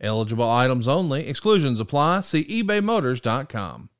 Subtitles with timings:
[0.00, 1.26] Eligible items only.
[1.28, 2.20] Exclusions apply.
[2.22, 3.90] See ebaymotors.com.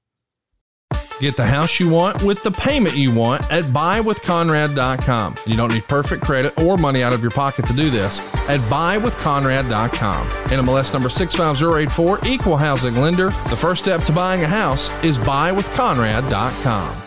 [1.18, 5.37] Get the house you want with the payment you want at buywithconrad.com.
[5.46, 8.60] You don't need perfect credit or money out of your pocket to do this at
[8.68, 10.27] buywithconrad.com.
[10.27, 13.30] NMLS number 65084, equal housing lender.
[13.48, 17.05] The first step to buying a house is buywithconrad.com.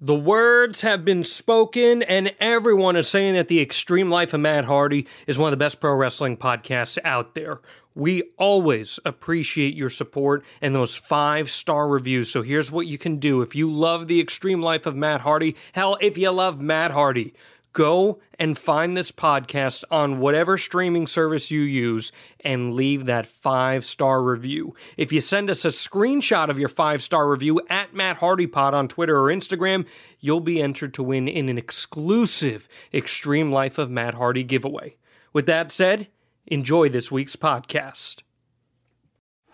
[0.00, 4.66] The words have been spoken, and everyone is saying that the Extreme Life of Matt
[4.66, 7.60] Hardy is one of the best pro wrestling podcasts out there.
[7.94, 12.30] We always appreciate your support and those five star reviews.
[12.30, 13.40] So here's what you can do.
[13.40, 17.32] If you love the extreme life of Matt Hardy, hell, if you love Matt Hardy,
[17.76, 22.10] go and find this podcast on whatever streaming service you use
[22.40, 24.74] and leave that five star review.
[24.96, 28.72] If you send us a screenshot of your five star review at Matt Hardy Pod
[28.72, 29.86] on Twitter or Instagram,
[30.18, 34.96] you'll be entered to win in an exclusive Extreme Life of Matt Hardy giveaway.
[35.34, 36.08] With that said,
[36.46, 38.22] enjoy this week's podcast.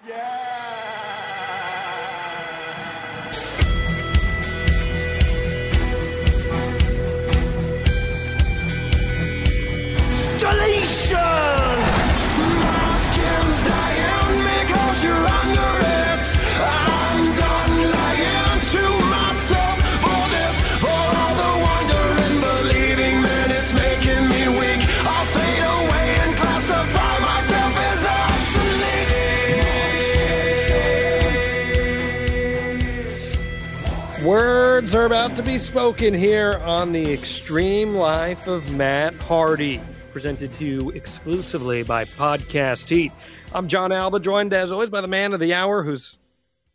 [0.07, 0.52] Deletion!
[34.23, 39.81] Words are about to be spoken here on the Extreme Life of Matt Hardy,
[40.13, 43.13] presented to you exclusively by Podcast Heat.
[43.55, 46.19] I'm Jon Alba, joined as always by the man of the hour, who's,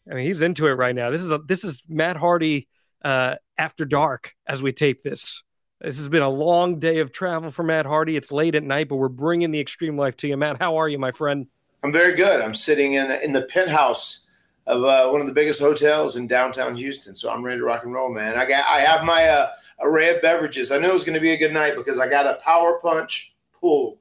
[0.09, 1.11] I mean, he's into it right now.
[1.11, 2.67] This is a this is Matt Hardy
[3.05, 5.43] uh, after dark as we tape this.
[5.79, 8.17] This has been a long day of travel for Matt Hardy.
[8.17, 10.57] It's late at night, but we're bringing the extreme life to you, Matt.
[10.57, 11.45] How are you, my friend?
[11.83, 12.41] I'm very good.
[12.41, 14.25] I'm sitting in in the penthouse
[14.65, 17.83] of uh, one of the biggest hotels in downtown Houston, so I'm ready to rock
[17.83, 18.35] and roll, man.
[18.35, 20.71] I got I have my uh, array of beverages.
[20.71, 22.79] I knew it was going to be a good night because I got a Power
[22.79, 23.99] Punch pool,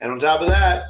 [0.00, 0.84] and on top of that,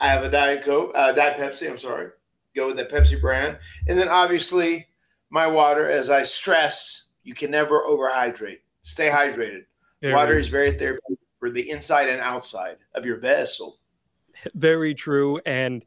[0.00, 1.68] I have a Diet Coke, uh, Diet Pepsi.
[1.68, 2.10] I'm sorry,
[2.54, 3.58] go with that Pepsi brand,
[3.88, 4.88] and then obviously
[5.30, 5.88] my water.
[5.88, 8.60] As I stress, you can never overhydrate.
[8.82, 9.64] Stay hydrated.
[10.02, 13.78] Water is very therapeutic for the inside and outside of your vessel.
[14.54, 15.40] Very true.
[15.44, 15.84] And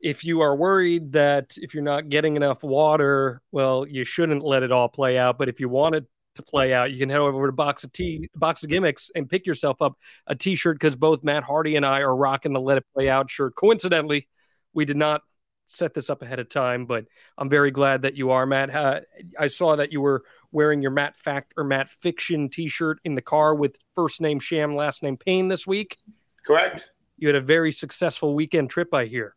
[0.00, 4.62] if you are worried that if you're not getting enough water, well, you shouldn't let
[4.62, 5.38] it all play out.
[5.38, 6.04] But if you want it
[6.36, 9.28] to play out, you can head over to Box of Tea, Box of Gimmicks, and
[9.28, 12.78] pick yourself up a T-shirt because both Matt Hardy and I are rocking the Let
[12.78, 13.54] It Play Out shirt.
[13.54, 14.28] Coincidentally,
[14.72, 15.22] we did not
[15.68, 18.70] set this up ahead of time, but I'm very glad that you are, Matt.
[18.70, 19.00] Uh,
[19.38, 23.22] I saw that you were wearing your Matt Fact or Matt Fiction T-shirt in the
[23.22, 25.98] car with first name Sham, last name Payne this week.
[26.46, 26.92] Correct.
[27.18, 29.34] You had a very successful weekend trip, I hear.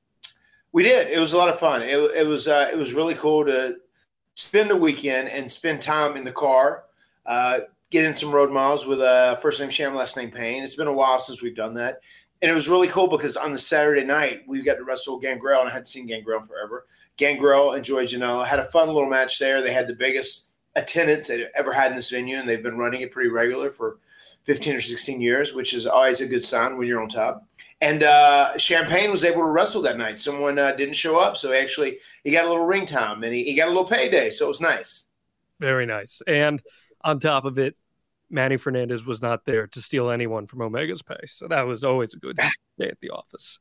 [0.72, 1.08] We did.
[1.08, 1.82] It was a lot of fun.
[1.82, 3.78] It, it was uh, it was really cool to
[4.36, 6.84] spend a weekend and spend time in the car,
[7.30, 7.60] uh,
[7.92, 10.64] get in some road miles with uh, first name Sham, last name Payne.
[10.64, 12.02] It's been a while since we've done that,
[12.42, 15.62] and it was really cool because on the Saturday night we got to wrestle Gangrel,
[15.62, 16.86] and I hadn't seen Gangrel forever.
[17.16, 19.62] Gangrel and Joey Janela had a fun little match there.
[19.62, 23.02] They had the biggest attendance they've ever had in this venue, and they've been running
[23.02, 24.00] it pretty regular for
[24.46, 27.46] 15 or 16 years, which is always a good sign when you're on top.
[27.82, 30.20] And uh, Champagne was able to wrestle that night.
[30.20, 33.44] Someone uh, didn't show up, so actually he got a little ring time and he,
[33.44, 35.06] he got a little payday, so it was nice.
[35.60, 36.22] Very nice.
[36.28, 36.62] And
[37.02, 37.76] on top of it,
[38.30, 41.20] Manny Fernandez was not there to steal anyone from Omega's pay.
[41.28, 42.38] So that was always a good
[42.78, 43.60] day at the office.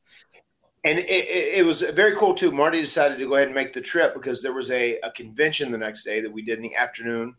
[0.85, 2.51] And it, it, it was very cool too.
[2.51, 5.71] Marty decided to go ahead and make the trip because there was a, a convention
[5.71, 7.35] the next day that we did in the afternoon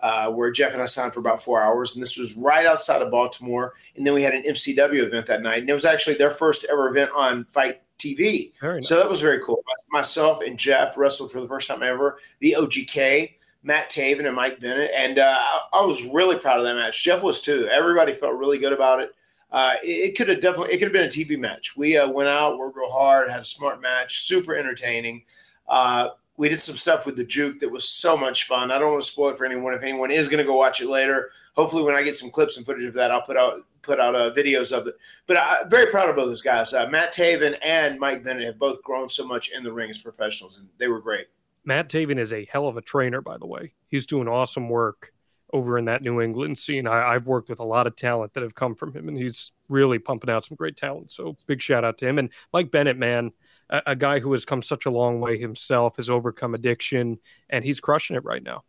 [0.00, 1.94] uh, where Jeff and I signed for about four hours.
[1.94, 3.74] And this was right outside of Baltimore.
[3.96, 5.60] And then we had an MCW event that night.
[5.60, 8.52] And it was actually their first ever event on FITE TV.
[8.62, 8.88] Nice.
[8.88, 9.62] So that was very cool.
[9.90, 12.18] Myself and Jeff wrestled for the first time ever.
[12.38, 13.34] The OGK,
[13.68, 14.90] Matt Taven and Mike Bennett.
[14.96, 15.38] And uh,
[15.74, 17.04] I, was really proud of that match.
[17.04, 17.68] Jeff was too.
[17.70, 19.12] Everybody felt really good about it.
[19.52, 21.76] Uh, it, it could have definitely it could have been a TV match.
[21.76, 25.22] We uh, went out, worked real hard, had a smart match, super entertaining.
[25.68, 28.70] Uh, we did some stuff with the juke that was so much fun.
[28.70, 29.74] I don't want to spoil it for anyone.
[29.74, 32.56] If anyone is going to go watch it later, hopefully when I get some clips
[32.56, 34.94] and footage of that, I'll put out put out uh, videos of it.
[35.26, 36.72] But I'm very proud of both those guys.
[36.72, 39.98] Uh, Matt Taven and Mike Bennett have both grown so much in the ring as
[39.98, 41.26] professionals, and they were great.
[41.68, 43.74] Matt Taven is a hell of a trainer, by the way.
[43.88, 45.12] He's doing awesome work
[45.52, 46.86] over in that New England scene.
[46.86, 49.52] I, have worked with a lot of talent that have come from him, and he's
[49.68, 51.10] really pumping out some great talent.
[51.10, 52.18] So big shout out to him.
[52.18, 53.32] And Mike Bennett, man,
[53.68, 57.18] a, a guy who has come such a long way himself, has overcome addiction,
[57.50, 58.64] and he's crushing it right now.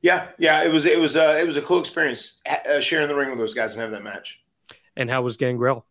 [0.00, 3.14] Yeah, yeah, it was it was uh, it was a cool experience uh, sharing the
[3.14, 4.42] ring with those guys and having that match.
[4.96, 5.86] And how was Gangrel?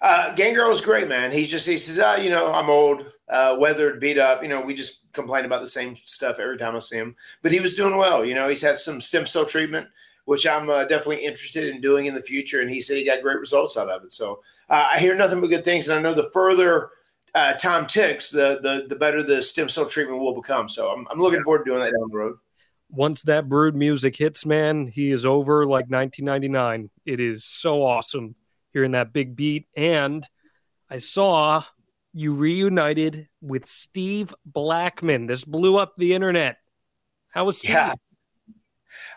[0.00, 1.32] Uh, Gangrel was great, man.
[1.32, 4.42] He's just he says, ah, you know, I'm old, uh, weathered, beat up.
[4.42, 7.16] You know, we just complain about the same stuff every time I see him.
[7.42, 8.24] But he was doing well.
[8.24, 9.88] You know, he's had some stem cell treatment,
[10.24, 12.60] which I'm uh, definitely interested in doing in the future.
[12.60, 14.12] And he said he got great results out of it.
[14.12, 14.40] So
[14.70, 16.90] uh, I hear nothing but good things, and I know the further
[17.34, 20.68] uh, time ticks, the the the better the stem cell treatment will become.
[20.68, 22.36] So I'm, I'm looking forward to doing that down the road
[22.90, 26.88] once that brood music hits, man, he is over like 1999.
[27.04, 28.34] It is so awesome
[28.78, 29.66] hearing that big beat.
[29.76, 30.26] And
[30.88, 31.64] I saw
[32.12, 35.26] you reunited with Steve Blackman.
[35.26, 36.58] This blew up the internet.
[37.30, 37.72] How was Steve?
[37.72, 37.94] Yeah.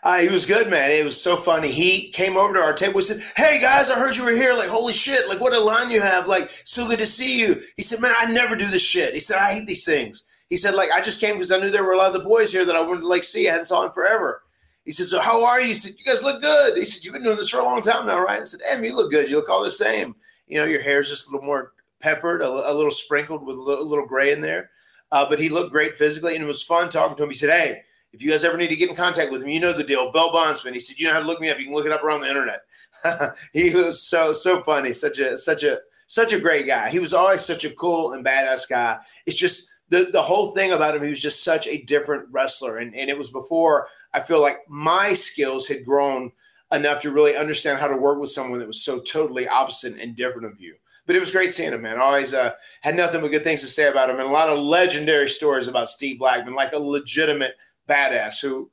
[0.04, 0.90] Uh, he was good, man.
[0.90, 1.72] It was so funny.
[1.72, 4.56] He came over to our table and said, Hey guys, I heard you were here.
[4.56, 5.30] Like, holy shit.
[5.30, 6.28] Like, what a line you have.
[6.28, 7.62] Like, so good to see you.
[7.78, 9.14] He said, Man, I never do this shit.
[9.14, 10.24] He said, I hate these things.
[10.50, 12.28] He said, like, I just came because I knew there were a lot of the
[12.28, 13.48] boys here that I wanted to like see.
[13.48, 14.42] I hadn't saw in forever.
[14.86, 15.68] He said, So how are you?
[15.68, 16.78] He said, You guys look good.
[16.78, 18.42] He said, You've been doing this for a long time now, right?
[18.42, 19.30] I said, Em, you look good.
[19.30, 20.16] You look all the same.
[20.48, 23.62] You know, your hair's just a little more peppered, a, a little sprinkled with a
[23.62, 24.70] little, a little gray in there.
[25.12, 27.30] Uh, but he looked great physically, and it was fun talking to him.
[27.30, 27.82] He said, Hey,
[28.14, 30.12] if you guys ever need to get in contact with him, you know the deal.
[30.12, 30.74] Bell Bondsman.
[30.74, 31.60] He said, You know how to look me up.
[31.60, 32.62] You can look it up around the internet.
[33.54, 36.90] he was so so funny, such a such a such a great guy.
[36.90, 38.98] He was always such a cool and badass guy.
[39.26, 42.78] It's just the the whole thing about him, he was just such a different wrestler,
[42.78, 46.32] and and it was before I feel like my skills had grown
[46.72, 50.16] enough to really understand how to work with someone that was so totally opposite and
[50.16, 50.76] different of you.
[51.06, 52.00] But it was great seeing him, man.
[52.00, 54.60] Always uh, had nothing but good things to say about him, and a lot of
[54.60, 57.56] legendary stories about Steve Blackman, like a legitimate
[57.90, 58.70] badass who,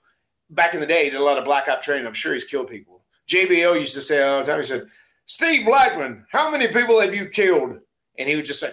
[0.50, 2.06] back in the day, did a lot of black op training.
[2.06, 3.02] I'm sure he's killed people.
[3.28, 4.58] JBL used to say all the time.
[4.58, 4.86] He said,
[5.24, 7.80] "Steve Blackman, how many people have you killed?"
[8.18, 8.72] And he would just say,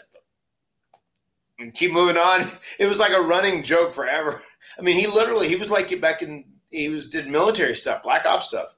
[1.59, 2.45] and keep moving on.
[2.79, 4.37] It was like a running joke forever.
[4.77, 8.25] I mean, he literally he was like back in he was did military stuff, black
[8.25, 8.75] ops stuff,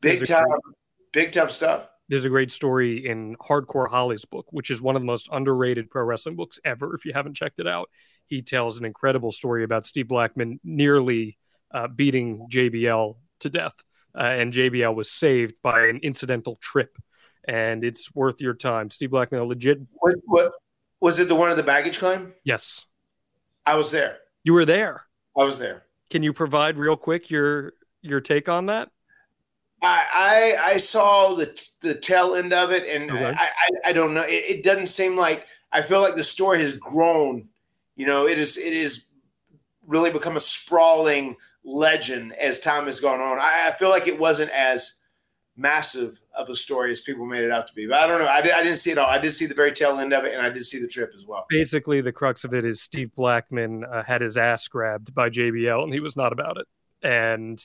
[0.00, 0.74] big time, great,
[1.12, 1.88] big time stuff.
[2.08, 5.90] There's a great story in Hardcore Holly's book, which is one of the most underrated
[5.90, 6.94] pro wrestling books ever.
[6.94, 7.90] If you haven't checked it out,
[8.26, 11.38] he tells an incredible story about Steve Blackman nearly
[11.72, 13.74] uh, beating JBL to death,
[14.14, 16.96] uh, and JBL was saved by an incidental trip.
[17.48, 18.90] And it's worth your time.
[18.90, 19.78] Steve Blackman, a legit.
[19.92, 20.52] What, what
[21.00, 22.34] was it the one of the baggage claim?
[22.42, 22.86] Yes.
[23.64, 24.18] I was there.
[24.42, 25.06] You were there.
[25.36, 25.85] I was there.
[26.10, 27.72] Can you provide real quick your
[28.02, 28.90] your take on that?
[29.82, 33.34] I I, I saw the the tail end of it, and okay.
[33.36, 34.22] I, I, I don't know.
[34.22, 37.48] It, it, doesn't seem like I feel like the story has grown.
[37.96, 39.04] You know, it is it is
[39.86, 43.38] really become a sprawling legend as time has gone on.
[43.38, 44.95] I, I feel like it wasn't as
[45.56, 47.86] massive of a story as people made it out to be.
[47.86, 48.28] But I don't know.
[48.28, 49.08] I, did, I didn't see it all.
[49.08, 51.12] I did see the very tail end of it, and I did see the trip
[51.14, 51.46] as well.
[51.48, 55.82] Basically, the crux of it is Steve Blackman uh, had his ass grabbed by JBL,
[55.82, 56.66] and he was not about it.
[57.02, 57.62] And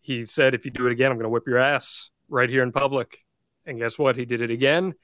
[0.00, 2.62] he said, "If you do it again, I'm going to whip your ass right here
[2.62, 3.18] in public."
[3.66, 4.16] And guess what?
[4.16, 4.94] He did it again.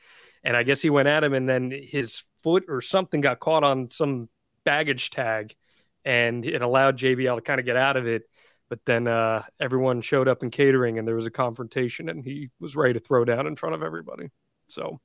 [0.42, 3.64] And I guess he went at him, and then his foot or something got caught
[3.64, 4.28] on some
[4.64, 5.54] baggage tag,
[6.04, 8.22] and it allowed JBL to kind of get out of it
[8.70, 12.48] but then uh, everyone showed up in catering and there was a confrontation and he
[12.60, 14.30] was ready to throw down in front of everybody.
[14.68, 15.00] So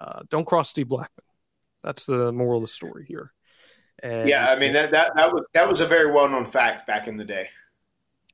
[0.00, 1.24] uh, don't cross Steve Blackman.
[1.84, 3.32] That's the moral of the story here.
[4.02, 6.86] And, yeah, I mean that, that that was that was a very well known fact
[6.86, 7.48] back in the day.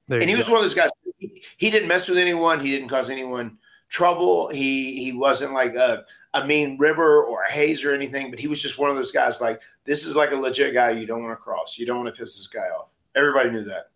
[0.09, 0.89] And he was one of those guys.
[1.19, 2.59] He, he, didn't mess with anyone.
[2.59, 3.59] He didn't cause anyone
[3.89, 4.49] trouble.
[4.49, 8.31] He he wasn't like a, a mean ribber or a haze or anything.
[8.31, 9.41] But he was just one of those guys.
[9.41, 10.91] Like this is like a legit guy.
[10.91, 11.79] You don't want to cross.
[11.79, 12.97] You don't want to piss this guy off.
[13.15, 13.90] Everybody knew that.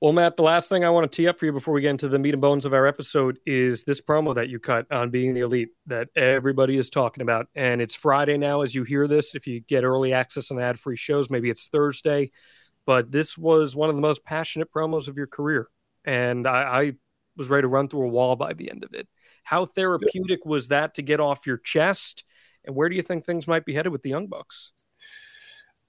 [0.00, 1.90] Well, Matt, the last thing I want to tee up for you before we get
[1.90, 5.10] into the meat and bones of our episode is this promo that you cut on
[5.10, 7.48] being the elite that everybody is talking about.
[7.56, 9.34] And it's Friday now as you hear this.
[9.34, 12.30] If you get early access and ad free shows, maybe it's Thursday.
[12.86, 15.66] But this was one of the most passionate promos of your career.
[16.04, 16.92] And I, I
[17.36, 19.08] was ready to run through a wall by the end of it.
[19.42, 22.22] How therapeutic was that to get off your chest?
[22.64, 24.70] And where do you think things might be headed with the Young Bucks?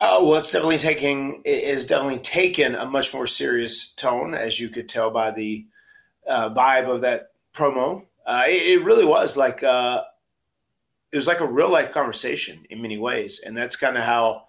[0.02, 4.60] Oh well, it's definitely taking it is definitely taken a much more serious tone, as
[4.60, 5.66] you could tell by the
[6.26, 8.06] uh, vibe of that promo.
[8.26, 10.02] Uh, it, it, really was like uh,
[11.12, 14.44] it was like a real life conversation in many ways, and that's kind of how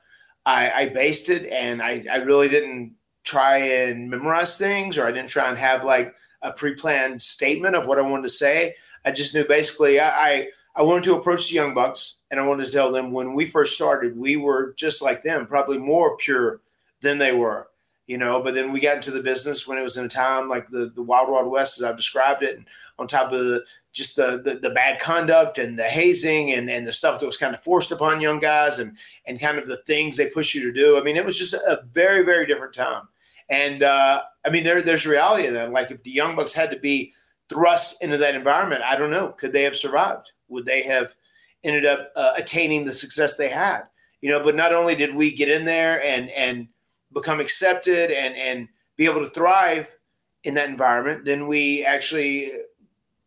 [0.47, 1.47] I, I, based it.
[1.47, 5.83] And I, I really didn't try and memorize things, or I didn't try and have
[5.83, 8.75] like a pre-planned statement of what I wanted to say.
[9.05, 12.47] I just knew basically I, I I wanted to approach the Young Bucks and I
[12.47, 16.17] wanted to tell them when we first started, we were just like them, probably more
[16.17, 16.61] pure
[17.01, 17.69] than they were,
[18.07, 18.43] you know.
[18.43, 20.93] But then we got into the business when it was in a time like the,
[20.95, 22.67] the Wild Wild West, as I've described it, and
[22.99, 26.87] on top of the, just the, the, the bad conduct and the hazing and, and
[26.87, 28.97] the stuff that was kind of forced upon young guys and
[29.27, 30.99] and kind of the things they push you to do.
[30.99, 33.09] I mean, it was just a very very different time.
[33.49, 35.73] And uh, I mean, there, there's reality of that.
[35.73, 37.13] Like if the Young Bucks had to be
[37.49, 40.31] thrust into that environment, I don't know, could they have survived?
[40.49, 41.15] Would they have
[41.65, 43.83] ended up uh, attaining the success they had?
[44.21, 46.69] You know, but not only did we get in there and and
[47.13, 49.97] become accepted and and be able to thrive
[50.45, 52.53] in that environment, then we actually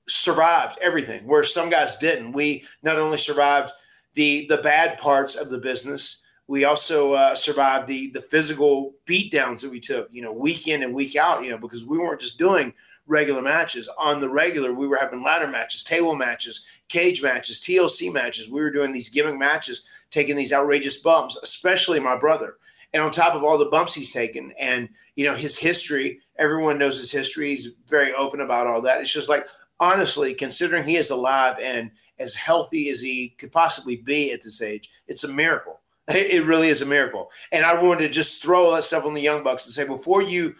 [0.07, 1.25] survived everything.
[1.25, 2.33] Where some guys didn't.
[2.33, 3.71] We not only survived
[4.13, 9.61] the the bad parts of the business, we also uh, survived the the physical beatdowns
[9.61, 10.07] that we took.
[10.11, 11.43] You know, week in and week out.
[11.43, 12.73] You know, because we weren't just doing
[13.07, 13.89] regular matches.
[13.97, 18.49] On the regular, we were having ladder matches, table matches, cage matches, TLC matches.
[18.49, 22.55] We were doing these gimmick matches, taking these outrageous bumps, especially my brother.
[22.93, 26.77] And on top of all the bumps he's taken and, you know, his history, everyone
[26.77, 27.49] knows his history.
[27.49, 29.01] He's very open about all that.
[29.01, 29.47] It's just like,
[29.79, 34.61] honestly, considering he is alive and as healthy as he could possibly be at this
[34.61, 35.79] age, it's a miracle.
[36.09, 37.31] It really is a miracle.
[37.53, 40.21] And I wanted to just throw that stuff on the Young Bucks and say, before
[40.21, 40.53] you,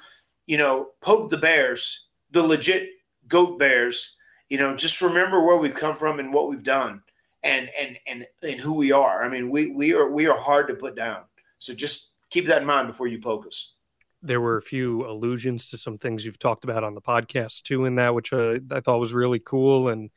[0.48, 2.03] you know, poke the Bears,
[2.34, 2.90] the legit
[3.28, 4.18] goat bears
[4.50, 7.02] you know just remember where we've come from and what we've done
[7.44, 9.24] and and and and who we are.
[9.24, 11.24] I mean we we are we are hard to put down.
[11.60, 13.74] So just keep that in mind before you poke us.
[14.22, 17.86] There were a few allusions to some things you've talked about on the podcast too
[17.86, 19.90] in that which uh, i thought was really cool.
[19.90, 20.10] And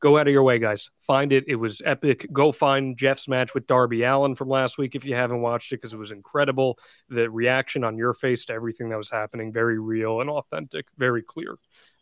[0.00, 3.54] go out of your way guys find it it was epic go find jeff's match
[3.54, 6.78] with darby allin from last week if you haven't watched it because it was incredible
[7.08, 11.22] the reaction on your face to everything that was happening very real and authentic very
[11.22, 11.56] clear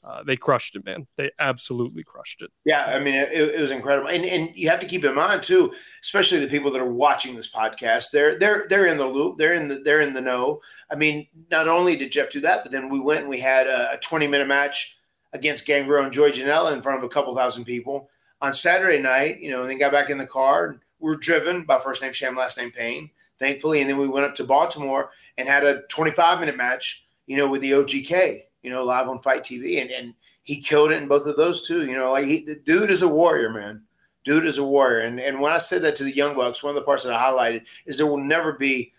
[0.05, 1.07] uh, they crushed it, man.
[1.17, 2.51] They absolutely crushed it.
[2.67, 5.43] Yeah, I mean, it, it, was incredible, and and you have to keep in mind
[5.43, 5.73] too,
[6.03, 8.11] especially the people that are watching this podcast.
[8.11, 9.39] They're they're they're in the loop.
[9.39, 10.61] They're in the they're in the know.
[10.91, 13.67] I mean, not only did Jeff do that, but then we went and we had
[13.67, 14.94] a, a twenty minute match
[15.35, 18.09] against Gangrel and Joey Janela in front of a couple thousand people
[18.41, 19.41] on Saturday night.
[19.41, 20.69] You know, and then got back in the car.
[20.69, 24.09] And We are driven by first name Sham, last name Payne, thankfully, and then we
[24.09, 27.03] went up to Baltimore and had a twenty five minute match.
[27.27, 30.91] You know, with the OGK you know, live on FITE TV, and and he killed
[30.91, 31.87] it in both of those too.
[31.87, 33.83] You know, like he, the dude is a warrior, man.
[34.25, 36.71] Dude is a warrior, and and when I said that to the Young Bucks, one
[36.71, 38.93] of the parts that I highlighted is there will never be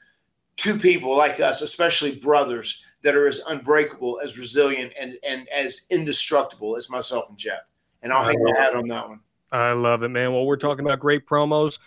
[0.55, 5.85] two people like us, especially brothers, that are as unbreakable, as resilient, and and as
[5.91, 7.69] indestructible as myself and Jeff.
[8.01, 9.19] And I'll hang my hat on that one.
[9.51, 10.33] I love it, man.
[10.33, 11.77] Well, we're talking about great promos.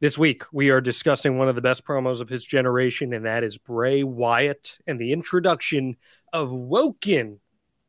[0.00, 3.42] This week, we are discussing one of the best promos of his generation, and that
[3.42, 5.96] is Bray Wyatt and the introduction
[6.30, 7.40] of Woken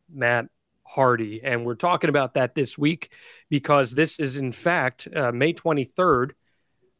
[0.09, 0.47] Matt
[0.85, 1.41] Hardy.
[1.43, 3.11] And we're talking about that this week
[3.49, 6.31] because this is, in fact, uh, May 23rd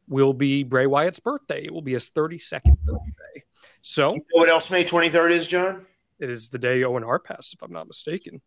[0.06, 1.64] will be Bray Wyatt's birthday.
[1.64, 3.44] It will be his 32nd birthday.
[3.82, 5.84] So, You know what else May 23rd is, Jon?
[6.20, 8.40] it is the day Owen Hart passed, if I'm not mistaken.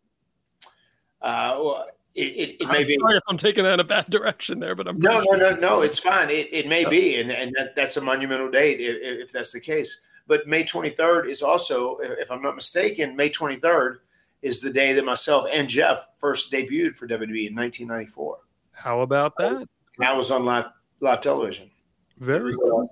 [1.20, 2.94] Uh, well, it, it, it I'm may be.
[2.94, 5.56] sorry if I'm taking that in a bad direction there, but I'm No, no, no,
[5.56, 5.80] no.
[5.82, 6.30] It's fine.
[6.30, 9.60] It, it may be, and, and that, that's a monumental date if, if that's the
[9.60, 10.00] case.
[10.26, 13.96] But May 23rd is also, if I'm not mistaken, May 23rd
[14.42, 18.38] is the day that myself and Jeff first debuted for WWE in 1994.
[18.72, 19.52] How about that?
[19.98, 20.66] And I was on live
[21.00, 21.70] live television.
[22.18, 22.88] Very So,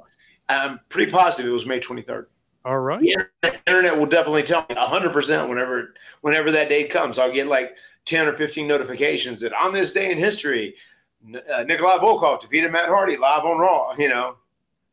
[0.48, 2.26] I'm pretty positive it was May 23rd.
[2.64, 3.00] All right.
[3.02, 7.18] Yeah, the internet will definitely tell me 100% whenever whenever that date comes.
[7.18, 10.74] I'll get like 10 or 15 notifications that on this day in history,
[11.52, 14.36] uh, Nikolai Volkov defeated Matt Hardy live on Raw, you know.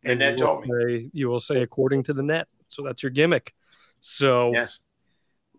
[0.03, 0.69] And that will told me.
[0.81, 2.47] say- you will say according to the net.
[2.69, 3.53] So that's your gimmick.
[3.99, 4.79] So Yes.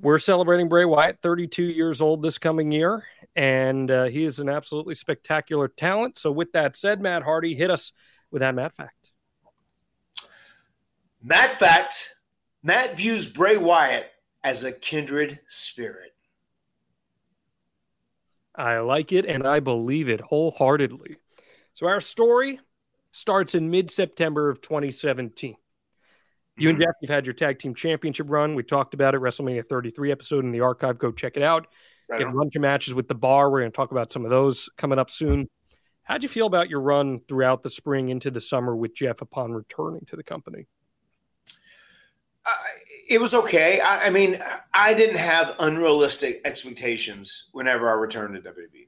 [0.01, 3.05] we're celebrating Bray Wyatt, 32 years old this coming year,
[3.37, 6.19] and uh, he is an absolutely spectacular talent.
[6.19, 7.93] So with that said, Matt Hardy, hit us
[8.31, 9.02] with that Matt fact.
[11.23, 12.17] Matt Fact,
[12.63, 14.11] Matt views Bray Wyatt
[14.43, 16.11] as a kindred spirit.
[18.55, 21.17] I like it and I believe it wholeheartedly.
[21.75, 22.61] So our story
[23.13, 25.57] starts in mid-September of 2017.
[26.59, 26.83] You and hmm.
[26.83, 28.55] Jeff, you've had your tag team championship run.
[28.55, 30.99] We talked about it, WrestleMania 33 episode in the archive.
[30.99, 31.69] Go check it out.
[32.09, 33.51] Right You had a bunch of matches with the bar.
[33.51, 35.49] We're going to talk about some of those coming up soon.
[36.03, 39.53] How'd you feel about your run throughout the spring into the summer with Jeff upon
[39.53, 40.67] returning to the company?
[43.13, 43.79] It was okay.
[43.79, 44.39] I, I mean,
[44.73, 48.87] I didn't have unrealistic expectations whenever I returned to WWE.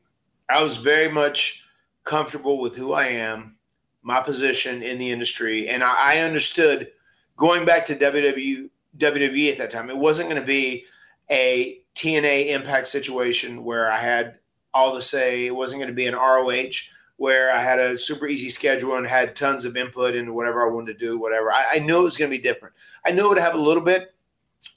[0.49, 1.63] I was very much
[2.05, 3.57] comfortable with who I am,
[4.03, 6.91] my position in the industry, and I, I understood
[7.37, 9.91] going back to WWE, WWE at that time.
[9.91, 10.87] It wasn't going to be
[11.31, 14.39] a TNA Impact situation where I had
[14.73, 15.45] all to say.
[15.45, 16.71] It wasn't going to be an ROH
[17.17, 20.73] where I had a super easy schedule and had tons of input into whatever I
[20.73, 21.53] wanted to do, whatever.
[21.53, 22.75] I, I knew it was going to be different.
[23.05, 24.14] I knew it would have a little bit,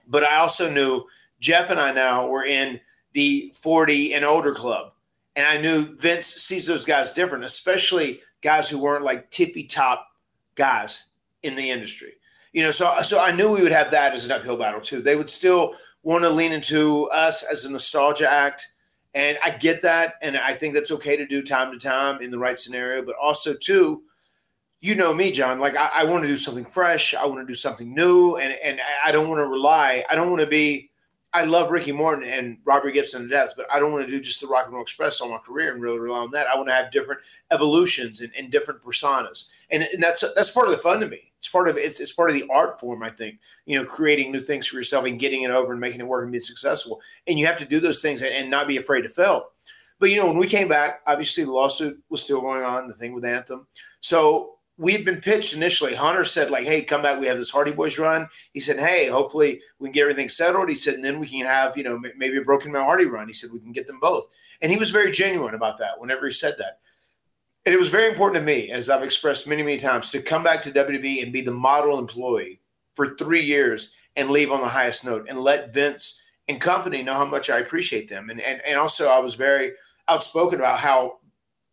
[0.07, 1.05] but I also knew
[1.39, 2.79] Jeff and I now were in
[3.13, 4.93] the 40 and older club.
[5.35, 10.07] And I knew Vince sees those guys different, especially guys who weren't like tippy top
[10.55, 11.05] guys
[11.43, 12.13] in the industry.
[12.53, 15.01] You know, so so I knew we would have that as an uphill battle too.
[15.01, 18.71] They would still want to lean into us as a nostalgia act.
[19.13, 20.15] And I get that.
[20.21, 23.03] And I think that's okay to do time to time in the right scenario.
[23.03, 24.03] But also, too,
[24.79, 25.59] you know me, Jon.
[25.59, 27.13] Like, I, I want to do something fresh.
[27.13, 28.35] I want to do something new.
[28.35, 30.91] And, and I don't want to rely, I don't want to be
[31.33, 34.19] I love Ricky Morton and Robert Gibson to death, but I don't want to do
[34.19, 36.47] just the Rock and Roll Express all my career and really rely on that.
[36.47, 40.67] I want to have different evolutions and, and different personas, and, and, that's that's part
[40.67, 41.31] of the fun to me.
[41.37, 43.03] It's part of it's, it's part of the art form.
[43.03, 45.99] I think you know, creating new things for yourself and getting it over and making
[45.99, 47.01] it work and being successful.
[47.27, 49.49] And you have to do those things and, and not be afraid to fail.
[49.99, 52.93] But you know, when we came back, obviously the lawsuit was still going on, the
[52.93, 53.67] thing with Anthem.
[53.99, 55.95] So we had been pitched initially.
[55.95, 57.19] Hunter said, like, hey, come back.
[57.19, 58.27] We have this Hardy Boys run.
[58.53, 60.69] He said, hey, hopefully we can get everything settled.
[60.69, 63.27] He said, and then we can have, you know, maybe a Broken Matt Hardy run.
[63.27, 64.27] He said, we can get them both.
[64.61, 66.79] And he was very genuine about that whenever he said that.
[67.65, 70.43] And it was very important to me, as I've expressed many, many times, to come
[70.43, 72.61] back to WWE and be the model employee
[72.93, 77.13] for three years and leave on the highest note and let Vince and company know
[77.13, 78.29] how much I appreciate them.
[78.29, 79.73] And, and, and also, I was very
[80.07, 81.17] outspoken about how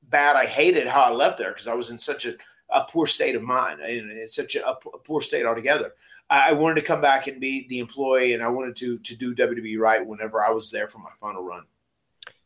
[0.03, 2.35] bad I hated how I left there because I was in such a–
[2.75, 3.81] a poor state of mind.
[3.81, 5.95] And it's such a, a poor state altogether.
[6.29, 9.17] I, I wanted to come back and be the employee, and I wanted to to
[9.17, 11.65] do WWE right whenever I was there for my final run.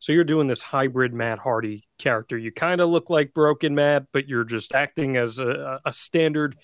[0.00, 2.38] So you're doing this hybrid Matt Hardy character.
[2.38, 6.54] You kind of look like Broken Matt, but you're just acting as a, a standard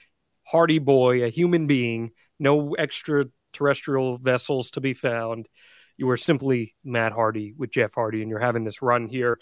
[0.46, 5.48] Hardy boy, a human being, no extraterrestrial vessels to be found.
[5.96, 9.38] You are simply Matt Hardy with Jeff Hardy, and you're having this run here.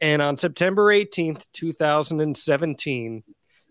[0.00, 3.22] And on September 18th, 2017,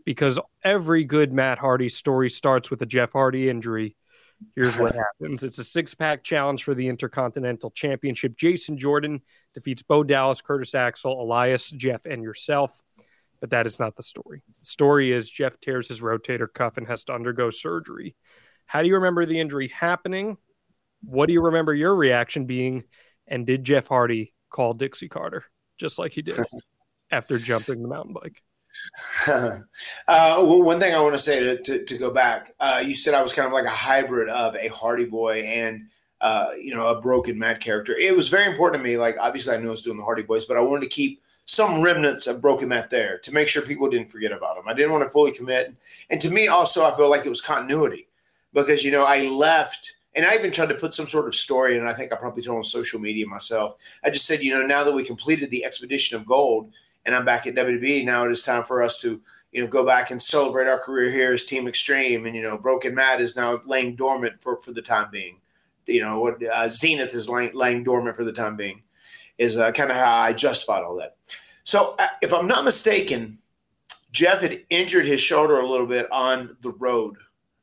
[0.09, 3.95] because every good Matt Hardy story starts with a Jeff Hardy injury.
[4.55, 8.35] Here's what happens it's a six pack challenge for the Intercontinental Championship.
[8.35, 9.21] Jason Jordan
[9.53, 12.75] defeats Bo Dallas, Curtis Axel, Elias, Jeff, and yourself.
[13.39, 14.41] But that is not the story.
[14.47, 18.15] The story is Jeff tears his rotator cuff and has to undergo surgery.
[18.65, 20.37] How do you remember the injury happening?
[21.03, 22.85] What do you remember your reaction being?
[23.27, 25.45] And did Jeff Hardy call Dixie Carter
[25.77, 26.39] just like he did
[27.11, 28.41] after jumping the mountain bike?
[29.27, 29.59] uh,
[30.07, 33.13] well, one thing I want to say to, to, to go back, uh, you said
[33.13, 35.87] I was kind of like a hybrid of a Hardy Boy and
[36.21, 37.95] uh, you know a broken Matt character.
[37.95, 38.97] It was very important to me.
[38.97, 41.21] Like obviously, I knew I was doing the Hardy Boys, but I wanted to keep
[41.45, 44.67] some remnants of Broken Matt there to make sure people didn't forget about him.
[44.67, 45.73] I didn't want to fully commit,
[46.09, 48.07] and to me also, I felt like it was continuity
[48.53, 49.95] because you know I left.
[50.15, 52.41] And I even tried to put some sort of story, and I think I probably
[52.41, 53.75] told on social media myself.
[54.03, 56.73] I just said, you know, now that we completed the expedition of gold,
[57.09, 58.05] and I'm back at WWE.
[58.05, 59.19] Now it is time for us to,
[59.51, 62.27] you know, go back and celebrate our career here as Team Extreme.
[62.27, 65.37] And, you know, Broken Matt is now laying dormant for, for the time being.
[65.87, 68.83] You know, what uh, Zenith is laying, laying dormant for the time being
[69.39, 71.15] is uh, kind of how I justified all that.
[71.63, 73.39] So uh, if I'm not mistaken,
[74.11, 77.15] Jeff had injured his shoulder a little bit on the road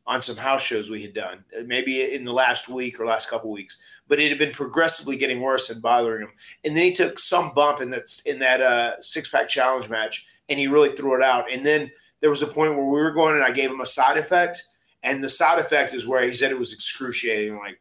[0.07, 3.29] on some house shows we had done, uh, maybe in the last week or last
[3.29, 3.79] couple weeks.
[4.07, 6.33] But it had been progressively getting worse and bothering him.
[6.65, 10.27] And then he took some bump in that in that uh, six pack challenge match,
[10.49, 11.53] and he really threw it out.
[11.53, 11.91] And then
[12.21, 14.65] there was a point where we were going, and I gave him a side effect,
[15.03, 17.57] and the side effect is where he said it was excruciating.
[17.57, 17.81] Like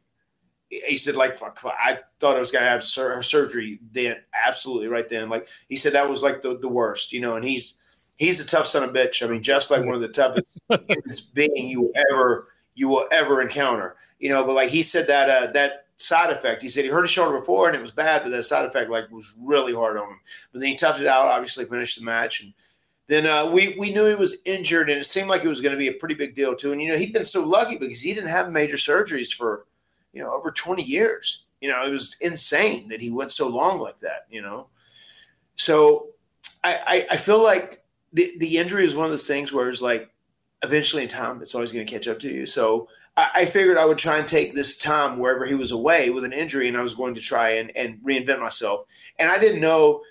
[0.69, 1.37] he said, like.
[1.43, 5.29] I thought I was gonna have sur- surgery then, absolutely right then.
[5.29, 7.35] Like he said that was like the the worst, you know.
[7.35, 7.75] And he's
[8.15, 9.25] he's a tough son of a bitch.
[9.25, 13.05] I mean, just like one of the toughest humans being you will ever you will
[13.11, 13.95] ever encounter.
[14.19, 16.61] You know, but like he said that uh, that side effect.
[16.61, 18.89] He said he hurt his shoulder before and it was bad, but that side effect
[18.89, 20.19] like was really hard on him.
[20.51, 21.27] But then he toughed it out.
[21.27, 22.53] Obviously, finished the match, and
[23.07, 25.73] then uh, we we knew he was injured, and it seemed like it was going
[25.73, 26.71] to be a pretty big deal too.
[26.71, 29.65] And you know, he'd been so lucky because he didn't have major surgeries for
[30.13, 31.43] you know over twenty years.
[31.61, 34.27] You know, it was insane that he went so long like that.
[34.29, 34.69] You know,
[35.55, 36.07] so
[36.63, 37.81] I, I, I feel like
[38.15, 40.09] the, the injury is one of those things where it's like
[40.63, 42.45] eventually in time it's always going to catch up to you.
[42.45, 46.09] So I, I, figured I would try and take this time wherever he was away
[46.09, 48.83] with an injury, and I was going to try and, and reinvent myself.
[49.19, 50.01] And I didn't know.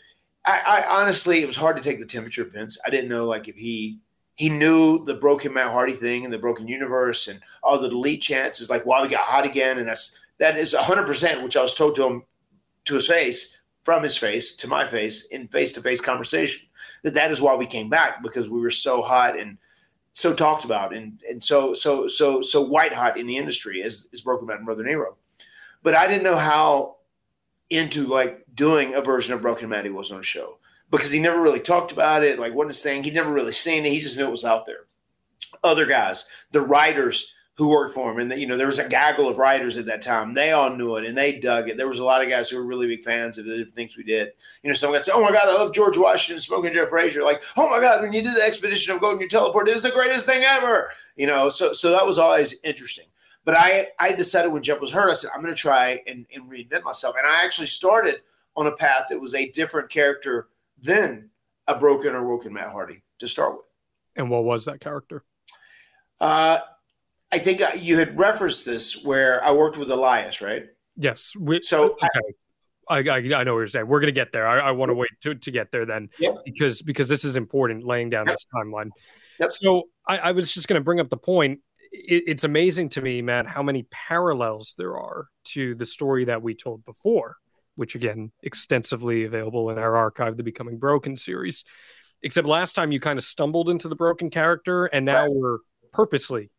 [0.46, 2.76] I, I honestly, it was hard to take the temperature of Vince.
[2.86, 3.98] I didn't know like if he
[4.36, 8.20] he knew the broken Matt Hardy thing and the broken universe and all the delete
[8.20, 11.62] chances, like why we got hot again, and that's that is hundred percent, which I
[11.62, 12.24] was told to him
[12.84, 16.66] to his face, from his face to my face in face to face conversation
[17.04, 19.58] that that is why we came back because we were so hot and
[20.12, 24.08] so talked about and and so so so so white hot in the industry as
[24.12, 25.16] as Broken and Brother Nero.
[25.82, 26.96] But I didn't know how
[27.70, 30.58] into like doing a version of Broken Matt he was on a show
[30.90, 33.02] because he never really talked about it, like what his thing.
[33.02, 33.90] He'd never really seen it.
[33.90, 34.86] He just knew it was out there.
[35.62, 39.28] Other guys, the writers who worked for him, and you know there was a gaggle
[39.28, 40.34] of writers at that time.
[40.34, 41.76] They all knew it and they dug it.
[41.76, 43.96] There was a lot of guys who were really big fans of the different things
[43.96, 44.32] we did.
[44.62, 47.22] You know, someone got say, "Oh my God, I love George Washington, Smoking Jeff Frazier."
[47.22, 49.90] Like, "Oh my God, when you did the expedition of Golden, your teleport is the
[49.90, 53.06] greatest thing ever." You know, so so that was always interesting.
[53.44, 56.26] But I I decided when Jeff was hurt, I said I'm going to try and,
[56.34, 58.22] and reinvent myself, and I actually started
[58.56, 60.48] on a path that was a different character
[60.80, 61.30] than
[61.66, 63.66] a broken or woken Matt Hardy to start with.
[64.16, 65.24] And what was that character?
[66.20, 66.58] Uh,
[67.34, 70.66] I think uh, you had referenced this where I worked with Elias, right?
[70.96, 71.32] Yes.
[71.38, 72.34] We, So I- okay.
[72.88, 73.88] I, I, I know what you're saying.
[73.88, 74.46] We're gonna get there.
[74.46, 76.34] I, I want to wait to, to get there then, Yep.
[76.44, 77.82] because because this is important.
[77.82, 78.34] Laying down Yep.
[78.36, 78.90] this timeline.
[79.40, 79.50] Yep.
[79.52, 81.60] So I, I was just gonna bring up the point.
[81.90, 86.42] It, it's amazing to me, Matt, how many parallels there are to the story that
[86.42, 87.36] we told before,
[87.74, 91.64] which again extensively available in our archive, the Becoming Broken series.
[92.22, 95.30] Except last time you kind of stumbled into the broken character, and now Right.
[95.32, 95.58] we're
[95.92, 96.50] purposely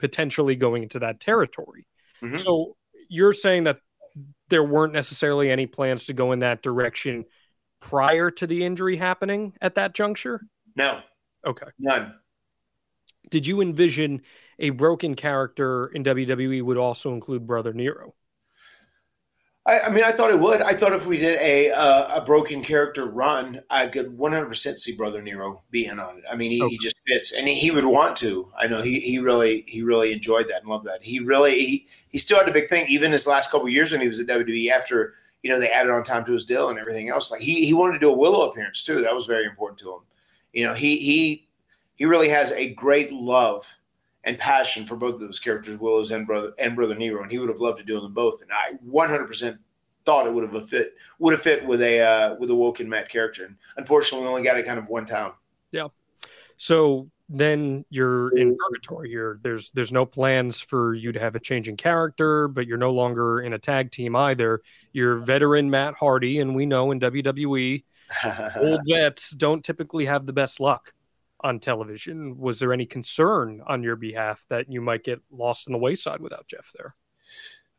[0.00, 1.86] potentially going into that territory.
[2.22, 2.40] Mhm.
[2.40, 2.76] So
[3.08, 3.78] you're saying that
[4.48, 7.24] there weren't necessarily any plans to go in that direction
[7.80, 10.42] prior to the injury happening at that juncture?
[10.76, 11.00] no,
[11.46, 11.66] Okay.
[11.78, 12.14] none.
[13.30, 14.22] Did you envision
[14.58, 18.14] a broken character in WWE would also include Brother Nero?
[19.66, 20.62] I, I mean, I thought it would.
[20.62, 24.78] I thought if we did a uh, a broken character run, I could 100 percent
[24.78, 26.24] see Brother Nero being on it.
[26.30, 26.70] I mean, he, Okay.
[26.70, 28.50] he just fits, and he, he would want to.
[28.58, 31.02] I know he he really he really enjoyed that and loved that.
[31.02, 33.92] He really he, he still had a big thing, even his last couple of years
[33.92, 34.70] when he was at WWE.
[34.70, 37.66] After you know they added on time to his deal and everything else, like he
[37.66, 39.02] he wanted to do a Willow appearance too.
[39.02, 40.00] That was very important to him.
[40.54, 41.46] You know, he he
[41.96, 43.76] he really has a great love
[44.24, 47.38] and passion for both of those characters, Willows and brother and brother Nero, and he
[47.38, 48.42] would have loved to do them both.
[48.42, 49.58] And I 100 percent
[50.04, 53.08] thought it would have fit would have fit with a uh, with a Woken Matt
[53.08, 53.44] character.
[53.44, 55.32] And unfortunately, we only got it kind of one time.
[55.72, 55.88] Yeah.
[56.56, 59.38] So then you're in purgatory here.
[59.42, 62.92] There's there's no plans for you to have a change in character, but you're no
[62.92, 64.60] longer in a tag team either.
[64.92, 67.84] You're veteran Matt Hardy, and we know in WWE
[68.58, 70.92] old vets don't typically have the best luck
[71.42, 72.38] on television.
[72.38, 76.20] Was there any concern on your behalf that you might get lost in the wayside
[76.20, 76.94] without Jeff there?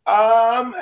[0.08, 0.74] Um,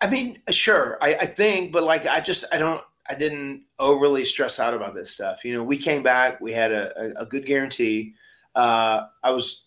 [0.00, 4.24] I mean, sure, I, I think, but like, I just, I don't, I didn't overly
[4.24, 5.44] stress out about this stuff.
[5.44, 8.14] You know, we came back, we had a, a, good guarantee.
[8.54, 9.64] Uh, I was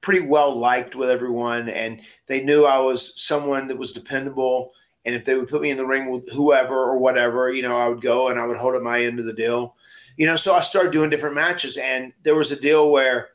[0.00, 4.72] pretty well liked with everyone, and they knew I was someone that was dependable.
[5.04, 7.76] And if they would put me in the ring with whoever or whatever, you know,
[7.76, 9.76] I would go and I would hold up my end of the deal.
[10.16, 13.30] You know, so I started doing different matches, and there was a deal where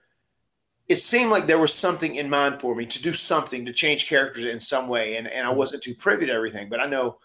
[0.88, 4.08] it seemed like there was something in mind for me to do something to change
[4.08, 5.18] characters in some way.
[5.18, 7.18] And, and I wasn't too privy to everything, but I know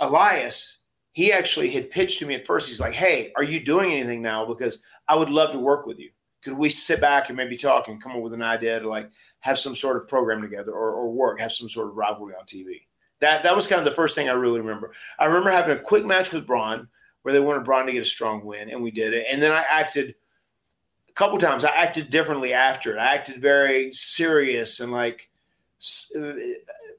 [0.00, 0.78] Elias,
[1.12, 2.68] he actually had pitched to me at first.
[2.68, 4.46] He's like, Hey, are you doing anything now?
[4.46, 6.10] Because I would love to work with you.
[6.42, 9.10] Could we sit back and maybe talk and come up with an idea to like
[9.40, 12.44] have some sort of program together or, or work, have some sort of rivalry on
[12.46, 12.82] TV?
[13.20, 14.92] That, that was kind of the first thing I really remember.
[15.18, 16.88] I remember having a quick match with Braun
[17.22, 19.26] where they wanted Braun to get a strong win, and we did it.
[19.30, 20.14] And then I acted
[21.08, 21.64] a couple times.
[21.64, 22.98] I acted differently after it.
[22.98, 25.28] I acted very serious and like
[26.16, 26.32] uh,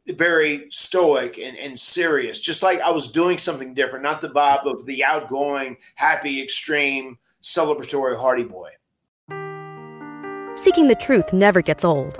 [0.08, 4.66] very stoic and, and serious, just like I was doing something different, not the vibe
[4.66, 8.70] of the outgoing, happy, extreme, celebratory Hardy boy.
[10.56, 12.20] Seeking the truth never gets old.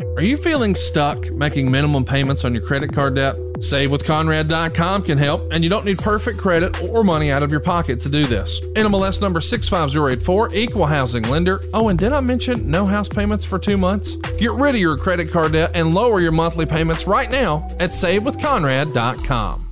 [0.00, 3.36] Are you feeling stuck making minimum payments on your credit card debt?
[3.58, 8.00] SaveWithConrad.com can help, and you don't need perfect credit or money out of your pocket
[8.02, 8.60] to do this.
[8.74, 11.60] NMLS number 65084, equal housing lender.
[11.74, 14.14] Oh, and did I mention no house payments for two months?
[14.38, 17.90] Get rid of your credit card debt and lower your monthly payments right now at
[17.90, 19.64] SaveWithConrad.com.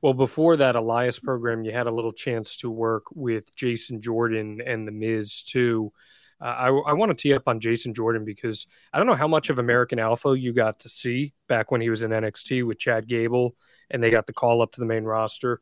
[0.00, 4.60] Well, before that Elias program, you had a little chance to work with Jason Jordan
[4.64, 5.92] and The Miz too.
[6.42, 9.48] I, I want to tee up on Jason Jordan because I don't know how much
[9.50, 13.06] of American Alpha you got to see back when he was in NXT with Chad
[13.06, 13.54] Gable
[13.90, 15.60] and they got the call up to the main roster.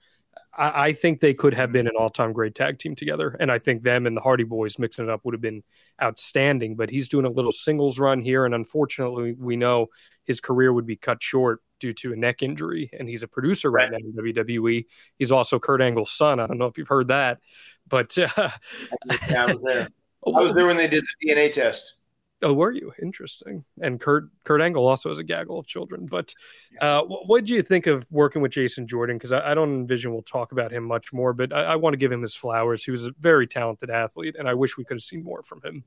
[0.57, 3.37] I, I think they could have been an all time great tag team together.
[3.39, 5.63] And I think them and the Hardy Boys mixing it up would have been
[6.03, 6.77] outstanding.
[6.77, 8.47] But he's doing a little singles run here.
[8.47, 9.89] And unfortunately, we know
[10.25, 13.71] his career would be cut short due to a neck injury, and he's a producer
[13.71, 14.85] right, now in WWE.
[15.19, 16.39] He's also Kurt Angle's son.
[16.39, 17.39] I don't know if you've heard that,
[17.89, 18.51] but uh,
[20.27, 20.41] I was there.
[20.41, 21.95] I was there when they did the DNA test.
[22.43, 22.93] Oh, were you?
[23.03, 23.65] Interesting.
[23.83, 26.07] And Kurt Kurt Angle also has a gaggle of children.
[26.07, 26.35] But
[26.81, 29.19] uh, what do you think of working with Jason Jordan?
[29.19, 31.93] Because I, I, don't envision we'll talk about him much more, but I, I want
[31.93, 32.83] to give him his flowers.
[32.83, 35.61] He was a very talented athlete, and I wish we could have seen more from
[35.63, 35.85] him.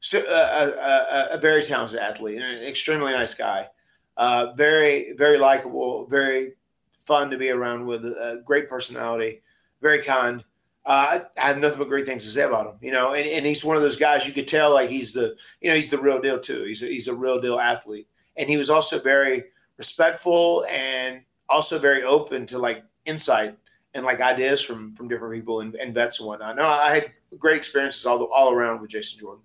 [0.00, 3.68] So, uh, a, a, very talented athlete and an extremely nice guy.
[4.16, 6.54] Uh, very, very likable, very
[6.98, 9.42] fun to be around with, a great personality,
[9.82, 10.42] very kind
[10.86, 12.74] uh, I have nothing but great things to say about him.
[12.80, 15.36] You know, and, and he's one of those guys you could tell like he's the
[15.60, 16.64] you know he's the real deal too.
[16.64, 19.44] He's a, he's a real deal athlete, and he was also very
[19.76, 23.56] respectful and also very open to like insight
[23.94, 26.56] and like ideas from from different people and, and vets and whatnot.
[26.56, 29.42] No, I had great experiences all all around with Jason Jordan.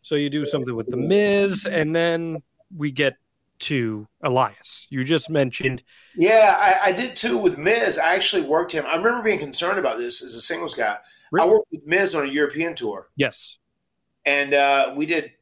[0.00, 2.42] So you do something with the Miz, and then
[2.74, 3.16] we get
[3.60, 4.86] to Elias.
[4.90, 5.82] You just mentioned.
[6.16, 7.98] Yeah, I, I, did too with Miz.
[7.98, 8.84] I actually worked him.
[8.86, 10.98] I remember being concerned about this as a singles guy.
[11.30, 11.46] Really?
[11.46, 13.08] I worked with Miz on a European tour.
[13.16, 13.58] Yes.
[14.24, 15.32] And uh, we did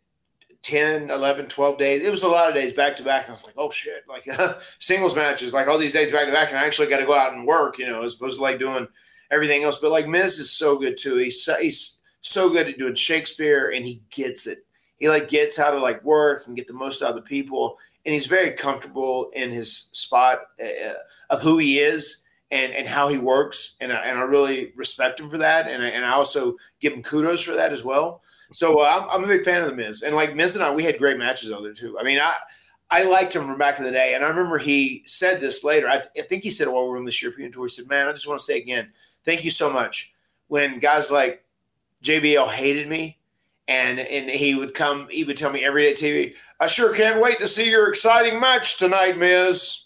[0.62, 2.02] 10, 11, 12 days.
[2.02, 3.22] It was a lot of days back to back.
[3.22, 4.24] And I was like, oh shit, like
[4.78, 6.50] singles matches, like all these days back to back.
[6.50, 8.59] And I actually got to go out and work, you know, as opposed to like
[8.59, 8.87] doing
[9.31, 9.78] everything else.
[9.78, 11.16] But like Miz is so good too.
[11.16, 14.66] He's so, he's so good at doing Shakespeare and he gets it.
[14.98, 17.78] He like gets how to like work and get the most out of the people
[18.04, 20.94] and he's very comfortable in his spot uh,
[21.30, 22.18] of who he is
[22.50, 23.74] and, and how he works.
[23.80, 25.68] And I, and I really respect him for that.
[25.68, 28.22] And I, and I also give him kudos for that as well.
[28.50, 30.02] So uh, I'm, I'm, a big fan of the Miz.
[30.02, 31.98] And like Miz and I, we had great matches over there too.
[31.98, 32.32] I mean, I,
[32.90, 34.14] I liked him from back in the day.
[34.14, 35.88] And I remember he said this later.
[35.88, 38.08] I, I think he said while we were on this European tour, he said, man,
[38.08, 38.90] I just want to say again,
[39.24, 40.12] thank you so much.
[40.46, 41.44] When guys like
[42.02, 43.18] JBL hated me,
[43.68, 45.07] and and he would come.
[45.11, 48.40] He would tell me every day TV, "I sure can't wait to see your exciting
[48.40, 49.83] match tonight, Miz."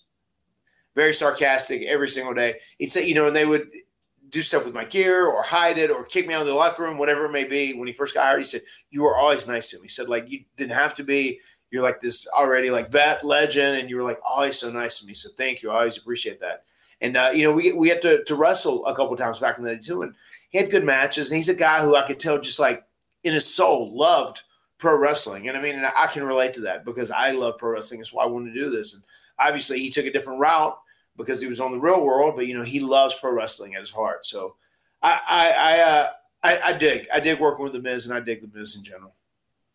[0.94, 2.60] Very sarcastic every single day.
[2.78, 3.70] He'd say, you know, and they would
[4.28, 6.82] do stuff with my gear or hide it or kick me out of the locker
[6.82, 7.74] room, whatever it may be.
[7.74, 10.08] When he first got hired, he said, "You were always nice to him." He said,
[10.08, 11.40] like you didn't have to be.
[11.70, 15.06] You're like this already like vet legend, and you were like always so nice to
[15.06, 15.14] me.
[15.14, 15.70] So thank you.
[15.70, 16.64] I always appreciate that.
[17.00, 19.64] And uh, you know, we we had to to wrestle a couple times back in
[19.64, 20.14] the day too, and
[20.50, 21.30] he had good matches.
[21.30, 22.84] And he's a guy who I could tell just like
[23.24, 24.42] in his soul loved
[24.78, 25.48] pro wrestling.
[25.48, 28.00] And I mean, and I can relate to that because I love pro wrestling.
[28.00, 28.94] That's why I wanted to do this.
[28.94, 29.02] And
[29.38, 30.76] obviously, he took a different route
[31.16, 33.80] because he was on the real world, but you know, he loves pro wrestling at
[33.80, 34.26] his heart.
[34.26, 34.56] So
[35.02, 36.06] I, I, I, uh,
[36.42, 38.82] I, I dig, I dig working with the Miz, and I dig the Miz in
[38.82, 39.14] general.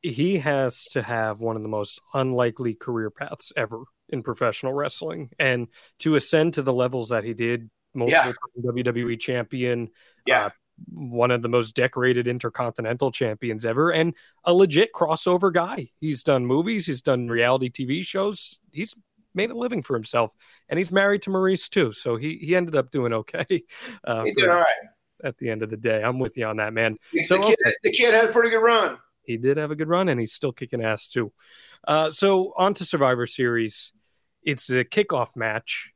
[0.01, 5.29] He has to have one of the most unlikely career paths ever in professional wrestling,
[5.39, 5.67] and
[5.99, 8.71] to ascend to the levels that he did, multiple yeah.
[8.71, 9.89] WWE champion,
[10.25, 10.45] yeah.
[10.45, 10.49] Uh,
[10.93, 14.13] one of the most decorated intercontinental champions ever and
[14.43, 15.89] a legit crossover guy.
[15.99, 18.59] He's done movies, he's done reality TV shows.
[18.71, 18.95] He's
[19.33, 20.33] made a living for himself
[20.69, 21.91] and he's married to Maryse too.
[21.91, 23.63] So he he ended up doing okay.
[24.03, 24.75] Uh, he did all right.
[25.23, 26.97] At the end of the day, I'm with you on that, man.
[27.11, 27.75] The, so, the kid, okay.
[27.83, 28.99] the kid had a pretty good run.
[29.23, 31.31] He did have a good run and he's still kicking ass too.
[31.87, 33.93] Uh, so on to Survivor Series.
[34.43, 35.91] It's a kickoff match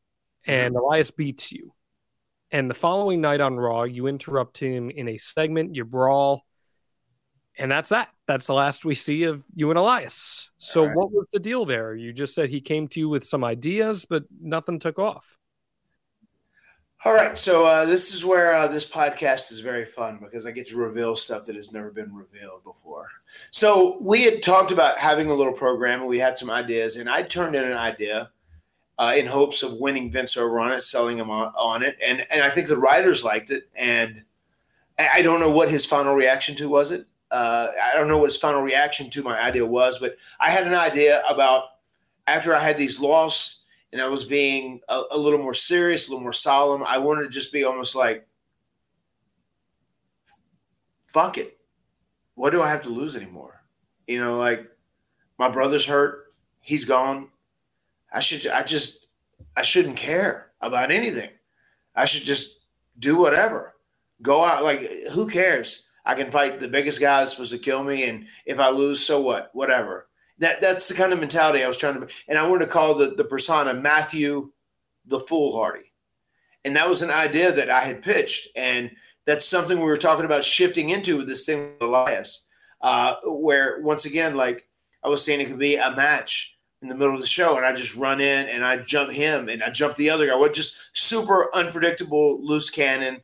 [0.46, 1.74] and Elias beats you.
[2.52, 6.46] And the following night on Raw, you interrupt him in a segment, you brawl,
[7.58, 8.10] and that's that.
[8.28, 10.50] That's the last we see of you and Elias.
[10.58, 10.96] So, right.
[10.96, 11.96] what was the deal there?
[11.96, 15.38] You just said he came to you with some ideas, but nothing took off.
[17.04, 20.52] All right, so uh, this is where uh, this podcast is very fun because I
[20.52, 23.08] get to reveal stuff that has never been revealed before.
[23.50, 27.10] So we had talked about having a little program, and we had some ideas, and
[27.10, 28.30] I turned in an idea
[29.02, 32.24] uh, in hopes of winning Vince over on it, selling him on, on, it, and
[32.30, 34.24] and I think the writers liked it, and
[35.00, 37.08] I don't know what his final reaction to was it.
[37.32, 40.68] Uh, I don't know what his final reaction to my idea was, but I had
[40.68, 41.64] an idea about
[42.28, 43.62] after I had these lost
[43.92, 46.84] and I was being a, a little more serious, a little more solemn.
[46.84, 48.28] I wanted to just be almost like,
[51.08, 51.58] fuck it.
[52.36, 53.64] What do I have to lose anymore?
[54.08, 54.70] You know, like
[55.40, 57.31] my brother's hurt, he's gone.
[58.12, 59.08] I should I just
[59.56, 61.30] I shouldn't care about anything.
[61.96, 62.60] I should just
[63.00, 63.74] do whatever.
[64.22, 65.84] Go out like who cares?
[66.06, 69.06] I can fight the biggest guy that's supposed to kill me, and if I lose,
[69.06, 69.52] so what?
[69.54, 70.08] Whatever.
[70.40, 72.08] That that's the kind of mentality I was trying to.
[72.28, 74.52] And I wanted to call the the persona Matthew,
[75.06, 75.92] the foolhardy,
[76.66, 78.92] and that was an idea that I had pitched, and
[79.26, 82.46] that's something we were talking about shifting into with this thing with Elias,
[82.82, 84.68] uh, where once again, like
[85.04, 87.66] I was saying, it could be a match in the middle of the show and
[87.66, 90.36] I just run in and I jump him and I jump the other guy.
[90.36, 93.22] What just super unpredictable, loose cannon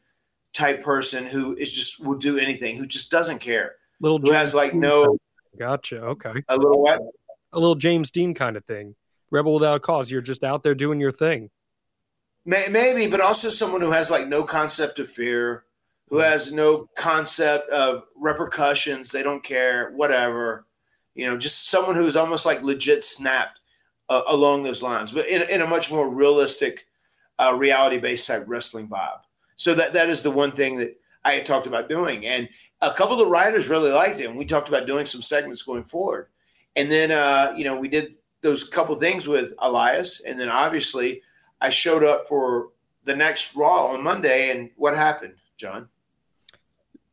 [0.54, 3.76] type person who is just will do anything, who just doesn't care.
[4.00, 5.18] Little who has like no
[5.58, 6.00] Gotcha.
[6.02, 6.34] Okay.
[6.50, 7.02] A little what?
[7.52, 8.96] A little James Dean kind of thing.
[9.32, 10.12] rebel without a cause.
[10.12, 11.50] You're just out there doing your thing.
[12.46, 15.66] May- Maybe, but also someone who has like no concept of fear,
[16.10, 19.12] who has no concept of repercussions.
[19.12, 20.67] They don't care, whatever.
[21.18, 23.60] You know, just someone who's almost like legit snapped
[24.08, 26.86] uh, along those lines, but in, in a much more realistic,
[27.40, 29.20] uh, reality based type wrestling vibe.
[29.56, 32.48] So that that is the one thing that I had talked about doing, and
[32.82, 35.64] a couple of the writers really liked it, and we talked about doing some segments
[35.64, 36.28] going forward.
[36.76, 41.24] And then, uh, you know, we did those couple things with Elias, and then obviously
[41.60, 42.70] I showed up for
[43.06, 45.90] the next Raw on Monday, and what happened, Jon?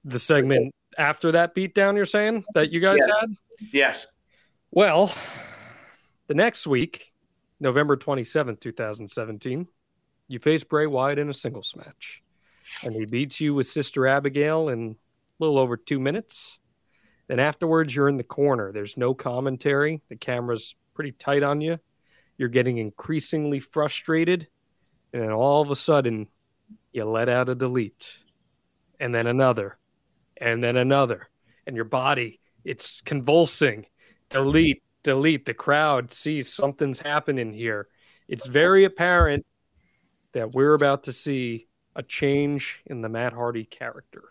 [0.05, 3.07] The segment after that beatdown, you're saying that you guys Yeah.
[3.21, 3.37] had?
[3.73, 4.07] Yes,
[4.71, 5.15] Well,
[6.27, 7.13] the next week,
[7.61, 9.69] November 27th, 2017,
[10.27, 12.23] you face Bray Wyatt in a singles match.
[12.83, 14.97] And he beats you with Sister Abigail in a
[15.39, 16.59] little over two minutes.
[17.29, 18.73] Then afterwards, you're in the corner.
[18.73, 20.03] There's no commentary.
[20.09, 21.79] The camera's pretty tight on you.
[22.37, 24.49] You're getting increasingly frustrated.
[25.13, 26.27] And then all of a sudden,
[26.93, 28.19] you let out a delete.
[28.99, 29.79] And then another.
[30.37, 31.29] And then another.
[31.67, 33.87] And your body, it's convulsing
[34.31, 35.47] delete, delete.
[35.47, 37.89] The crowd sees something's happening here.
[38.29, 39.45] It's very apparent
[40.33, 44.25] that we're about to see a change in the Matt Hardy character.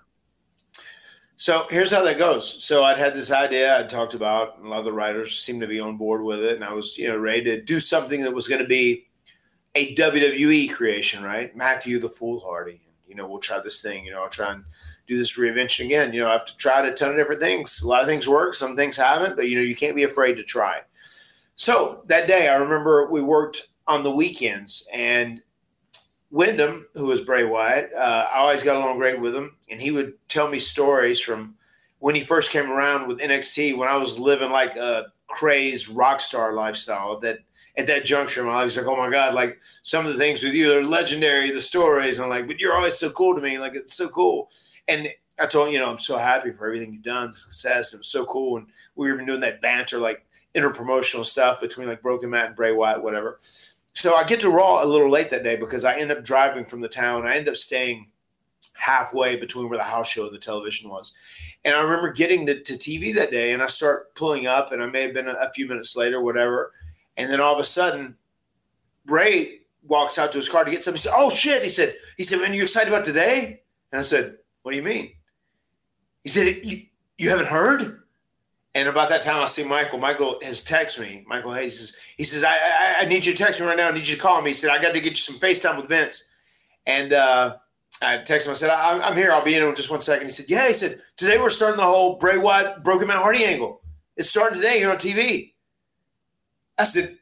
[1.36, 2.63] So here's how that goes.
[2.63, 5.62] So I'd had this idea I'd talked about, and a lot of the writers seemed
[5.62, 8.22] to be on board with it, and I was, you know, ready to do something
[8.22, 9.08] that was going to be
[9.76, 11.56] a WWE creation, right?
[11.56, 12.80] Matthew the Foolhardy.
[12.86, 14.06] And you know, we'll try this thing.
[14.06, 14.63] You know, I'll try and
[15.08, 16.13] do this reinvention again.
[16.13, 17.82] You know, I've tried a ton of different things.
[17.82, 20.36] A lot of things work, some things haven't, but you know, you can't be afraid
[20.38, 20.82] to try.
[21.56, 25.42] So that day, I remember we worked on the weekends, and
[26.32, 29.92] Windham, who was Bray Wyatt, uh, I always got along great with him, and he
[29.92, 31.56] would tell me stories from
[32.00, 36.20] when he first came around with NXT when I was living like a crazed rock
[36.20, 37.20] star lifestyle.
[37.20, 37.39] That
[37.78, 40.54] at that juncture, I was like, "Oh my god!" Like some of the things with
[40.54, 41.52] you are legendary.
[41.52, 43.60] The stories, and I'm like, "But you're always so cool to me.
[43.60, 44.50] Like it's so cool."
[44.88, 47.93] And I told you know, I'm so happy for everything you've done, the success.
[47.93, 51.88] It was so cool, and we were even doing that banter, like interpromotional stuff between
[51.88, 53.39] like Broken Matt and Bray Wyatt, whatever
[53.93, 56.65] so I get to Raw a little late that day because I end up driving
[56.65, 57.28] from the town.
[57.28, 58.10] I end up staying
[58.74, 61.13] halfway between where the house show and the television was.
[61.63, 64.82] And I remember getting to, to TV that day and I start pulling up and
[64.82, 66.74] I may have been a, a few minutes later, whatever.
[67.15, 68.17] And then all of a sudden,
[69.06, 70.98] Bray walks out to his car to get something.
[70.98, 71.62] He said, Oh shit.
[71.62, 73.62] He said, he said, Man, you excited about today?
[73.91, 75.12] And I said, What do you mean?
[76.23, 76.86] He said, You,
[77.17, 78.04] you haven't heard?
[78.76, 79.99] And about that time, I see Michael.
[79.99, 81.23] Michael has texted me.
[81.28, 83.89] Michael Hayes says, he says, I, I, I need you to text me right now.
[83.89, 84.49] I need you to call me.
[84.49, 86.23] He said, I got to get you some FaceTime with Vince.
[86.88, 87.58] And uh,
[88.02, 88.52] I texted him.
[88.52, 89.32] I said, I'm, I'm here.
[89.32, 90.26] I'll be in in just one second.
[90.26, 90.67] He said, Yeah.
[90.67, 93.82] He said, Today we're starting the whole Bray Wyatt Broken Matt Hardy angle.
[94.17, 95.54] It's starting today here on TV.
[96.78, 97.17] I said,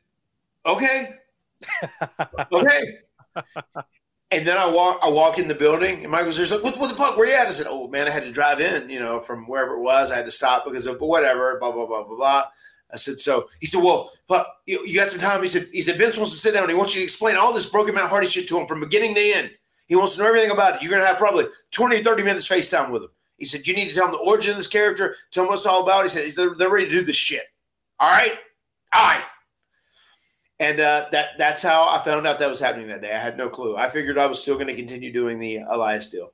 [0.66, 1.16] Okay.
[2.52, 2.98] okay.
[4.32, 6.90] And then I walk, I walk in the building, and Michael's just like, what, "What
[6.90, 7.18] the fuck?
[7.18, 9.46] Where you at?" I said, "Oh man, I had to drive in, you know, from
[9.46, 10.10] wherever it was.
[10.10, 12.44] I had to stop because of whatever, blah blah blah blah blah."
[12.94, 15.82] I said, "So," he said, "Well, fuck, you, you got some time?" He said, "He
[15.82, 16.70] said Vince wants to sit down.
[16.70, 19.16] He wants you to explain all this broken Matt Hardy shit to him from beginning
[19.16, 19.52] to end.
[19.88, 20.82] He wants to know everything about it.
[20.82, 23.96] You're gonna have probably 20, 30 minutes FaceTime with him." He said, "You need to
[23.96, 25.16] tell him the origin of this character.
[25.32, 27.18] Tell him what it's all about." He said, "He's they're, they're ready to do this
[27.18, 27.44] shit.
[28.00, 28.34] All right,
[28.96, 29.24] all right."
[30.62, 33.12] And uh, that that's how I found out that was happening that day.
[33.12, 33.76] I had no clue.
[33.76, 36.34] I figured I was still going to continue doing the Elias deal.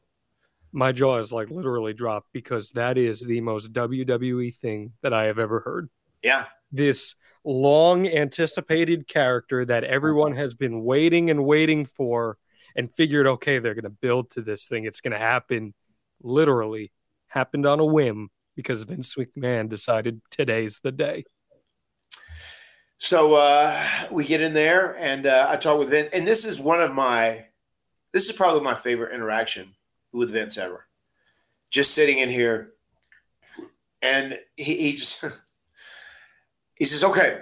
[0.73, 5.23] My jaw is like literally dropped because that is the most WWE thing that I
[5.23, 5.89] have ever heard.
[6.21, 12.37] Yeah, This long anticipated character that everyone has been waiting and waiting for
[12.75, 14.83] and figured, okay, they're going to build to this thing.
[14.83, 15.73] It's going to happen
[16.21, 16.91] literally
[17.27, 21.23] happened on a whim because Vince McMahon decided today's the day.
[22.97, 26.09] So uh, we get in there, and uh, I talk with Vince.
[26.13, 27.45] And this is one of my,
[28.11, 29.75] this is probably my favorite interaction
[30.11, 30.85] with Vince ever.
[31.69, 32.73] Just sitting in here,
[34.01, 35.23] and he, he just
[36.75, 37.39] he says, "Okay,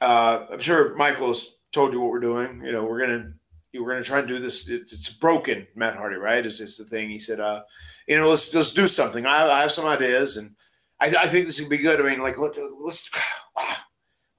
[0.00, 2.62] uh, I'm sure Michael's told you what we're doing.
[2.64, 3.34] You know, we're gonna
[3.78, 4.68] we're gonna try and do this.
[4.68, 6.44] It's, it's broken, Matt Hardy, right?
[6.44, 7.62] Is it's the thing?" He said, uh,
[8.08, 9.26] "You know, let's let's do something.
[9.26, 10.56] I, I have some ideas, and
[10.98, 12.00] I, I think this would be good.
[12.00, 12.56] I mean, like, what?
[12.80, 13.08] Let's."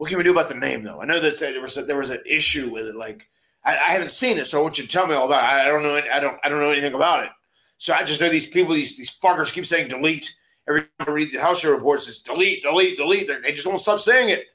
[0.03, 1.01] What can we do about the name, though?
[1.01, 2.95] I know that there was a, there was an issue with it.
[2.97, 3.29] Like,
[3.63, 5.61] I, I haven't seen it, so I want you to tell me all about it.
[5.61, 5.95] I, don't know.
[5.95, 6.37] I don't.
[6.43, 7.29] I don't know anything about it.
[7.77, 10.35] So I just know these people, these these fuckers, keep saying delete.
[10.67, 13.27] Every time I read the house show reports, it's delete, delete, delete.
[13.29, 14.47] They- They just won't stop saying it.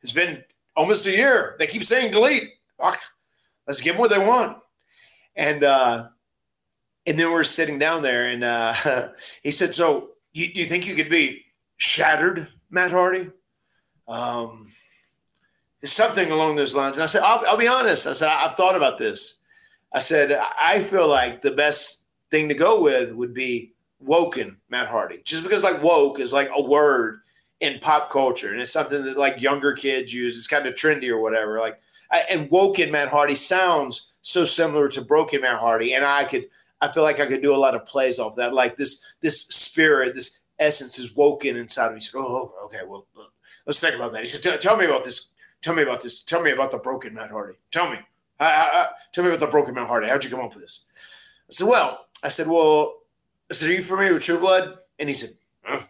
[0.00, 0.42] It's been
[0.74, 1.56] almost a year.
[1.58, 2.44] They keep saying delete.
[2.80, 2.98] Fuck.
[3.66, 4.56] Let's give them what they want.
[5.36, 6.04] And uh,
[7.04, 8.72] and then we're sitting down there, and uh,
[9.42, 11.44] he said, "So you, you think you could be
[11.76, 13.30] shattered, Matt Hardy?"
[14.08, 14.66] Um,
[15.92, 16.96] something along those lines.
[16.96, 18.06] And I said, I'll, I'll be honest.
[18.06, 19.36] I said, I've thought about this.
[19.92, 24.88] I said, I feel like the best thing to go with would be woken Matt
[24.88, 27.20] Hardy, just because like woke is like a word
[27.60, 30.36] in pop culture and it's something that like younger kids use.
[30.36, 31.60] It's kind of trendy or whatever.
[31.60, 31.80] Like,
[32.10, 36.46] I, and woken Matt Hardy sounds so similar to broken Matt Hardy, and I could,
[36.80, 38.52] I feel like I could do a lot of plays off that.
[38.52, 42.00] Like this, this spirit, this essence is woken inside of me.
[42.00, 43.06] Said, "Oh, okay, well,
[43.66, 45.28] let's think about that." He said, "Tell- "Tell me about this.
[45.64, 46.22] Tell me about this.
[46.22, 47.56] Tell me about the broken Matt Hardy.
[47.70, 47.96] Tell me.
[48.38, 50.08] I, I, I, tell me about the broken Matt Hardy.
[50.08, 50.80] How'd you come up with this?"
[51.48, 52.98] I said, "Well, I said, well,
[53.50, 55.30] I said, are you familiar with True Blood?" And he said,
[55.62, 55.80] huh?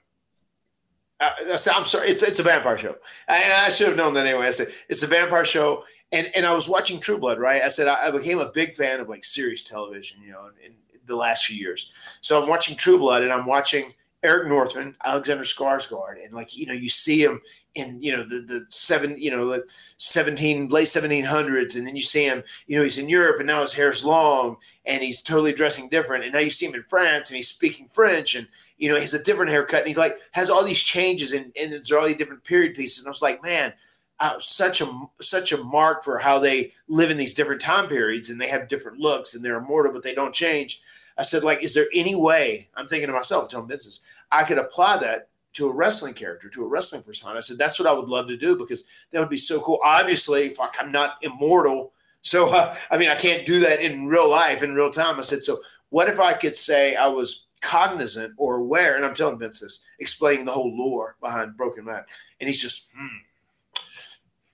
[1.20, 2.94] I said, "I'm sorry, it's it's a vampire show."
[3.26, 4.46] And I should have known that anyway.
[4.46, 7.60] I said, "It's a vampire show." And, and I was watching True Blood, right?
[7.60, 10.70] I said I, I became a big fan of like serious television, you know, in,
[10.70, 11.90] in the last few years.
[12.20, 16.66] So I'm watching True Blood, and I'm watching Eric Northman, Alexander Skarsgård, and like you
[16.66, 17.40] know, you see him
[17.74, 19.64] in you know the the seven you know the
[19.96, 23.46] seventeen late seventeen hundreds, and then you see him, you know, he's in Europe, and
[23.46, 26.84] now his hair's long, and he's totally dressing different, and now you see him in
[26.84, 28.46] France, and he's speaking French, and
[28.78, 31.52] you know, he has a different haircut, and he's like has all these changes, and
[31.60, 33.72] and it's all these different period pieces, and I was like, man.
[34.20, 38.30] Uh, such a such a mark for how they live in these different time periods,
[38.30, 40.80] and they have different looks, and they're immortal, but they don't change.
[41.18, 42.68] I said, like, is there any way?
[42.76, 44.00] I'm thinking to myself, telling Vince,
[44.30, 47.38] I could apply that to a wrestling character, to a wrestling persona.
[47.38, 49.78] I said, that's what I would love to do because that would be so cool.
[49.84, 51.92] Obviously, fuck, I'm not immortal.
[52.22, 55.18] So, uh, I mean, I can't do that in real life, in real time.
[55.18, 58.96] I said, so what if I could say I was cognizant or aware?
[58.96, 62.06] And I'm telling Vince this, explaining the whole lore behind Broken Matt.
[62.40, 63.06] And he's just, hmm.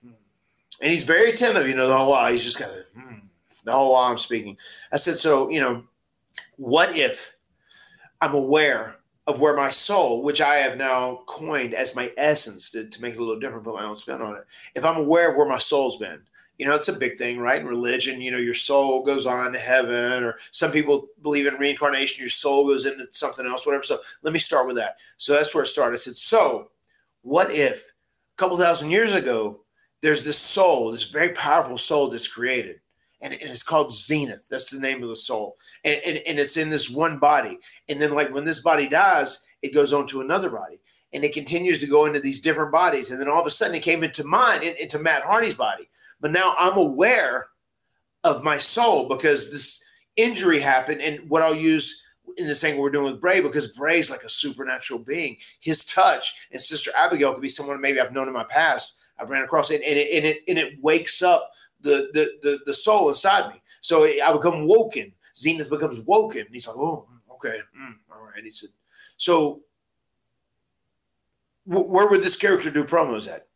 [0.03, 0.13] hmm.
[0.81, 2.31] And he's very attentive, you know, the whole while.
[2.31, 3.19] He's just kind of, hmm,
[3.65, 4.57] the whole while I'm speaking.
[4.91, 5.83] I said, so, you know,
[6.57, 7.33] what if
[8.21, 12.85] I'm aware of where my soul, which I have now coined as my essence to,
[12.85, 14.45] to make it a little different, put my own spin on it.
[14.75, 16.21] If I'm aware of where my soul's been,
[16.57, 17.61] you know, it's a big thing, right?
[17.61, 21.55] In religion, you know, your soul goes on to heaven, or some people believe in
[21.55, 23.83] reincarnation, your soul goes into something else, whatever.
[23.83, 24.97] So let me start with that.
[25.17, 25.93] So that's where it started.
[25.93, 26.69] I said, so
[27.21, 27.91] what if
[28.35, 29.61] a couple thousand years ago,
[30.01, 32.80] there's this soul, this very powerful soul that's created?
[33.21, 34.47] And, and it's called Zenith.
[34.49, 37.59] That's the name of the soul, and, and and it's in this one body.
[37.89, 40.81] And then like when this body dies, it goes on to another body,
[41.13, 43.11] and it continues to go into these different bodies.
[43.11, 45.89] And then all of a sudden, it came into mine, in- into Matt Hardy's body.
[46.19, 47.47] But now I'm aware
[48.23, 49.83] of my soul because this
[50.15, 52.01] injury happened, and what I'll use
[52.37, 55.37] in this thing we're doing with Bray because Bray's like a supernatural being.
[55.59, 58.95] His touch and Sister Abigail could be someone maybe I've known in my past.
[59.19, 61.51] I've ran across it, and it and it and it wakes up
[61.81, 63.61] the the the, the soul inside me.
[63.81, 65.13] So I become woken.
[65.35, 66.45] Zenith becomes woken.
[66.51, 68.43] He's like, oh, okay, mm, all right.
[68.43, 68.69] He said,
[69.17, 69.61] so
[71.65, 73.47] wh- where would this character do promos at?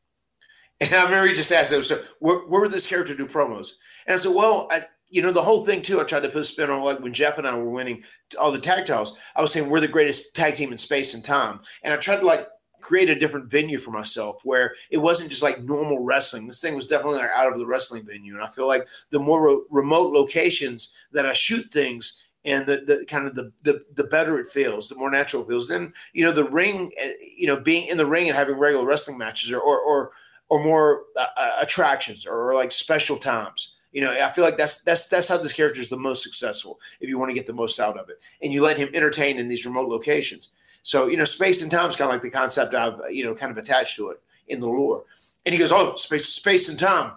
[0.82, 3.73] And I remember he just asked him, so where, where would this character do promos?
[4.07, 6.41] And I said, well, I, you know, the whole thing too, I tried to put
[6.41, 8.03] a spin on like when Jeff and I were winning
[8.39, 11.23] all the tag titles, I was saying we're the greatest tag team in space and
[11.23, 11.61] time.
[11.84, 12.47] And I tried to like
[12.86, 16.45] create a different venue for myself where it wasn't just like normal wrestling.
[16.45, 18.36] This thing was definitely like out of the wrestling venue.
[18.36, 22.77] And I feel like the more re- remote locations that I shoot things and the,
[22.86, 25.67] the kind of the, the the better it feels, the more natural it feels.
[25.67, 28.86] Then, you know, the ring, uh, you know, being in the ring and having regular
[28.86, 30.11] wrestling matches or, or, or,
[30.49, 33.73] or more uh, uh, attractions or, like special times.
[33.93, 36.79] You know, I feel like that's that's that's how this character is the most successful
[37.01, 39.39] if you want to get the most out of it, and you let him entertain
[39.39, 40.49] in these remote locations.
[40.86, 43.33] So you know, space and time is kind of like the concept I've you know
[43.33, 45.03] kind of attached to it in the lore.
[45.45, 47.13] And he goes, "Oh, space, space and time."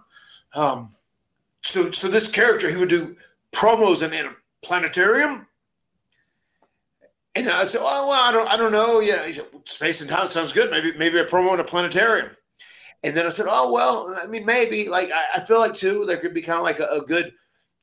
[0.54, 0.88] Um,
[1.62, 3.14] so so this character he would do
[3.52, 4.30] promos in, in a
[4.62, 5.46] planetarium.
[7.34, 9.00] And I said, "Oh well, I don't I don't know.
[9.00, 10.70] Yeah, he said, space and time sounds good.
[10.70, 12.30] Maybe maybe a promo in a planetarium."
[13.04, 14.88] And then I said, "Oh well, I mean, maybe.
[14.88, 17.34] Like I, I feel like too, there could be kind of like a, a good."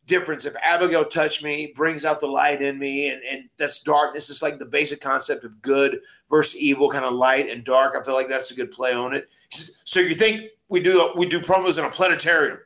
[0.06, 0.45] Difference.
[0.45, 4.41] If abigail touched me brings out the light in me and, and that's darkness is
[4.41, 5.99] like the basic concept of good
[6.30, 7.95] versus evil kind of light and dark.
[7.95, 9.30] I feel like that's a good play on it.
[9.49, 12.60] So you think we do we do promos in a planetarium?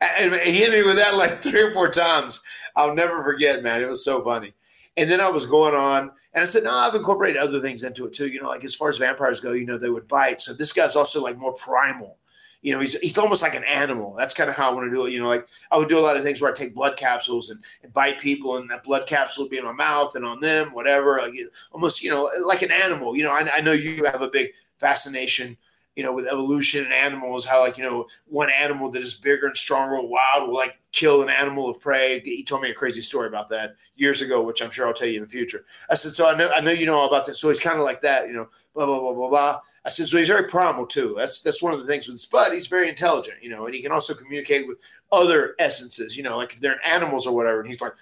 [0.00, 2.40] And he hit me with that like three or four times.
[2.74, 3.80] I'll never forget man.
[3.80, 4.54] It was so funny.
[4.98, 8.06] And then i was going on and i said no i've incorporated other things into
[8.06, 8.28] it too.
[8.28, 10.40] You know like as far as vampires go you know they would bite.
[10.40, 12.18] So this guy's also like more primal
[12.66, 14.12] you know, he's he's almost like an animal.
[14.18, 15.12] That's kind of how I want to do it.
[15.12, 17.48] You know, like I would do a lot of things where I take blood capsules
[17.48, 20.40] and, and bite people, and that blood capsule would be in my mouth and on
[20.40, 21.20] them, whatever.
[21.22, 21.32] Like
[21.70, 23.16] almost, you know, like an animal.
[23.16, 24.48] You know, I, I know you have a big
[24.80, 25.56] fascination,
[25.94, 27.44] you know, with evolution and animals.
[27.44, 31.22] How like you know, one animal that is bigger and stronger, wild, will like kill
[31.22, 32.20] an animal of prey.
[32.24, 35.06] He told me a crazy story about that years ago, which I'm sure I'll tell
[35.06, 35.64] you in the future.
[35.88, 37.38] I said, so I know I know you know about this.
[37.38, 39.60] So he's kind of like that, you know, blah blah blah blah blah.
[39.86, 41.14] I said, so he's very primal too.
[41.16, 42.52] That's that's one of the things with Spud.
[42.52, 44.78] He's very intelligent, you know, and he can also communicate with
[45.12, 47.60] other essences, you know, like if they're animals or whatever.
[47.60, 47.92] And he's like,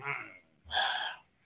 [0.00, 0.10] "Hmm,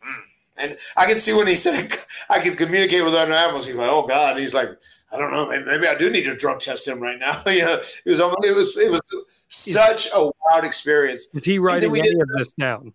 [0.01, 0.20] hmm."
[0.57, 1.92] and I can see when he said
[2.30, 3.66] I can communicate with other animals.
[3.66, 4.32] He's like, oh god.
[4.32, 4.70] And he's like,
[5.11, 7.40] I don't know, maybe, maybe I do need to drug test him right now.
[7.51, 9.01] you know, it was almost- it was it was
[9.49, 10.20] such a
[10.53, 11.26] wild experience.
[11.34, 12.94] Is he writing any did- of this down?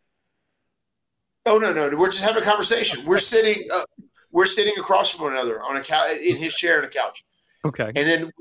[1.46, 3.04] Oh no, no, we're just having a conversation.
[3.06, 3.84] We're sitting, uh,
[4.34, 7.24] we're sitting across from one another on a couch in his chair on a couch,
[7.64, 7.86] Okay.
[7.96, 8.32] and then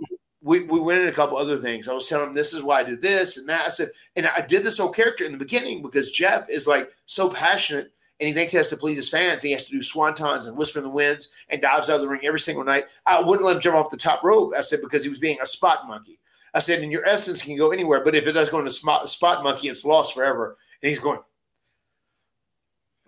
[0.40, 1.86] we we went in a couple other things.
[1.86, 3.64] I was telling him this is why I did this and that.
[3.64, 6.90] I said, and I did this whole character in the beginning because Jeff is like
[7.04, 7.92] so passionate.
[8.20, 9.42] And he thinks he has to please his fans.
[9.42, 12.08] He has to do swantons and whisper in the winds and dives out of the
[12.08, 12.84] ring every single night.
[13.04, 14.52] I wouldn't let him jump off the top rope.
[14.56, 16.20] I said because he was being a spot monkey.
[16.54, 19.08] I said, and your essence can go anywhere, but if it does go into spot,
[19.08, 20.56] spot monkey, it's lost forever.
[20.82, 21.18] And he's going,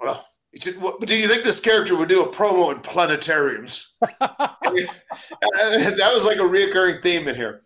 [0.01, 3.89] well, he said, but do you think this character would do a promo in planetariums?
[4.21, 7.61] that was like a reoccurring theme in here.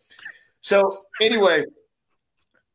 [0.60, 1.64] So anyway,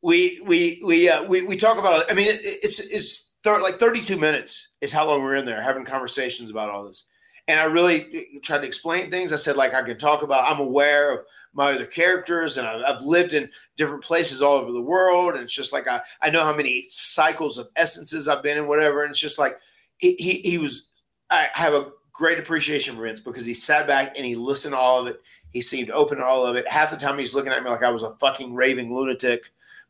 [0.01, 2.09] we we we uh, we we talk about.
[2.11, 5.61] I mean, it, it's it's thir- like 32 minutes is how long we're in there
[5.61, 7.05] having conversations about all this.
[7.47, 9.33] And I really tried to explain things.
[9.33, 11.19] I said, like, I can talk about, I'm aware of
[11.53, 15.33] my other characters and I've, I've lived in different places all over the world.
[15.33, 18.67] And it's just like, I, I know how many cycles of essences I've been in,
[18.67, 19.03] whatever.
[19.03, 19.59] And it's just like,
[20.03, 20.87] he, he, he was,
[21.29, 24.77] I have a great appreciation for Vince because he sat back and he listened to
[24.77, 25.21] all of it.
[25.51, 26.69] He seemed open to all of it.
[26.69, 29.43] Half the time he's looking at me like I was a fucking raving lunatic,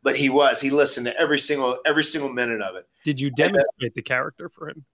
[0.04, 0.62] but he was.
[0.62, 2.88] He listened to every single every single minute of it.
[3.04, 4.86] Did you uh, demonstrate the character for him?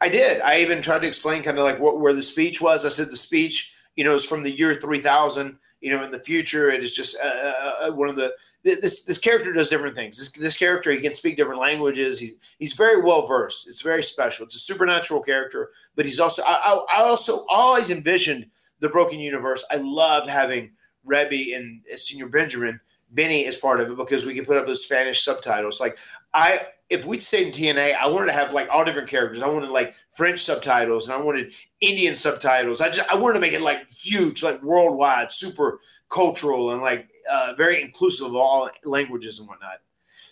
[0.00, 0.40] I did.
[0.42, 2.84] I even tried to explain kind of like what where the speech was.
[2.84, 5.58] I said the speech, you know, is from the year three thousand.
[5.84, 8.32] You know, in the future, it is just uh, uh, one of the
[8.62, 10.16] this this character does different things.
[10.16, 12.18] This, this character he can speak different languages.
[12.18, 13.68] He's he's very well versed.
[13.68, 14.46] It's very special.
[14.46, 18.46] It's a supernatural character, but he's also I, I, I also always envisioned
[18.80, 19.62] the Broken Universe.
[19.70, 20.72] I loved having
[21.06, 22.80] Reby and Señor Benjamin
[23.10, 25.80] Benny as part of it because we could put up those Spanish subtitles.
[25.80, 25.98] Like
[26.32, 26.60] I
[26.90, 29.42] if we'd stayed in TNA, I wanted to have like all different characters.
[29.42, 32.80] I wanted like French subtitles and I wanted Indian subtitles.
[32.80, 35.80] I just I wanted to make it like huge, like worldwide, super
[36.10, 39.80] cultural and like uh, very inclusive of all languages and whatnot.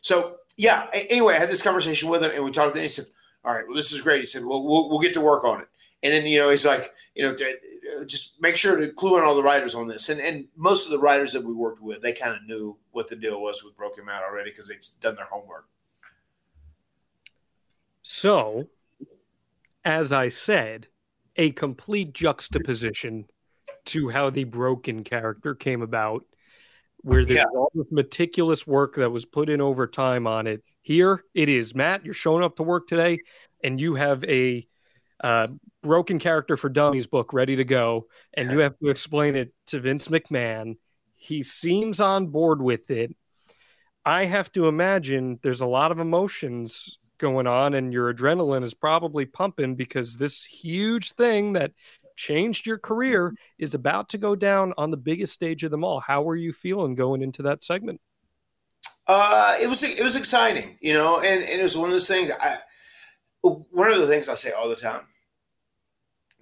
[0.02, 0.86] So yeah.
[0.92, 2.74] Anyway, I had this conversation with him and we talked.
[2.74, 3.06] And he said,
[3.44, 5.62] "All right, well, this is great." He said, "Well, we'll, we'll get to work on
[5.62, 5.68] it."
[6.02, 9.24] And then you know he's like, you know, uh, just make sure to clue in
[9.24, 10.10] all the writers on this.
[10.10, 13.08] And and most of the writers that we worked with, they kind of knew what
[13.08, 15.66] the deal was with Broken Man already because they'd done their homework.
[18.02, 18.68] So,
[19.84, 20.88] as I said,
[21.36, 23.26] a complete juxtaposition
[23.86, 26.24] to how the broken character came about,
[26.98, 27.44] where there's Yeah.
[27.54, 30.62] all this meticulous work that was put in over time on it.
[30.82, 32.04] Here it is, Matt.
[32.04, 33.18] You're showing up to work today,
[33.62, 34.66] and you have a
[35.22, 35.46] uh,
[35.82, 39.80] broken character for dummies book ready to go, and you have to explain it to
[39.80, 40.76] Vince McMahon.
[41.14, 43.14] He seems on board with it.
[44.04, 48.74] I have to imagine there's a lot of emotions going on, and your adrenaline is
[48.74, 51.72] probably pumping because this huge thing that
[52.16, 56.00] changed your career is about to go down on the biggest stage of them all.
[56.00, 58.00] How were you feeling going into that segment?
[59.06, 62.08] Uh, it was it was exciting, you know, and, and it was one of those
[62.08, 62.30] things.
[62.40, 62.56] I
[63.40, 65.02] one of the things I say all the time,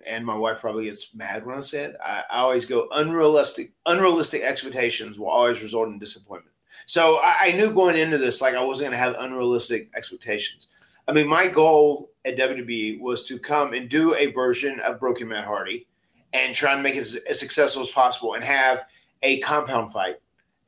[0.06, 1.96] and my wife probably gets mad when I say it.
[2.04, 3.72] I, I always go unrealistic.
[3.86, 6.49] Unrealistic expectations will always result in disappointment.
[6.86, 10.68] So I, I knew going into this, like I wasn't going to have unrealistic expectations.
[11.08, 15.28] I mean, my goal at WWE was to come and do a version of Broken
[15.28, 15.86] Matt Hardy
[16.32, 18.84] and try and make it as, as successful as possible and have
[19.22, 20.16] a compound fight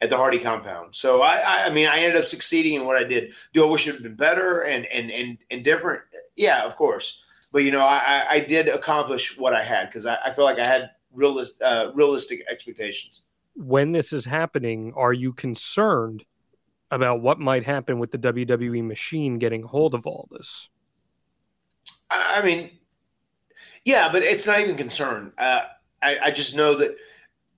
[0.00, 0.94] at the Hardy compound.
[0.94, 3.32] So I, I, mean, I ended up succeeding in what I did.
[3.52, 6.02] Do I wish it had been better and and and, and different?
[6.34, 7.20] Yeah, of course.
[7.52, 10.44] But you know, I, I- I did accomplish what I had because I, I feel
[10.44, 13.22] like I had realist, uh, realistic expectations.
[13.54, 16.24] When this is happening, are you concerned
[16.90, 20.68] about what might happen with the WWE machine getting hold of all this?
[22.10, 22.70] I, mean,
[23.84, 25.32] yeah, but it's not even concern.
[25.38, 25.62] Uh,
[26.02, 26.96] I, I just know that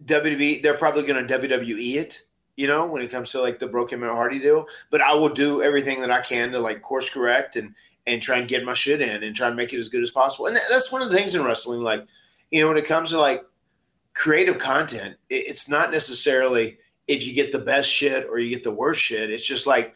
[0.05, 2.23] WWE they're probably going to WWE it.
[2.57, 5.29] You know, when it comes to like the Broken Matt Hardy deal, but I will
[5.29, 7.75] do everything that I can to like course correct and
[8.07, 10.13] and try and get my shit in and try and make it as good as
[10.13, 10.47] possible.
[10.47, 11.81] And that's one of the things in wrestling.
[11.81, 12.07] Like,
[12.53, 13.43] you know, when it comes to like
[14.15, 18.71] creative content, it's not necessarily if you get the best shit or you get the
[18.71, 19.31] worst shit.
[19.31, 19.95] It's just like,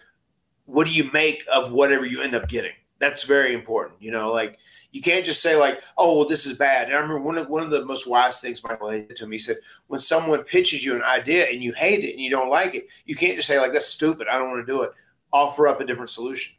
[0.66, 2.72] what do you make of whatever you end up getting?
[2.98, 4.02] That's very important.
[4.02, 4.58] You know, like
[4.92, 6.88] you can't just say like, oh, well, this is bad.
[6.88, 9.36] And I remember one of one of the most wise things Michael said to me.
[9.36, 9.56] He said,
[9.86, 12.88] when someone pitches you an idea and you hate it and you don't like it,
[13.06, 14.26] you can't just say like, that's stupid.
[14.28, 14.90] I don't want to do it.
[15.32, 16.54] Offer up a different solution.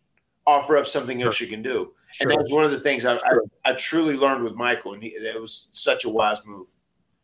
[0.47, 1.93] Offer up something else you can do.
[2.21, 3.31] And that was one of the things I, I,
[3.65, 6.67] I truly learned with Michael, and he, it was such a wise move.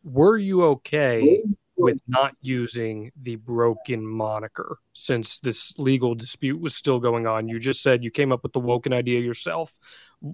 [0.06, 1.42] Were you okay
[1.76, 7.48] with not using the broken moniker since this legal dispute was still going on?
[7.48, 9.74] You just said you came up with the Woken idea yourself.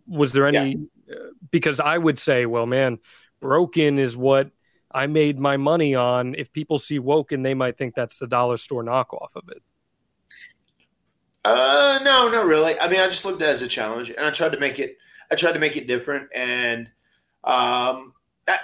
[0.07, 0.77] Was there any?
[1.11, 1.17] Uh,
[1.51, 2.99] because I would say, well, man,
[3.41, 4.51] broken is what
[4.91, 6.35] I made my money on.
[6.35, 9.63] If people see Woken, they might think that's the dollar store knockoff of it.
[11.47, 12.79] Uh, no, not really.
[12.79, 14.79] I mean, I just looked at it as a challenge, and I tried to make
[14.79, 14.99] it.
[15.31, 16.91] I tried to make it different, and
[17.43, 18.13] um,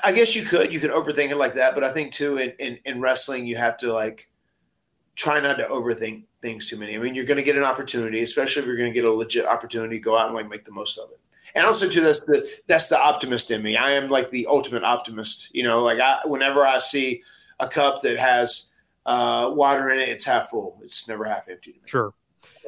[0.04, 2.50] I, guess you could you could overthink it like that, but I think too in,
[2.58, 4.28] in in wrestling you have to like
[5.14, 6.94] try not to overthink things too many.
[6.94, 9.12] I mean, you're going to get an opportunity, especially if you're going to get a
[9.12, 11.20] legit opportunity, go out and like make the most of it.
[11.54, 13.76] And also too, that's the that's the optimist in me.
[13.76, 15.48] I am like the ultimate optimist.
[15.54, 17.22] You know, like I whenever I see
[17.60, 18.66] a cup that has
[19.06, 20.78] uh, water in it, it's half full.
[20.82, 21.72] It's never half empty.
[21.72, 21.84] To me.
[21.86, 22.14] Sure.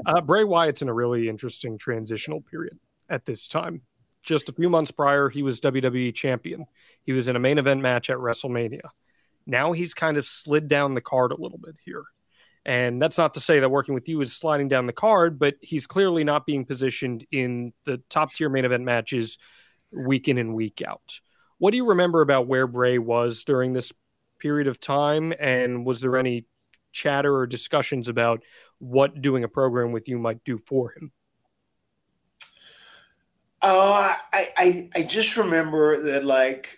[0.07, 2.79] Uh, Bray Wyatt's in a really interesting transitional period
[3.11, 3.83] at this time.
[4.23, 6.66] Just a few months prior, he was WWE champion.
[7.03, 8.89] He was in a main event match at WrestleMania.
[9.47, 12.05] Now he's kind of slid down the card a little bit here.
[12.64, 15.55] And that's not to say that working with you is sliding down the card, but
[15.62, 19.39] he's clearly not being positioned in the top tier main event matches
[19.93, 21.21] week in and week out.
[21.59, 23.93] What do you remember about where Bray was during this
[24.39, 25.33] period of time?
[25.39, 26.47] And was there any
[26.93, 28.43] chatter or discussions about
[28.79, 31.12] what doing a program with you might do for him?
[33.63, 33.93] Oh,
[34.33, 36.71] I, I I just remember that like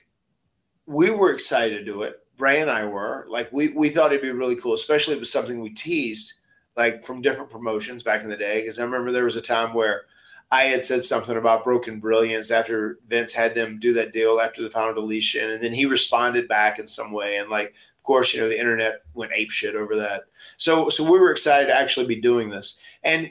[0.86, 2.18] we were excited to do it.
[2.36, 5.20] Bray and I were like we we thought it'd be really cool, especially if it
[5.20, 6.34] was something we teased
[6.76, 8.60] like from different promotions back in the day.
[8.60, 10.06] Because I remember there was a time where
[10.50, 14.62] I had said something about Broken Brilliance after Vince had them do that deal after
[14.62, 17.36] the final deletion, and then he responded back in some way.
[17.36, 20.24] And like, of course, you know, the internet went ape shit over that.
[20.56, 22.76] So so we were excited to actually be doing this.
[23.04, 23.30] And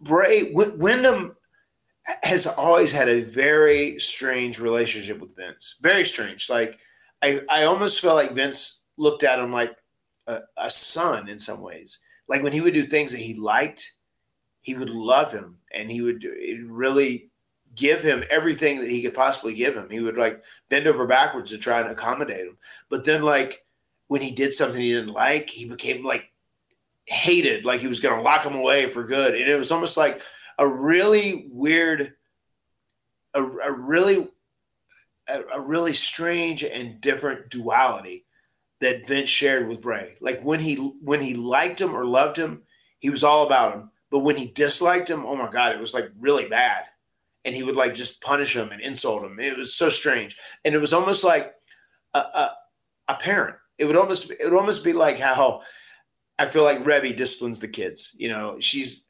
[0.00, 1.36] Bray Windham
[2.22, 5.76] has always had a very strange relationship with Vince.
[5.80, 6.48] Very strange.
[6.48, 6.78] Like
[7.22, 9.76] I, I almost felt like Vince looked at him like
[10.26, 12.00] a, a son in some ways.
[12.28, 13.92] Like when he would do things that he liked,
[14.60, 16.24] he would love him and he would
[16.66, 17.30] really
[17.74, 19.88] give him everything that he could possibly give him.
[19.90, 22.58] He would like bend over backwards to try and accommodate him.
[22.88, 23.64] But then like
[24.08, 26.24] when he did something he didn't like, he became like
[27.04, 29.34] hated, like he was going to lock him away for good.
[29.34, 30.20] And it was almost like
[30.58, 32.14] a really weird,
[33.34, 34.28] a, a really,
[35.28, 38.26] a, a really strange and different duality
[38.80, 40.16] that Vince shared with Bray.
[40.20, 42.62] Like when he when he liked him or loved him,
[42.98, 43.90] he was all about him.
[44.10, 46.84] But when he disliked him, oh my god, it was like really bad.
[47.44, 49.38] And he would like just punish him and insult him.
[49.38, 51.52] It was so strange, and it was almost like
[52.14, 52.50] a, a,
[53.08, 53.56] a parent.
[53.78, 55.62] It would almost it would almost be like how
[56.38, 58.14] I feel like Reby disciplines the kids.
[58.18, 59.04] You know, she's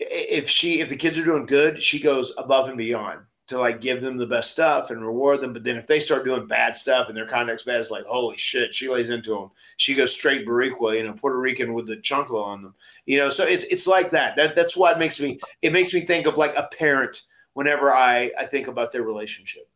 [0.00, 3.20] if she if the kids are doing good, she goes above and beyond
[3.50, 5.52] to like give them the best stuff and reward them.
[5.52, 8.36] But then if they start doing bad stuff and their conduct's bad, it's like holy
[8.36, 9.50] shit, she lays into them.
[9.76, 12.74] She goes straight Boricua, you know, Puerto Rican with the chunkla on them.
[13.06, 14.36] You know, so it's it's like that.
[14.36, 17.22] That that's why it makes me it makes me think of like a parent
[17.52, 19.68] whenever I I think about their relationship.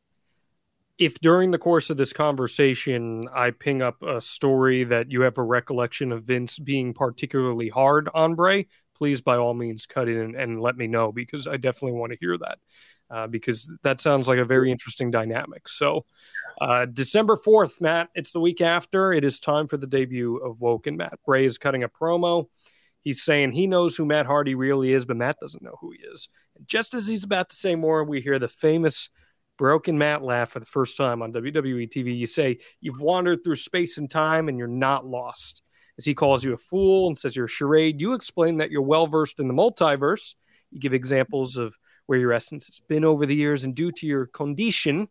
[0.96, 5.38] If during the course of this conversation I ping up a story that you have
[5.38, 10.34] a recollection of Vince being particularly hard on Bray, please by all means cut in
[10.36, 12.58] and let me know because I definitely want to hear that
[13.10, 15.68] uh, because that sounds like a very interesting dynamic.
[15.68, 16.04] So,
[16.60, 19.12] uh, December 4th, Matt, it's the week after.
[19.12, 21.18] It is time for the debut of Woken Matt.
[21.24, 22.46] Bray is cutting a promo.
[23.02, 25.98] He's saying he knows who Matt Hardy really is, but Matt doesn't know who he
[25.98, 26.28] is.
[26.56, 29.10] And just as he's about to say more, we hear the famous
[29.58, 32.16] broken Matt laugh for the first time on WWE TV.
[32.16, 35.62] You say, You've wandered through space and time and you're not lost
[35.98, 38.00] as he calls you a fool and says you're a charade.
[38.00, 40.34] You explain that you're well versed in the multiverse.
[40.70, 41.76] You give examples of
[42.06, 45.08] where your essence has been over the years, and due to your condition,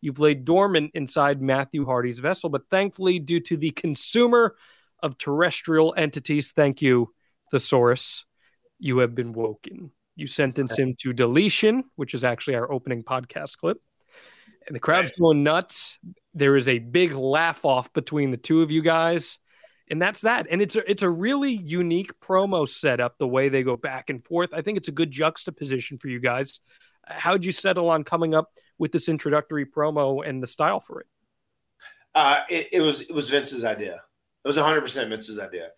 [0.00, 2.50] you've laid dormant inside Matthew Hardy's vessel.
[2.50, 4.56] But thankfully, due to the consumer
[5.02, 7.14] of terrestrial entities, thank you,
[7.50, 8.24] thesaurus,
[8.78, 9.92] you have been woken.
[10.16, 13.78] You sentence him to deletion, which is actually our opening podcast clip.
[14.66, 15.98] And the crowd's going nuts.
[16.34, 19.38] There is a big laugh off between the two of you guys
[19.92, 20.46] and that's that.
[20.50, 24.24] And it's a, it's a really unique promo setup, the way they go back and
[24.24, 24.54] forth.
[24.54, 26.60] I think it's a good juxtaposition for you guys.
[27.06, 31.06] How'd you settle on coming up with this introductory promo and the style for it?
[32.14, 33.96] Uh, it, it was it was Vince's idea.
[33.96, 35.68] It was 100 percent Vince's idea.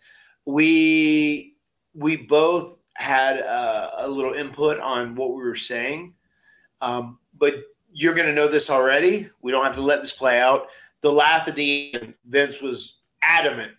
[0.45, 1.57] We
[1.93, 6.15] we both had a, a, little input on what we were saying,
[6.79, 7.55] um, but
[7.91, 9.27] you're going to know this already.
[9.41, 10.67] We don't have to let this play out.
[11.01, 13.73] The laugh at the end, Vince was adamant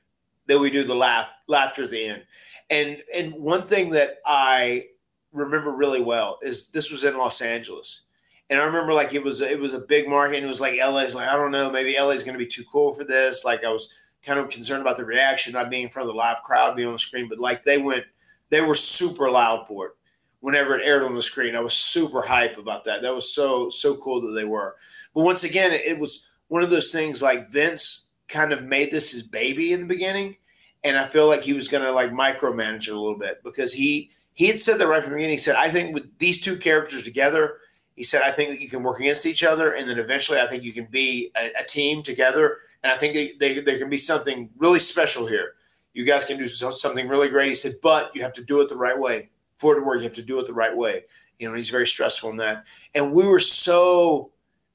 [0.46, 2.24] that we do the laugh laughter at the end.
[2.70, 4.86] And and one thing that I
[5.32, 8.02] remember really well is this was in Los Angeles.
[8.48, 10.78] And I remember like it was it was a big market, and it was like
[10.78, 13.44] LA's like I don't know, maybe LA's to be too cool for this.
[13.44, 13.88] Like I was
[14.24, 16.88] kind of concerned about the reaction, not being in front of the live crowd, being
[16.88, 18.04] on the screen, but like they went,
[18.50, 19.92] they were super loud for it
[20.40, 21.56] whenever it aired on the screen.
[21.56, 23.02] I was super hype about that.
[23.02, 24.76] That was so so cool that they were.
[25.14, 27.95] But once again, it was one of those things like Vince
[28.28, 30.36] kind of made this his baby in the beginning,
[30.84, 33.72] and I feel like he was going to like micromanage it a little bit because
[33.72, 35.34] he he had said that right from the beginning.
[35.34, 37.58] He said, "I think with these two characters together."
[37.96, 40.46] He said, I think that you can work against each other, and then eventually I
[40.46, 42.58] think you can be a, a team together.
[42.84, 45.54] And I think they, they, there can be something really special here.
[45.94, 47.48] You guys can do something really great.
[47.48, 49.30] He said, but you have to do it the right way.
[49.56, 51.04] For it to work, you have to do it the right way.
[51.38, 52.64] You know, he's very stressful in that.
[52.94, 54.30] And we were so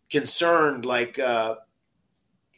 [0.09, 1.57] concerned, like uh,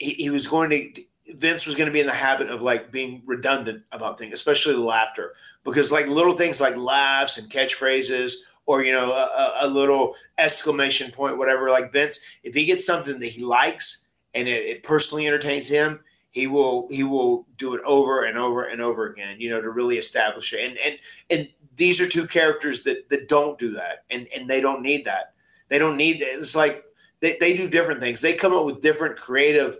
[0.03, 1.03] he, he was going to,
[1.35, 4.73] Vince was going to be in the habit of like being redundant about things, especially
[4.73, 5.33] the laughter,
[5.63, 8.33] because like little things like laughs and catchphrases
[8.65, 13.19] or you know a, a, little exclamation point whatever like vince if he gets something
[13.19, 15.99] that he likes and it, it, personally entertains him
[16.33, 19.69] he will he will do it over and over and over again you know to
[19.69, 20.61] really establish it.
[20.61, 20.99] And and
[21.29, 25.05] and these are two characters that that don't do that and and they don't need
[25.05, 25.33] that.
[25.69, 26.39] They don't need it.
[26.39, 26.83] it's like
[27.19, 28.19] they, they do different things.
[28.19, 29.77] They come up with different creative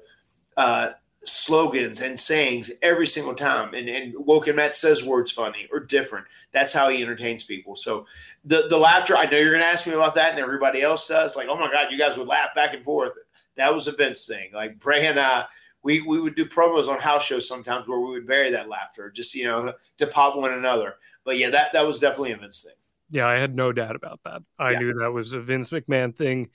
[0.58, 0.90] uh
[1.26, 3.74] slogans and sayings every single time.
[3.74, 6.26] And, and Woken Matt says words funny or different.
[6.52, 7.76] That's how he entertains people.
[7.76, 8.06] So
[8.44, 11.08] the, the laughter, I know you're going to ask me about that, and everybody else
[11.08, 11.38] does.
[11.38, 13.14] Like, oh my God, you guys would laugh back and forth.
[13.56, 14.50] That was a Vince thing.
[14.54, 15.46] Like Bray and I,
[15.82, 19.10] we, we would do promos on house shows sometimes where we would bury that laughter
[19.10, 20.96] just, you know, to pop one another.
[21.24, 22.74] But yeah, that, that was definitely a Vince thing.
[23.10, 24.42] Yeah, I had no doubt about that.
[24.60, 24.80] I yeah.
[24.80, 26.50] knew that was a Vince McMahon thing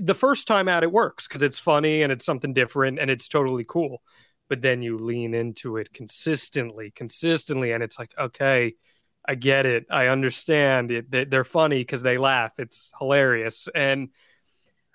[0.00, 3.28] the first time out it works because it's funny and it's something different and it's
[3.28, 4.02] totally cool.
[4.48, 8.74] But then you lean into it consistently consistently and it's like okay
[9.28, 9.86] i get it.
[9.90, 11.30] I understand it.
[11.30, 12.52] They're funny because they laugh.
[12.58, 13.68] It's hilarious.
[13.74, 14.10] And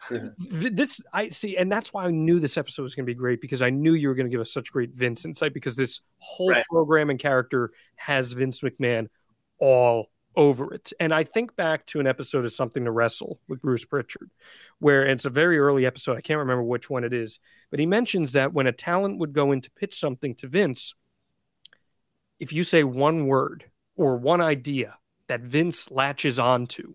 [0.50, 3.40] this i see and that's why i knew this episode was going to be great
[3.40, 6.02] because i knew you were going to give us such great vince insight because this
[6.18, 6.66] whole right.
[6.72, 9.08] program and character has vince mcmahon
[9.60, 10.94] all over it.
[11.00, 14.30] And I think back to an episode of Something to Wrestle with Bruce Pritchard,
[14.80, 16.18] where it's a very early episode.
[16.18, 19.34] I can't remember which one it is, but he mentions that when a talent would
[19.34, 20.94] go in to pitch something to Vince,
[22.40, 23.66] if you say one word
[23.96, 24.96] or one idea
[25.28, 26.94] that Vince latches onto,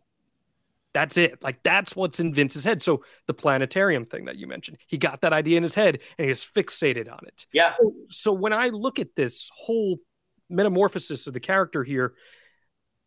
[0.92, 1.42] that's it.
[1.42, 2.82] Like that's what's in Vince's head.
[2.82, 6.26] So the planetarium thing that you mentioned, he got that idea in his head and
[6.26, 7.46] he's fixated on it.
[7.52, 7.74] Yeah.
[7.74, 9.98] So, so when I look at this whole
[10.48, 12.14] metamorphosis of the character here,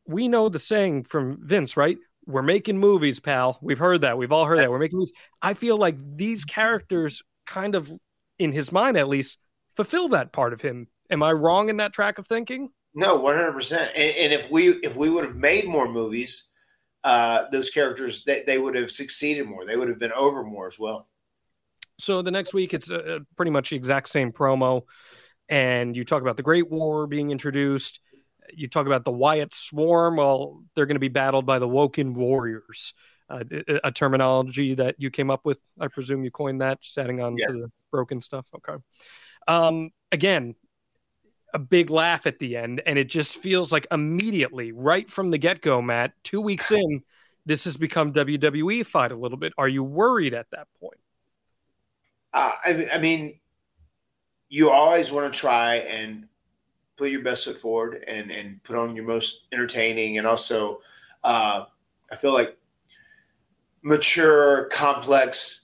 [0.09, 1.97] we know the saying from Vince, right?
[2.25, 3.59] We're making movies, pal.
[3.61, 4.17] We've heard that.
[4.17, 4.71] We've all heard that.
[4.71, 5.13] We're making movies.
[5.41, 7.91] I feel like these characters kind of,
[8.39, 9.37] in his mind at least,
[9.75, 10.87] fulfill that part of him.
[11.11, 12.69] Am I wrong in that track of thinking?
[12.95, 13.91] No, one hundred percent.
[13.95, 16.49] And if we if we would have made more movies,
[17.03, 19.65] uh, those characters they, they would have succeeded more.
[19.65, 21.07] They would have been over more as well.
[21.99, 24.83] So the next week, it's uh, pretty much the exact same promo,
[25.49, 27.99] and you talk about the Great War being introduced
[28.53, 30.17] you talk about the Wyatt Swarm.
[30.17, 32.93] Well, they're going to be battled by the Woken Warriors,
[33.29, 33.43] uh,
[33.83, 35.59] a terminology that you came up with.
[35.79, 38.45] I presume you coined that, just adding on to the broken stuff.
[38.55, 38.81] Okay.
[39.47, 40.55] Um, again,
[41.53, 45.37] a big laugh at the end, and it just feels like immediately, right from the
[45.37, 47.03] get go, Matt, two weeks in,
[47.45, 49.53] this has become WWE fight a little bit.
[49.57, 50.99] Are you worried at that point?
[52.33, 53.39] Uh, I, I mean,
[54.49, 56.28] you always want to try and
[56.99, 60.79] put your best foot forward and and put on your most entertaining and also
[61.23, 61.65] uh,
[62.11, 62.57] I feel like
[63.81, 65.61] mature, complex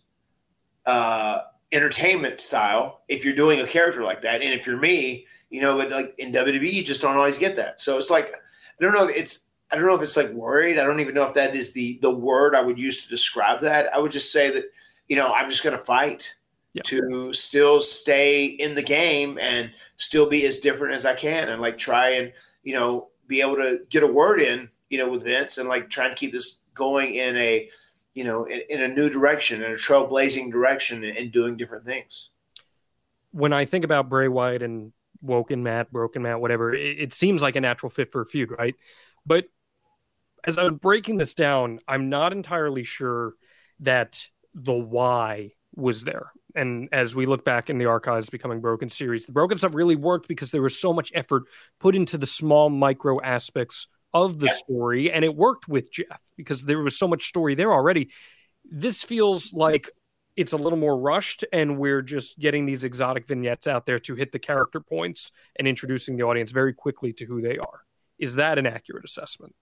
[0.86, 1.39] uh,
[1.71, 3.01] entertainment style.
[3.07, 6.15] If you're doing a character like that, and if you're me, you know, but like
[6.17, 7.79] in WWE, you just don't always get that.
[7.79, 9.07] So it's like I don't know.
[9.07, 9.39] It's
[9.71, 10.79] I don't know if it's like worried.
[10.79, 13.59] I don't even know if that is the the word I would use to describe
[13.61, 13.93] that.
[13.93, 14.65] I would just say that
[15.07, 16.36] you know I'm just going to fight
[16.76, 16.82] yeah.
[16.84, 21.61] to still stay in the game and still be as different as I can and
[21.61, 25.23] like try and you know be able to get a word in you know with
[25.23, 27.69] Vince and like trying to keep this going in a
[28.13, 31.86] you know in, in a new direction in a trailblazing direction and, and, doing different
[31.86, 32.30] things.
[33.32, 37.41] When I think about Bray Wyatt and Woken Matt, Broken Matt, whatever, it, it seems
[37.41, 38.76] like a natural fit for a feud, right?
[39.26, 39.45] But
[40.43, 43.34] as I was breaking this down, I'm not entirely sure
[43.80, 48.89] that the why was there and as we look back in the archives becoming broken
[48.89, 51.43] series the broken stuff really worked because there was so much effort
[51.80, 56.64] put into the small micro aspects of the story and it worked with jeff because
[56.64, 58.10] there was so much story there already
[58.64, 59.89] this feels like
[60.36, 64.16] it's a little more rushed and we're just getting these exotic vignettes out there to
[64.16, 67.82] hit the character points and introducing the audience very quickly to who they are
[68.18, 69.53] is that an accurate assessment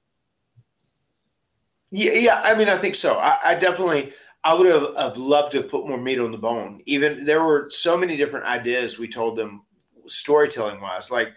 [1.92, 2.42] Yeah, yeah.
[2.44, 3.20] I mean, I think so.
[3.20, 4.14] I, I definitely,
[4.44, 6.82] I would have, have loved to have put more meat on the bone.
[6.86, 9.64] Even there were so many different ideas we told them,
[10.06, 11.10] storytelling wise.
[11.10, 11.34] Like,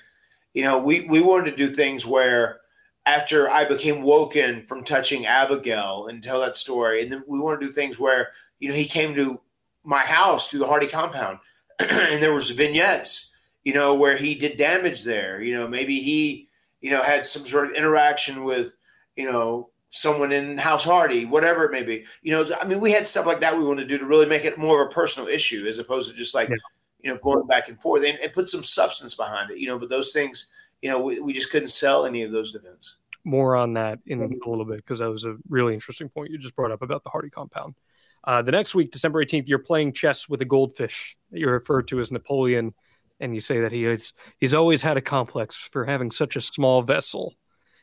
[0.55, 2.61] you know, we we wanted to do things where
[3.05, 7.61] after I became woken from touching Abigail and tell that story, and then we want
[7.61, 9.41] to do things where you know he came to
[9.85, 11.39] my house through the Hardy compound,
[11.79, 13.31] and there was vignettes,
[13.65, 15.41] you know, where he did damage there.
[15.41, 16.49] You know, maybe he,
[16.81, 18.73] you know, had some sort of interaction with,
[19.15, 22.05] you know, someone in House Hardy, whatever it may be.
[22.23, 24.27] You know, I mean, we had stuff like that we wanted to do to really
[24.27, 26.57] make it more of a personal issue as opposed to just like, Yeah.
[27.01, 29.59] you know, going back and forth and, and put some substance behind it.
[29.59, 30.47] You know, but those things,
[30.83, 32.97] you know, we, we just couldn't sell any of those events.
[33.25, 36.39] More on that in a little bit because that was a really interesting point you
[36.39, 37.75] just brought up about the Hardy compound.
[38.23, 41.83] Uh, the next week, December 18th, you're playing chess with a goldfish that you refer
[41.83, 42.75] to as Napoleon,
[43.21, 46.41] and you say that he is he's always had a complex for having such a
[46.41, 47.35] small vessel.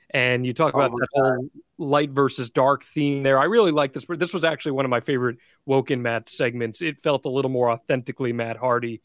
[0.09, 3.39] And you talk Oh about my that whole light versus dark theme there.
[3.39, 4.05] I really like this.
[4.07, 6.81] This was actually one of my favorite Woken Matt segments.
[6.81, 9.01] It felt a little more authentically Matt Hardy.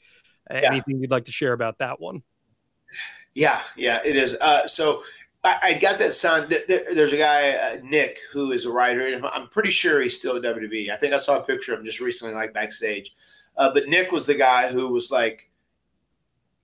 [0.50, 0.60] Yeah.
[0.70, 2.22] Anything you'd like to share about that one?
[3.34, 4.36] Yeah, yeah, it is.
[4.40, 5.02] Uh, so
[5.44, 6.50] I, I got that sound.
[6.50, 10.00] th- th- There's a guy, uh, Nick, who is a writer, and I'm pretty sure
[10.00, 10.90] he's still at WWE.
[10.90, 13.12] I think I saw a picture of him just recently, like backstage.
[13.56, 15.50] Uh, but Nick was the guy who was like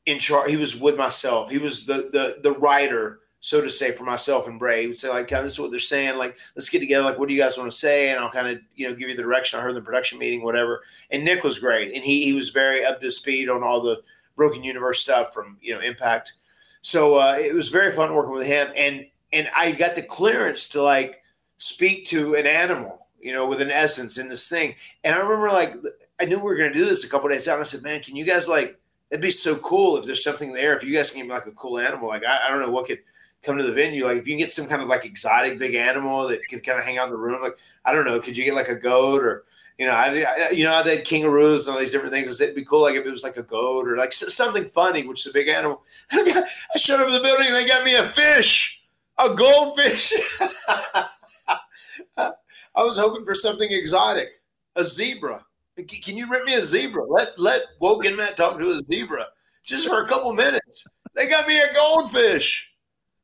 [0.06, 0.50] in charge.
[0.50, 1.50] He was with myself.
[1.50, 4.80] He was the the the writer, so to say, for myself and Bray.
[4.80, 6.16] He would say like, "Kind of, this is what they're saying.
[6.16, 7.04] Like, let's get together.
[7.04, 9.10] Like, what do you guys want to say?" And I'll kind of you know give
[9.10, 9.58] you the direction.
[9.58, 10.80] I heard in the production meeting, whatever.
[11.10, 14.00] And Nick was great, and he he was very up to speed on all the
[14.34, 16.32] Broken Universe stuff from you know Impact.
[16.80, 20.66] So uh, it was very fun working with him, and and I got the clearance
[20.68, 21.20] to like
[21.58, 24.74] speak to an animal, you know, with an essence in this thing.
[25.02, 25.74] And I remember like
[26.18, 27.56] I knew we were going to do this a couple days out.
[27.56, 28.80] And I said, man, can you guys like?
[29.10, 30.74] It'd be so cool if there's something there.
[30.74, 32.70] If you guys can give me like a cool animal, like I, I don't know
[32.70, 33.00] what could
[33.44, 34.06] come to the venue.
[34.06, 36.78] Like if you can get some kind of like exotic big animal that can kind
[36.78, 38.74] of hang out in the room, like I don't know, could you get like a
[38.74, 39.44] goat or
[39.78, 42.40] you know, I, I you know, I did kangaroos and all these different things.
[42.40, 45.26] It'd be cool, like if it was like a goat or like something funny, which
[45.26, 45.82] is a big animal.
[46.12, 46.44] I
[46.76, 48.80] showed up in the building and they got me a fish,
[49.18, 50.12] a goldfish.
[52.16, 54.28] I was hoping for something exotic,
[54.76, 55.44] a zebra.
[55.76, 57.04] Can you rent me a zebra?
[57.04, 59.26] Let let Woken Matt talk to a zebra
[59.64, 60.86] just for a couple minutes.
[61.14, 62.73] They got me a goldfish.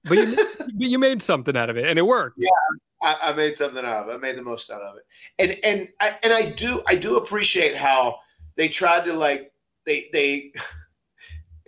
[0.04, 0.36] But you,
[0.76, 2.42] you made something out of it, and it worked.
[3.02, 4.14] I, I made something out of it.
[4.14, 5.04] I made the most out of it,
[5.38, 8.18] and and I, and I do I do appreciate how
[8.56, 9.52] they tried to like
[9.86, 10.52] they they.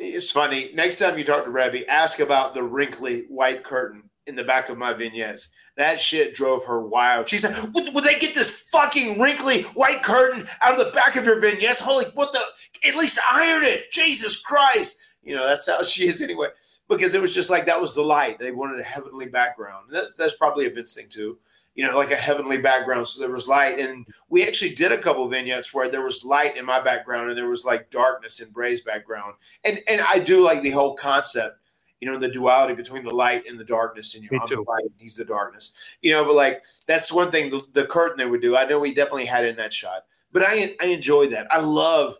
[0.05, 0.73] It's funny.
[0.75, 4.69] Next time you talk to Reby, ask about the wrinkly white curtain in the back
[4.69, 5.49] of my vignettes.
[5.77, 7.29] That shit drove her wild.
[7.29, 11.15] She said, "Would, would they get this fucking wrinkly white curtain out of the back
[11.15, 11.81] of your vignettes?
[11.81, 12.41] Holy, what the?
[12.89, 13.93] At least iron it.
[13.93, 16.49] Jesus Christ!" You know that's how she is anyway.
[16.97, 18.39] Because it was just like that was the light.
[18.39, 19.87] They wanted a heavenly background.
[19.91, 21.39] That, that's probably a Vince thing too
[21.75, 23.09] you know, like a heavenly background.
[23.09, 23.79] So there was light.
[23.79, 27.39] And we actually did a couple vignettes where there was light in my background and
[27.39, 29.35] there was like darkness in Bray's background.
[29.65, 31.59] And and I do like the whole concept,
[32.01, 34.15] you know, the duality between the light and the darkness.
[34.15, 35.73] And you know, I'm the light and he's the darkness.
[36.03, 38.57] You know, but like that's one thing the, the curtain they would do.
[38.57, 40.05] I know we definitely had it in that shot.
[40.31, 41.47] But I I enjoy that.
[41.51, 42.17] I love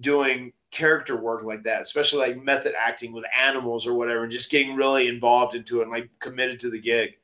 [0.00, 4.50] doing character work like that, especially like method acting with animals or whatever, and just
[4.50, 7.14] getting really involved into it and like committed to the gig.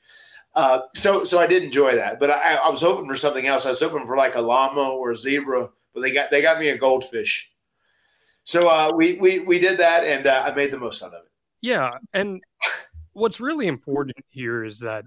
[0.55, 3.67] Uh, so so I did enjoy that, but I, I was hoping for something else.
[3.67, 6.59] I was hoping for like a llama or a zebra, but they got they got
[6.59, 7.51] me a goldfish.
[8.45, 11.25] So uh, we we we did that, and uh, I made the most out of
[11.25, 11.31] it.
[11.61, 12.43] Yeah, and
[13.13, 15.05] what's really important here is that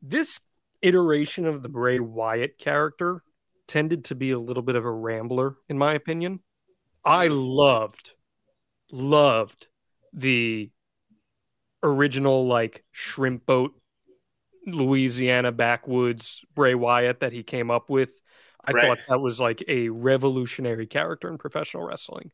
[0.00, 0.40] this
[0.82, 3.22] iteration of the Bray Wyatt character
[3.66, 6.40] tended to be a little bit of a rambler, in my opinion.
[7.08, 8.12] I loved,
[8.92, 9.68] loved
[10.12, 10.70] the
[11.82, 13.72] original like shrimp boat
[14.66, 18.20] Louisiana backwoods Bray Wyatt that he came up with.
[18.64, 18.82] I Right.
[18.82, 22.30] thought that was like a revolutionary character in professional wrestling.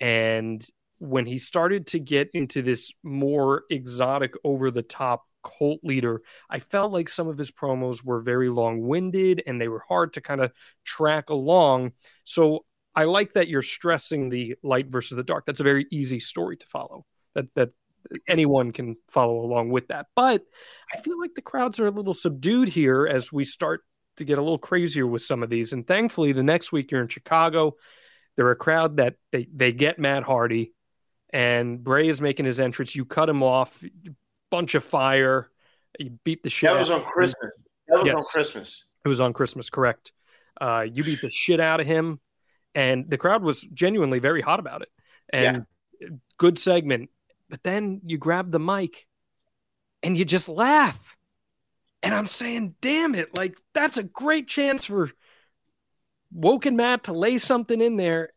[0.00, 0.64] And
[0.98, 6.58] when he started to get into this more exotic, over the top cult leader, I
[6.58, 10.20] felt like some of his promos were very long winded and they were hard to
[10.20, 10.52] kind of
[10.84, 11.92] track along.
[12.24, 12.60] So
[12.96, 15.46] I like that you're stressing the light versus the dark.
[15.46, 17.06] That's a very easy story to follow.
[17.34, 17.70] That that
[18.28, 20.06] anyone can follow along with that.
[20.14, 20.42] But
[20.92, 23.80] I feel like the crowds are a little subdued here as we start
[24.18, 25.72] to get a little crazier with some of these.
[25.72, 27.74] And thankfully, the next week you're in Chicago.
[28.36, 30.72] They're a crowd that they they get Matt Hardy,
[31.30, 32.94] and Bray is making his entrance.
[32.94, 33.82] You cut him off,
[34.50, 35.50] bunch of fire.
[35.98, 36.70] You beat the shit.
[36.70, 37.04] That was on.
[37.04, 37.62] Christmas.
[37.88, 38.14] That was Yes.
[38.16, 38.84] on Christmas.
[39.04, 40.12] It was on Christmas, correct?
[40.60, 42.18] Uh, you beat the shit out of him,
[42.74, 44.88] and the crowd was genuinely very hot about it.
[45.32, 45.66] And
[46.38, 47.10] good segment.
[47.48, 49.06] But then you grab the mic
[50.02, 51.16] and you just laugh.
[52.02, 55.10] And I'm saying, damn it, like that's a great chance for
[56.32, 58.30] Woken Matt to lay something in there.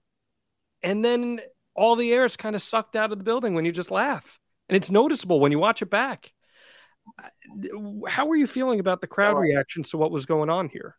[0.81, 1.41] And then
[1.75, 4.39] all the air is kind of sucked out of the building when you just laugh.
[4.69, 6.31] And it's noticeable when you watch it back.
[7.17, 7.29] Uh,
[8.09, 10.95] how were you feeling about the crowd reactions to what was going on here?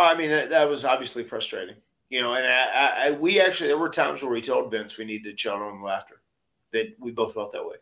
[0.00, 1.76] I mean, that, that was obviously frustrating,
[2.08, 2.34] you know.
[2.34, 5.34] And I, I, we actually there were times where we told Vince we needed to
[5.34, 6.22] chill on laughter.
[6.72, 7.76] That we both felt that way.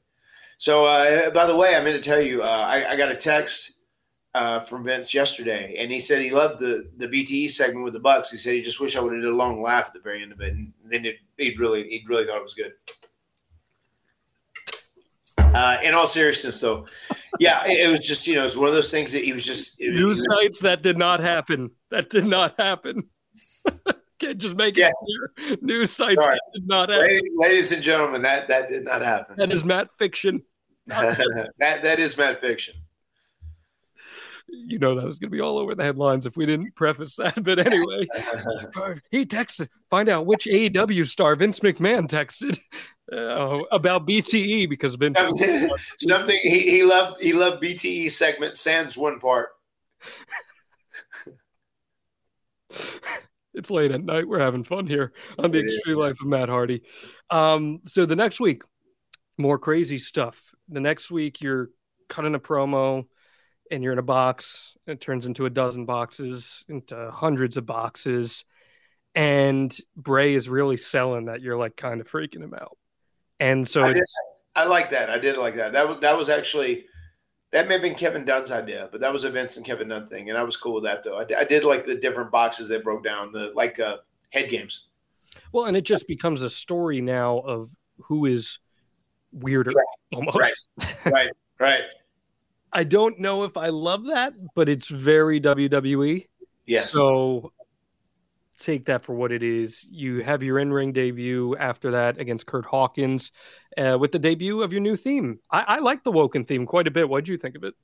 [0.57, 3.17] So, uh, by the way, I meant to tell you, uh, I, I, got a
[3.17, 3.73] text
[4.35, 8.01] uh, from Vince yesterday, and he said he loved the the BTE segment with the
[8.01, 8.31] Bucks.
[8.31, 10.23] He said he just wished I would have did a long laugh at the very
[10.23, 12.73] end of it, and then it, he'd really he'd really thought it was good.
[15.39, 16.87] Uh, in all seriousness, though,
[17.39, 19.33] yeah, it, it, was just you know it was one of those things that he
[19.33, 21.71] was just news sites that did not happen.
[21.91, 23.03] That did not happen.
[24.19, 24.89] Can't just make yeah.
[24.89, 24.95] it
[25.37, 25.59] clear.
[25.61, 27.05] News sites that did not happen.
[27.05, 29.37] Ladies, ladies, and gentlemen, that that did not happen.
[29.39, 30.43] That is Matt fiction.
[30.87, 32.75] that that is Matt fiction.
[34.49, 37.17] You know that was going to be all over the headlines if we didn't preface
[37.17, 37.45] that.
[37.45, 38.09] But anyway,
[39.11, 42.59] he texted, find out which AEW star Vince McMahon texted
[43.13, 48.97] uh, about BTE because Vince something, something he, he loved he loved BTE segment sans
[48.97, 49.51] one part.
[53.55, 54.29] it's late at night.
[54.29, 56.83] We're having fun here on the Extreme Life of Matt Hardy.
[57.31, 58.63] Um, so the next week,
[59.37, 60.55] more crazy stuff.
[60.69, 61.71] The next week, you're
[62.09, 63.07] cutting a promo
[63.71, 64.77] and you're in a box.
[64.87, 68.45] It turns into a dozen boxes, into hundreds of boxes.
[69.15, 72.77] And Bray is really selling that you're like kind of freaking him out.
[73.41, 74.05] And so I, did,
[74.57, 75.11] I like that.
[75.11, 75.73] I did like that.
[75.73, 76.87] That was that was actually
[77.51, 80.07] that may have been Kevin Dunn's idea, but that was a Vince and Kevin Dunn
[80.07, 81.19] thing, and I was cool with that though.
[81.19, 83.99] I, I did like the different boxes they broke down, the like uh,
[84.33, 84.87] head games.
[85.53, 87.71] Well, and it just becomes a story now of
[88.03, 88.59] who is
[89.33, 89.87] weirder, right.
[90.15, 90.69] almost.
[90.79, 91.83] Right, right, right.
[92.73, 96.27] I don't know if I love that, but it's very WWE.
[96.67, 96.91] Yes.
[96.91, 97.53] So
[98.59, 99.87] take that for what it is.
[99.91, 103.33] You have your in ring debut after that against Kurt Hawkins
[103.77, 105.41] uh, with the debut of your new theme.
[105.51, 107.09] I, I like the Woken theme quite a bit.
[107.09, 107.75] What did you think of it?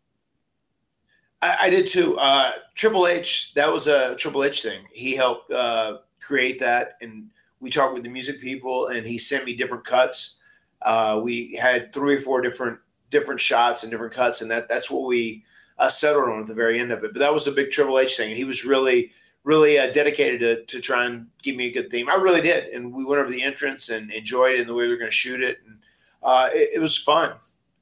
[1.41, 2.16] I, I did too.
[2.18, 4.85] Uh, Triple H, that was a Triple H thing.
[4.91, 9.45] He helped uh, create that, and we talked with the music people, and he sent
[9.45, 10.37] me different cuts.
[10.83, 12.79] Uh, we had three or four different
[13.11, 15.45] different shots and different cuts, and that that's what we
[15.79, 17.12] uh, settled on at the very end of it.
[17.12, 19.12] But that was a big Triple H thing, and he was really
[19.45, 22.09] really uh, dedicated to, to try and give me a good theme.
[22.09, 22.64] I really did.
[22.74, 25.11] And we went over the entrance and enjoyed it and the way we were going
[25.11, 25.61] to shoot it.
[25.66, 25.78] And
[26.22, 27.34] uh, it, it, was fun.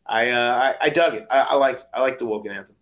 [0.07, 1.27] I, uh, I, I, dug it.
[1.31, 2.75] I, I like I like the Woken Anthem.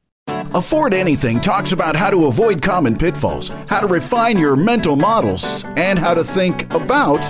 [0.55, 5.65] Afford Anything talks about how to avoid common pitfalls, how to refine your mental models,
[5.77, 7.21] and how to think about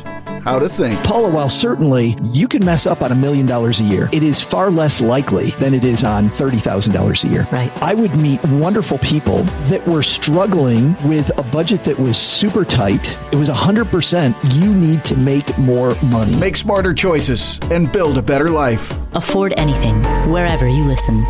[0.45, 1.03] how to think.
[1.05, 4.41] Paula, while certainly you can mess up on a million dollars a year, it is
[4.41, 7.47] far less likely than it is on $30,000 a year.
[7.53, 7.71] Right.
[7.83, 13.19] I would meet wonderful people that were struggling with a budget that was super tight.
[13.33, 16.35] It was 100% you need to make more money.
[16.37, 18.97] Make smarter choices and build a better life.
[19.15, 21.25] Afford anything wherever you listen.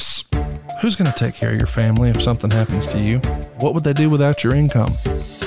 [0.00, 0.80] Psst.
[0.80, 3.18] Who's going to take care of your family if something happens to you?
[3.60, 4.94] What would they do without your income?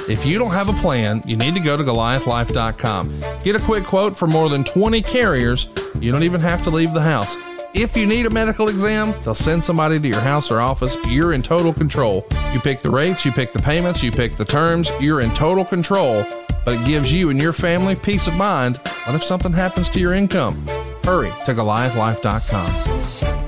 [0.08, 3.22] If you don't have a plan, you need to go to goliathlife.com.
[3.44, 5.68] Get a quick quote for more than 20 carriers.
[6.00, 7.36] You don't even have to leave the house.
[7.74, 10.96] If you need a medical exam, they'll send somebody to your house or office.
[11.08, 12.26] You're in total control.
[12.54, 14.92] You pick the rates, you pick the payments, you pick the terms.
[15.02, 16.24] You're in total control,
[16.64, 18.78] but it gives you and your family peace of mind.
[19.06, 20.68] What if something happens to your income?
[21.04, 23.42] Hurry to goliathlife.com.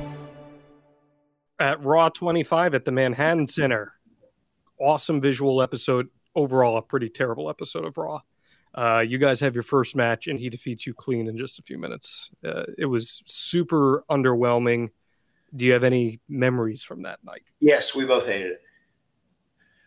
[1.60, 3.94] At Raw 25 at the Manhattan Center.
[4.80, 8.22] Awesome visual episode overall a pretty terrible episode of Raw.
[8.74, 11.64] Uh, you guys have your first match, and he defeats you clean in just a
[11.64, 12.30] few minutes.
[12.46, 14.92] Uh, it was super underwhelming.
[15.56, 17.42] Do you have any memories from that night?
[17.60, 18.60] Yes, we both hated it.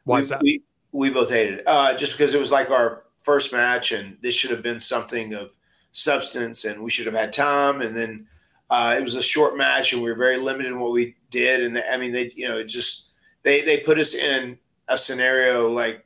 [0.05, 0.43] Why we, is that?
[0.43, 1.65] We, we both hated it.
[1.69, 5.35] Uh, just because it was like our first match, and this should have been something
[5.35, 5.57] of
[5.93, 7.83] substance, and we should have had time.
[7.83, 8.27] And then
[8.71, 11.63] uh, it was a short match, and we were very limited in what we did.
[11.63, 13.13] And I mean, they, you know, it just
[13.45, 16.05] they they put us in a scenario like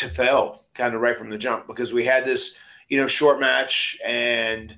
[0.00, 2.54] to fail kind of right from the jump because we had this,
[2.88, 4.76] you know, short match and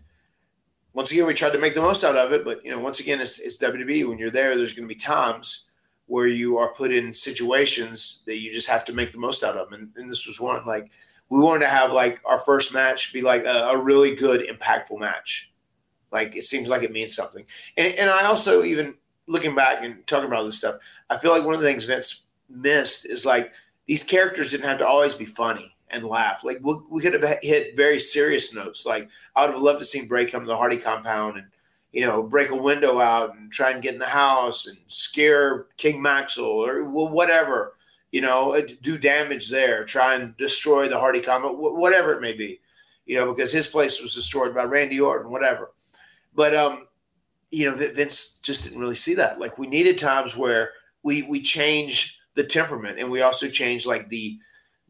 [0.94, 2.44] once again we tried to make the most out of it.
[2.44, 4.08] But you know, once again, it's, it's WWE.
[4.08, 5.66] When you're there, there's going to be times
[6.06, 9.56] where you are put in situations that you just have to make the most out
[9.56, 9.72] of.
[9.72, 10.64] And, and this was one.
[10.66, 10.90] Like
[11.28, 14.98] we wanted to have like our first match be like a, a really good, impactful
[14.98, 15.50] match.
[16.10, 17.44] Like it seems like it means something.
[17.76, 18.94] And, and I also even
[19.26, 20.76] looking back and talking about this stuff,
[21.08, 23.52] I feel like one of the things Vince missed is like
[23.86, 26.44] these characters didn't have to always be funny and laugh.
[26.44, 28.86] Like we, we could have hit very serious notes.
[28.86, 31.46] Like I would have loved to see Bray come to the Hardy compound and
[31.92, 35.66] you know, break a window out and try and get in the house and scare
[35.76, 37.74] King Maxwell or whatever,
[38.10, 42.32] you know, uh, do damage there, try and destroy the Hardy compound, whatever it may
[42.32, 42.60] be,
[43.04, 45.72] you know, because his place was destroyed by Randy Orton, whatever.
[46.34, 46.86] But um,
[47.50, 49.38] you know, Vince just didn't really see that.
[49.38, 50.72] Like we needed times where
[51.02, 54.38] we we change the temperament and we also changed like the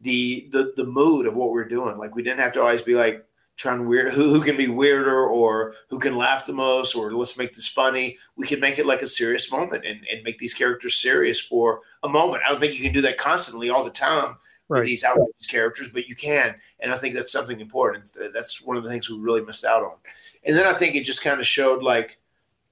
[0.01, 1.97] the the the mood of what we're doing.
[1.97, 3.25] Like we didn't have to always be like
[3.55, 7.37] trying weird who, who can be weirder or who can laugh the most or let's
[7.37, 8.17] make this funny.
[8.35, 11.81] We can make it like a serious moment and, and make these characters serious for
[12.03, 12.43] a moment.
[12.45, 14.37] I don't think you can do that constantly all the time
[14.69, 14.79] Right.
[14.79, 16.55] with these outrageous characters, but you can.
[16.79, 18.17] And I think that's something important.
[18.33, 19.97] That's one of the things we really missed out on.
[20.45, 22.17] And then I think it just kind of showed like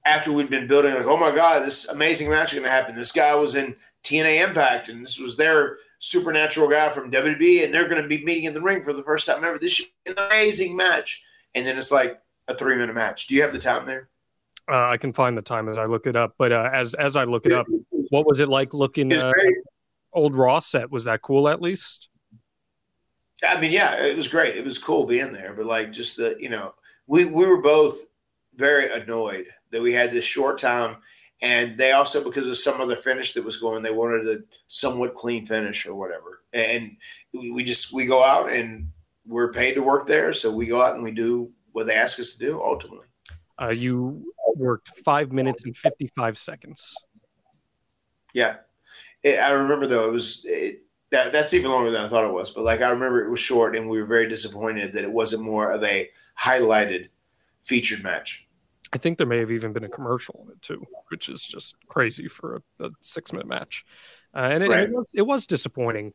[0.06, 2.96] after we'd been building, like, oh my God, this amazing match is going to happen.
[2.96, 7.72] This guy was in TNA Impact, and this was their supernatural guy from WWE, and
[7.72, 9.58] they're going to be meeting in the ring for the first time ever.
[9.58, 11.22] This should be an amazing match.
[11.54, 13.26] And then it's like a three minute match.
[13.26, 14.08] Do you have the time there?
[14.70, 16.34] Uh, I can find the time as I look it up.
[16.38, 17.66] But uh, as as I look it up,
[18.10, 19.32] what was it like looking uh,
[20.12, 20.90] old Raw set?
[20.90, 22.08] Was that cool at least?
[23.46, 24.56] I mean, yeah, it was great.
[24.56, 26.74] It was cool being there, but like just the, you know,
[27.06, 28.00] we we were both
[28.54, 30.96] very annoyed that we had this short time,
[31.42, 35.16] and they also because of some other finish that was going, they wanted a somewhat
[35.16, 36.96] clean finish or whatever, and
[37.32, 38.88] we, just we go out and
[39.26, 42.18] we're paid to work there, so we go out and we do what they ask
[42.18, 42.62] us to do.
[42.62, 43.06] Ultimately,
[43.60, 46.94] Uh, you worked five minutes and fifty five seconds.
[48.32, 48.56] yeah.
[49.22, 52.32] It, I remember though it was it, that that's even longer than I thought it
[52.32, 55.12] was, but like I remember it was short, and we were very disappointed that it
[55.12, 57.08] wasn't more of a highlighted
[57.60, 58.46] featured match.
[58.92, 61.74] I think there may have even been a commercial in it too, which is just
[61.88, 63.84] crazy for a, a six minute match.
[64.34, 64.82] Uh, and it, Right.
[64.84, 66.12] it, was, it was disappointing.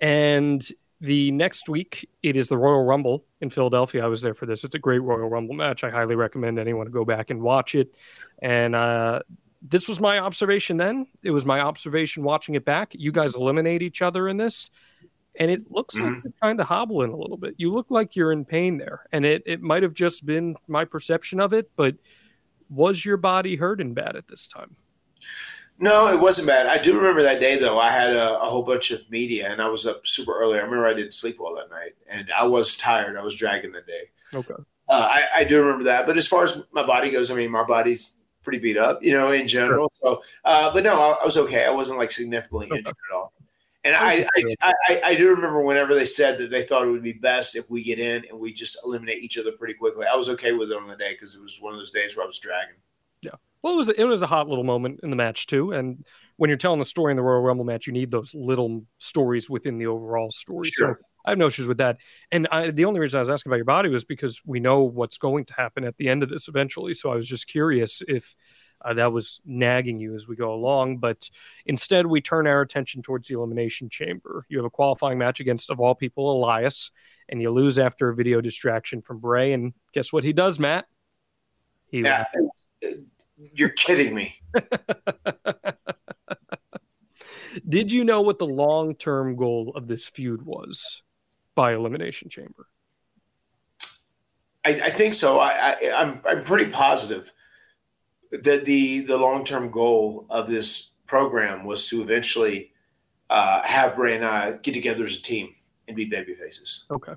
[0.00, 0.66] And
[1.00, 4.04] the next week, it is the Royal Rumble in Philadelphia.
[4.04, 4.64] I was there for this.
[4.64, 5.84] It's a great Royal Rumble match.
[5.84, 7.94] I highly recommend anyone to go back and watch it.
[8.42, 9.20] And uh,
[9.62, 11.06] this was my observation then.
[11.22, 12.92] It was my observation watching it back.
[12.94, 14.70] You guys eliminate each other in this.
[15.38, 16.24] And it looks like Mhm.
[16.24, 17.54] you're kind of hobbling a little bit.
[17.58, 19.06] You look like you're in pain there.
[19.12, 21.94] And it, it might have just been my perception of it, but
[22.68, 24.74] was your body hurting bad at this time?
[25.78, 26.66] No, it wasn't bad.
[26.66, 27.78] I do remember that day though.
[27.78, 30.58] I had a, a whole bunch of media, and I was up super early.
[30.58, 33.16] I remember I didn't sleep well that night, and I was tired.
[33.16, 34.10] I was dragging the day.
[34.34, 34.54] Okay.
[34.88, 36.06] Uh, I, I do remember that.
[36.06, 39.12] But as far as my body goes, I mean, my body's pretty beat up, you
[39.12, 39.92] know, in general.
[40.02, 41.64] So, uh, but no, I, I was okay.
[41.64, 43.32] I wasn't like significantly injured at all.
[43.88, 44.26] And I,
[44.60, 47.56] I, I, I, do remember whenever they said that they thought it would be best
[47.56, 50.04] if we get in and we just eliminate each other pretty quickly.
[50.06, 52.14] I was okay with it on the day because it was one of those days
[52.14, 52.74] where I was dragging.
[53.22, 53.36] Yeah.
[53.62, 55.72] Well, it was it was a hot little moment in the match too.
[55.72, 56.04] And
[56.36, 59.48] when you're telling the story in the Royal Rumble match, you need those little stories
[59.48, 60.66] within the overall story.
[60.66, 61.00] So Sure.
[61.24, 61.96] I have no issues with that.
[62.30, 64.82] And I, the only reason I was asking about your body was because we know
[64.82, 66.94] what's going to happen at the end of this eventually.
[66.94, 68.34] So I was just curious if
[68.84, 70.98] uh, that was nagging you as we go along.
[70.98, 71.28] But
[71.66, 74.44] instead, we turn our attention towards the Elimination Chamber.
[74.48, 76.90] You have a qualifying match against, of all people, Elias,
[77.28, 79.52] and you lose after a video distraction from Bray.
[79.52, 80.86] And guess what he does, Matt?
[81.88, 82.24] He Yeah.
[83.54, 84.34] You're kidding me.
[87.68, 91.02] Did you know what the long term goal of this feud was
[91.54, 92.68] by Elimination Chamber?
[94.64, 95.38] I, I think so.
[95.38, 97.32] I, I, I'm I'm pretty positive
[98.30, 102.72] that the the long term goal of this program was to eventually
[103.30, 105.50] uh, have Bray and I get together as a team
[105.86, 106.84] and be baby faces.
[106.90, 107.14] Okay.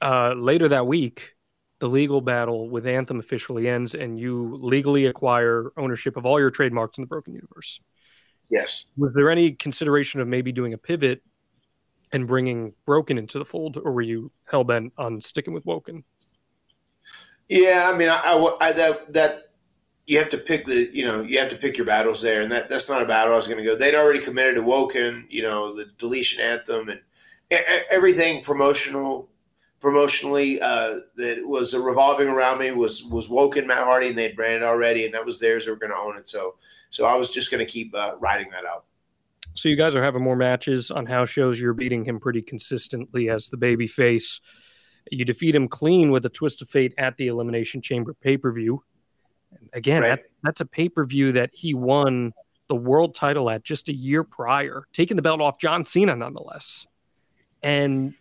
[0.00, 1.34] Uh, later that week,
[1.80, 6.50] the legal battle with Anthem officially ends, and you legally acquire ownership of all your
[6.50, 7.80] trademarks in the Broken Universe.
[8.48, 8.86] Yes.
[8.96, 11.22] Was there any consideration of maybe doing a pivot
[12.12, 16.04] and bringing Broken into the fold, or were you hell bent on sticking with Woken?
[17.48, 19.47] Yeah, I mean, I, I- I- that that
[20.08, 22.50] you have to pick the you know you have to pick your battles there, and
[22.50, 23.76] that that's not a battle I was going to go.
[23.76, 27.00] They'd already committed to Woken, you know, the deletion anthem and
[27.90, 29.28] everything promotional,
[29.82, 34.62] promotionally uh, that was revolving around me was was Woken Matt Hardy, and they'd branded
[34.62, 35.66] already, and that was theirs.
[35.66, 36.54] They were going to own it, so
[36.88, 38.86] so I was just going to keep uh, riding that out.
[39.52, 41.60] So you guys are having more matches on house shows.
[41.60, 44.40] You're beating him pretty consistently as the baby face.
[45.10, 48.50] You defeat him clean with a twist of fate at the Elimination Chamber pay per
[48.52, 48.84] view.
[49.72, 50.08] Again, Right.
[50.08, 52.32] that, that's a pay per view that he won
[52.68, 56.86] the world title at just a year prior, taking the belt off John Cena nonetheless.
[57.62, 58.12] And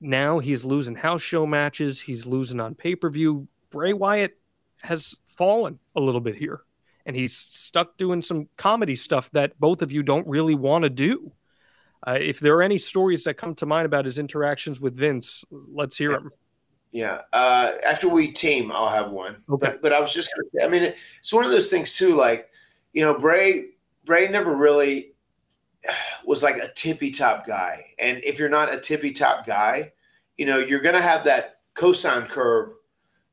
[0.00, 2.00] now he's losing house show matches.
[2.00, 3.48] He's losing on pay per view.
[3.70, 4.38] Bray Wyatt
[4.82, 6.62] has fallen a little bit here
[7.06, 10.90] and he's stuck doing some comedy stuff that both of you don't really want to
[10.90, 11.32] do.
[12.06, 15.44] Uh, if there are any stories that come to mind about his interactions with Vince,
[15.50, 16.28] let's hear them.
[16.92, 17.22] Yeah.
[17.32, 19.36] Uh, after we team, I'll have one.
[19.48, 19.66] Okay.
[19.66, 21.92] But, but I was just going to say, I mean, it's one of those things
[21.94, 22.14] too.
[22.14, 22.48] Like,
[22.92, 23.66] you know, Bray,
[24.04, 25.12] Bray never really
[26.24, 27.84] was like a tippy top guy.
[27.98, 29.92] And if you're not a tippy top guy,
[30.36, 32.70] you know, you're going to have that cosine curve,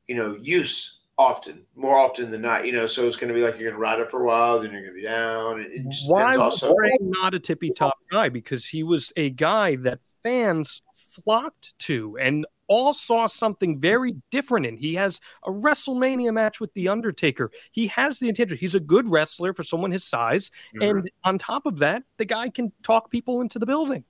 [0.06, 3.42] you know, use often, more often than not, you know, so it's going to be
[3.42, 5.60] like you're going to ride it for a while, then you're going to be down.
[5.60, 6.74] It, just Why was also.
[6.74, 8.28] Bray not a tippy top guy?
[8.28, 14.66] Because he was a guy that fans flocked to and all saw something very different
[14.66, 14.76] in.
[14.76, 17.50] He has a WrestleMania match with The Undertaker.
[17.72, 18.58] He has the intention.
[18.58, 20.50] He's a good wrestler for someone his size.
[20.76, 20.82] Mm-hmm.
[20.98, 24.04] And on top of that, the guy can talk people into the building.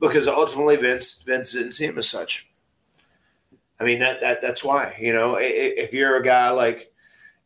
[0.00, 2.48] because ultimately Vince Vince didn't see him as such.
[3.80, 6.92] I mean that, that that's why you know if you're a guy like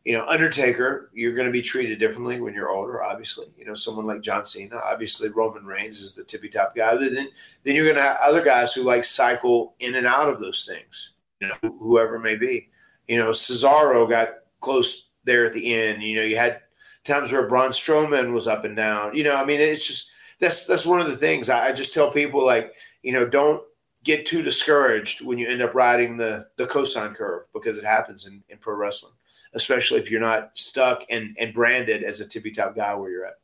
[0.05, 3.03] you know Undertaker, you're going to be treated differently when you're older.
[3.03, 4.77] Obviously, you know someone like John Cena.
[4.77, 6.95] Obviously, Roman Reigns is the tippy top guy.
[6.95, 7.27] But then
[7.63, 10.65] then you're going to have other guys who like cycle in and out of those
[10.65, 11.13] things.
[11.39, 12.69] You know whoever may be.
[13.07, 14.29] You know Cesaro got
[14.61, 16.01] close there at the end.
[16.01, 16.61] You know you had
[17.03, 19.15] times where Braun Strowman was up and down.
[19.15, 21.93] You know I mean it's just that's that's one of the things I, I just
[21.93, 22.73] tell people like
[23.03, 23.61] you know don't
[24.03, 28.25] get too discouraged when you end up riding the the cosine curve because it happens
[28.25, 29.13] in, in pro wrestling
[29.53, 33.25] especially if you're not stuck and and branded as a tippy top guy where you're
[33.25, 33.35] at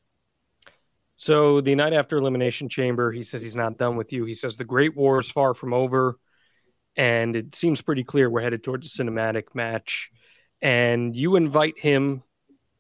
[1.18, 4.26] So the night after Elimination Chamber, he says he's not done with you.
[4.26, 6.20] He says the Great War is far from over,
[6.96, 10.12] and it seems pretty clear we're headed towards a cinematic match.
[10.62, 12.24] And you invite him.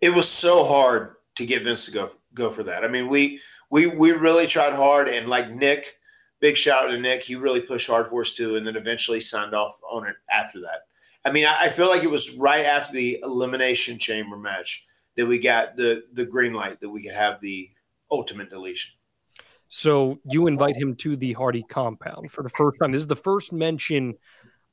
[0.02, 2.84] it was so hard to get Vince to go go for that.
[2.84, 3.40] I mean, we
[3.70, 5.98] we we really tried hard, and like Nick,
[6.40, 7.24] big shout out to Nick.
[7.24, 10.62] He really pushed hard for us too, and then eventually signed off on it after
[10.62, 10.82] that.
[11.26, 14.86] I mean, I, I feel like it was right after the elimination chamber match
[15.18, 17.70] that we got the the green light that we could have the
[18.12, 18.94] ultimate deletion.
[19.68, 22.92] So you invite him to the Hardy compound for the first time.
[22.92, 24.14] This is the first mention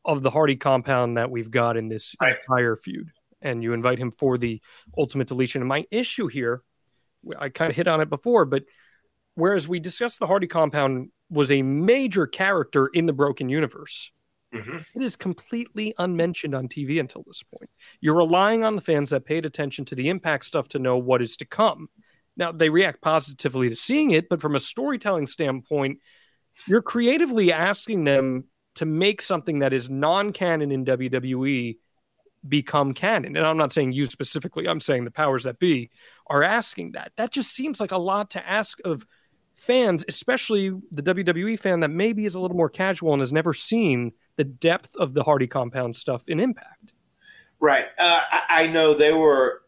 [0.04, 2.36] of the Hardy compound that we've got in this Right.
[2.48, 3.10] entire feud.
[3.40, 4.60] And you invite him for the
[4.96, 5.62] ultimate deletion.
[5.62, 6.62] And my issue here,
[7.38, 8.64] I kind of hit on it before, but
[9.34, 14.10] whereas we discussed the Hardy compound was a major character in the Broken Universe,
[14.52, 14.96] Mhm.
[14.96, 17.70] it is completely unmentioned on TV until this point.
[18.00, 21.22] You're relying on the fans that paid attention to the impact stuff to know what
[21.22, 21.88] is to come.
[22.36, 26.00] Now, they react positively to seeing it, but from a storytelling standpoint,
[26.66, 31.78] you're creatively asking them to make something that is non canon in WWE
[32.46, 33.36] become canon.
[33.36, 35.90] And I'm not saying you specifically, I'm saying the powers that be
[36.26, 37.12] are asking that.
[37.16, 39.06] That just seems like a lot to ask of
[39.56, 43.54] fans, especially the WWE fan that maybe is a little more casual and has never
[43.54, 46.92] seen the depth of the Hardy compound stuff in Impact.
[47.60, 47.86] Right.
[47.98, 49.62] Uh, I, know they were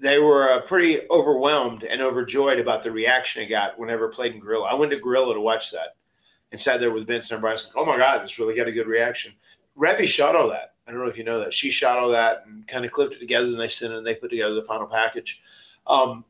[0.00, 4.34] they were uh, pretty overwhelmed and overjoyed about the reaction it got whenever it played
[4.34, 4.66] in Gorilla.
[4.66, 5.96] I went to Gorilla to watch that
[6.50, 8.88] and sat there with Vince and like, "Oh my God, this really got a good
[8.88, 9.32] reaction."
[9.78, 10.74] Reby shot all that.
[10.86, 11.52] I don't know if you know that.
[11.52, 14.06] She shot all that and kind of clipped it together, and they sent it and
[14.06, 15.40] they put together the final package.
[15.86, 16.24] Um,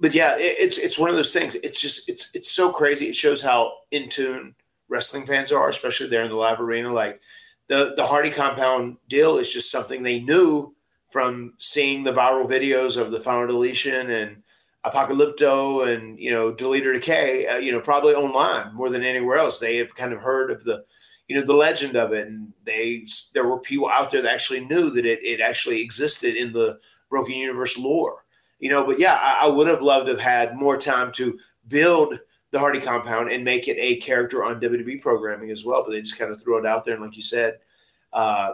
[0.00, 1.54] but yeah, it, it's it's one of those things.
[1.56, 3.06] It's just it's it's so crazy.
[3.06, 4.54] It shows how in tune
[4.88, 6.92] wrestling fans are, especially there in the live arena.
[6.92, 7.20] Like
[7.68, 10.74] the the Hardy compound deal is just something they knew
[11.06, 14.42] from seeing the viral videos of the final deletion and
[14.84, 17.46] Apocalypto and you know Delete or Decay.
[17.46, 19.58] Uh, you know, probably online more than anywhere else.
[19.58, 20.84] They have kind of heard of the
[21.28, 24.60] you know the legend of it, and they there were people out there that actually
[24.60, 26.78] knew that it it actually existed in the
[27.08, 28.24] Broken Universe lore.
[28.58, 31.38] You know, but yeah, I, I would have loved to have had more time to
[31.68, 32.18] build
[32.54, 35.82] the Hardy compound and make it a character on WWE programming as well.
[35.82, 37.58] But they just kind of threw it out there, and like you said,
[38.12, 38.52] uh,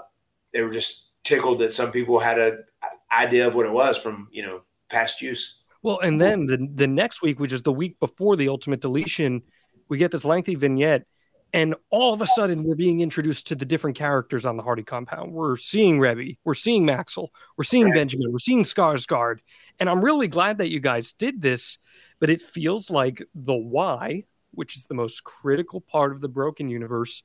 [0.54, 2.64] they were just tickled that some people had an
[3.12, 5.58] idea of what it was from you know past use.
[5.82, 9.42] Well, and then the the next week, which is the week before the ultimate deletion,
[9.90, 11.04] we get this lengthy vignette,
[11.52, 14.82] and all of a sudden we're being introduced to the different characters on the Hardy
[14.82, 15.32] compound.
[15.32, 19.40] We're seeing Reby, we're seeing Maxwell, we're seeing Benjamin, we're seeing Skarsgård,
[19.78, 21.78] and I'm really glad that you guys did this.
[22.20, 26.68] But it feels like the why, which is the most critical part of the broken
[26.70, 27.22] universe,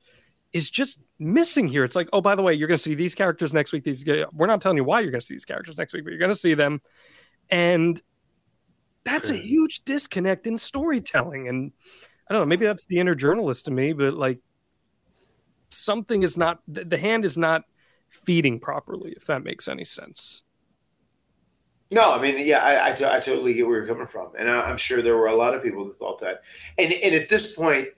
[0.52, 1.84] is just missing here.
[1.84, 3.84] It's like, oh, by the way, you're going to see these characters next week.
[3.84, 6.10] These we're not telling you why you're going to see these characters next week, but
[6.10, 6.80] you're going to see them,
[7.50, 8.00] and
[9.04, 11.48] that's a huge disconnect in storytelling.
[11.48, 11.72] And
[12.28, 14.40] I don't know, maybe that's the inner journalist to me, but like
[15.70, 17.62] something is not the, the hand is not
[18.08, 20.42] feeding properly, if that makes any sense.
[21.90, 24.50] No, I mean, yeah, I, I, t- I totally get where you're coming from, and
[24.50, 26.42] I, I'm sure there were a lot of people that thought that.
[26.78, 27.88] And and at this point,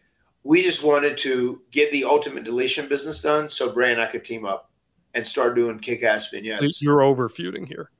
[0.44, 4.24] we just wanted to get the ultimate deletion business done, so Bray and I could
[4.24, 4.70] team up
[5.14, 6.82] and start doing kick-ass vignettes.
[6.82, 7.90] You're over feuding here.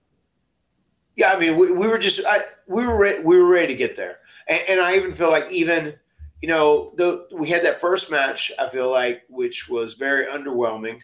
[1.16, 3.74] Yeah, I mean, we, we were just I, we were re- we were ready to
[3.74, 5.94] get there, and, and I even feel like even
[6.40, 11.02] you know, the, we had that first match, I feel like, which was very underwhelming.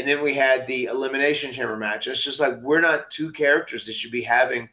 [0.00, 2.06] And then we had the Elimination Chamber match.
[2.06, 4.66] It's just like we're not two characters that should be having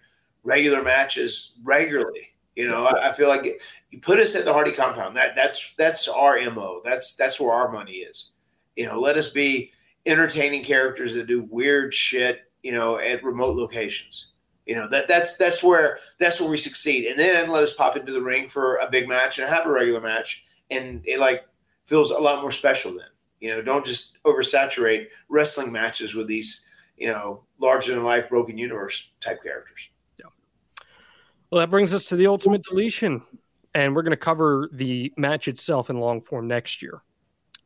[0.45, 2.33] regular matches regularly.
[2.55, 5.17] You know, I, I feel like it, you put us at the Hardy compound.
[5.17, 6.79] That that's that's our mo.
[6.85, 8.31] That's that's where our money is.
[8.77, 9.73] You know, let us be
[10.05, 12.49] entertaining characters that do weird shit.
[12.63, 14.29] You know, at remote locations.
[14.65, 17.07] You know that that's that's where that's where we succeed.
[17.07, 19.71] And then let us pop into the ring for a big match and have a
[19.71, 21.43] regular match, and it like
[21.85, 23.07] feels a lot more special then.
[23.39, 26.61] You know, don't just oversaturate wrestling matches with these
[26.97, 29.89] you know larger than life broken universe type characters.
[30.19, 30.25] Yeah.
[31.49, 33.21] Well, that brings us to the ultimate deletion,
[33.73, 37.01] and we're going to cover the match itself in long form next year.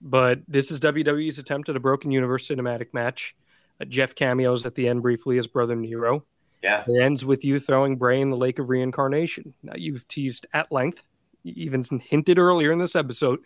[0.02, 3.36] But this is WWE's attempt at a broken universe cinematic match.
[3.80, 6.26] Uh, Jeff cameos at the end briefly as Brother Nero.
[6.64, 9.54] Yeah, It ends with you throwing Bray in the Lake of Reincarnation.
[9.64, 11.02] Now, you've teased at length,
[11.44, 13.40] even hinted earlier in this episode,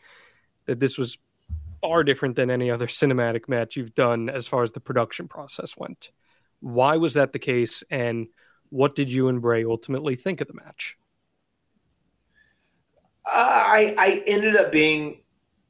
[0.65, 1.17] that this was
[1.81, 5.75] far different than any other cinematic match you've done as far as the production process
[5.77, 6.09] went.
[6.59, 8.27] Why was that the case, and
[8.69, 10.97] what did you and Bray ultimately think of the match?
[13.25, 15.21] I I ended up being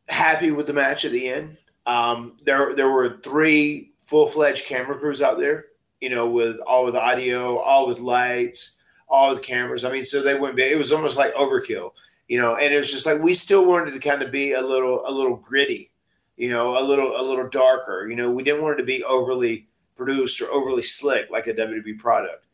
[0.08, 1.58] happy with the match at the end.
[1.86, 5.66] Um, there there were three full fledged camera crews out there,
[6.02, 8.74] you know, with all with audio, all with lights,
[9.08, 9.86] all with cameras.
[9.86, 10.64] I mean, so they wouldn't be.
[10.64, 11.92] It was almost like overkill,
[12.28, 12.56] you know.
[12.56, 15.12] And it was just like we still wanted to kind of be a little a
[15.12, 15.92] little gritty,
[16.38, 18.08] you know, a little a little darker.
[18.10, 21.54] You know, we didn't want it to be overly produced or overly slick like a
[21.54, 22.46] WWE product,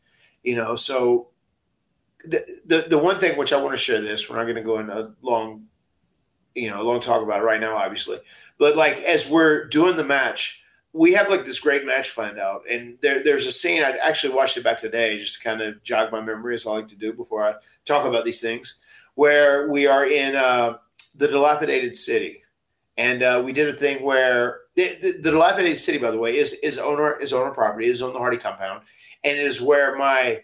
[0.42, 0.76] you know.
[0.76, 1.28] So
[2.24, 4.62] the, the the one thing which I want to share this, we're not going to
[4.62, 5.66] go into a long,
[6.54, 8.18] you know, a long talk about it right now, obviously,
[8.58, 12.62] but like as we're doing the match, we have like this great match planned out,
[12.70, 13.82] and there, there's a scene.
[13.82, 16.70] I actually watched it back today just to kind of jog my memory, as I
[16.70, 17.54] like to do before I
[17.84, 18.76] talk about these things,
[19.14, 20.76] where we are in uh,
[21.16, 22.41] the dilapidated city,
[22.96, 26.36] and uh, we did a thing where the, the, the dilapidated city, by the way,
[26.36, 28.84] is is owner is owner property, is on the Hardy compound,
[29.24, 30.42] and it is where my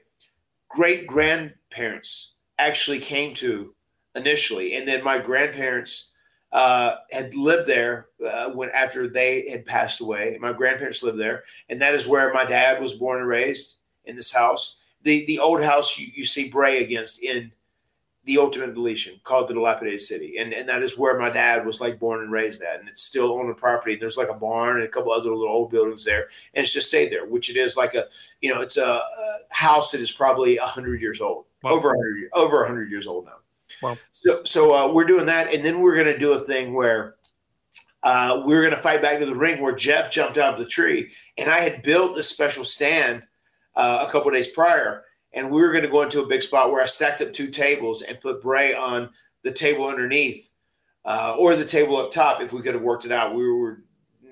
[0.69, 3.75] great grandparents actually came to
[4.15, 6.12] initially, and then my grandparents
[6.53, 10.39] uh, had lived there uh, when after they had passed away.
[10.41, 14.16] My grandparents lived there, and that is where my dad was born and raised in
[14.16, 14.77] this house.
[15.03, 17.53] The the old house you, you see Bray against in
[18.28, 20.36] the ultimate deletion called the dilapidated city.
[20.36, 22.78] And, and that is where my dad was like born and raised at.
[22.78, 23.96] And it's still on the property.
[23.96, 26.28] There's like a barn and a couple other little old buildings there.
[26.52, 28.06] And it's just stayed there which it is like a
[28.42, 31.46] you know it's a, a house that is probably 100 years old.
[31.62, 31.70] Wow.
[31.70, 33.38] over 100 years over 100 years old now.
[33.82, 33.96] Wow.
[34.12, 35.52] so so uh, we're doing that.
[35.52, 37.14] And then we're going to do a thing where
[38.02, 40.59] uh, we we're going to fight back to the ring where jeff jumped out of
[40.59, 41.10] the tree.
[41.38, 43.26] And i had built this special stand
[43.74, 46.70] uh, a couple days prior and we were going to go into a big spot
[46.70, 49.10] where I stacked up two tables and put Bray on
[49.42, 50.50] the table underneath
[51.05, 53.34] uh, or the table up top if we could have worked it out.
[53.34, 53.82] We were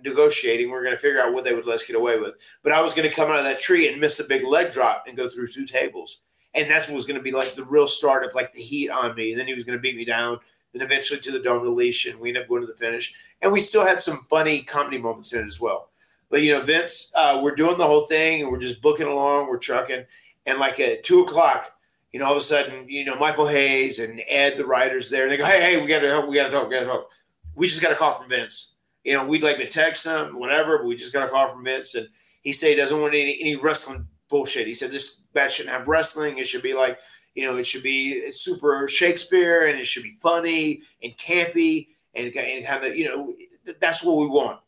[0.05, 0.71] negotiating.
[0.71, 2.35] We're going to figure out what they would let us get away with.
[2.63, 4.71] But I was going to come out of that tree and miss a big leg
[4.71, 6.23] drop and go through two tables.
[6.55, 8.91] And that's what was going to be like the real start of like the heat
[8.91, 9.33] on me.
[9.33, 10.39] And then he was going to beat me down.
[10.73, 13.13] Then eventually to the dome release, and We ended up going to the finish.
[13.43, 15.91] And we still had some funny comedy moments in it as well.
[16.29, 19.49] But, you know, Vince, uh, we're doing the whole thing and we're just booking along.
[19.49, 20.05] We're trucking
[20.47, 21.71] and like at two o'clock,
[22.13, 25.29] you know, all of a sudden, you know, Michael Hayes and Ed, the writers there,
[25.29, 26.87] they go, "Hey, hey, we got to help, we got to talk, we got to
[26.87, 27.11] talk."
[27.55, 28.73] We just got a call from Vince.
[29.05, 31.65] You know, we'd like to text him, whatever, but we just got a call from
[31.65, 32.09] Vince, and
[32.43, 34.67] he said he doesn't want any, any wrestling bullshit.
[34.67, 36.39] He said this match shouldn't have wrestling.
[36.39, 36.99] It should be like,
[37.35, 42.35] you know, it should be super Shakespeare, and it should be funny and campy, and,
[42.35, 43.35] and kind of, you know,
[43.81, 44.61] that's what we want.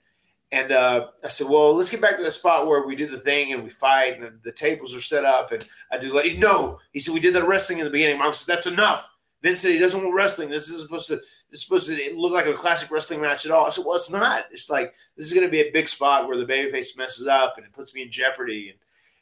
[0.50, 3.18] And uh, I said, well, let's get back to the spot where we do the
[3.18, 5.52] thing and we fight and the tables are set up.
[5.52, 5.62] And
[5.92, 8.18] I do like, no, he said, we did that wrestling in the beginning.
[8.18, 9.08] Michael said, that's enough.
[9.42, 10.48] Vince said he doesn't want wrestling.
[10.48, 13.52] This is supposed to, this is supposed to look like a classic wrestling match at
[13.52, 13.66] all.
[13.66, 14.46] I said, well, it's not.
[14.50, 17.54] It's like, this is going to be a big spot where the babyface messes up
[17.56, 18.78] and it puts me in jeopardy and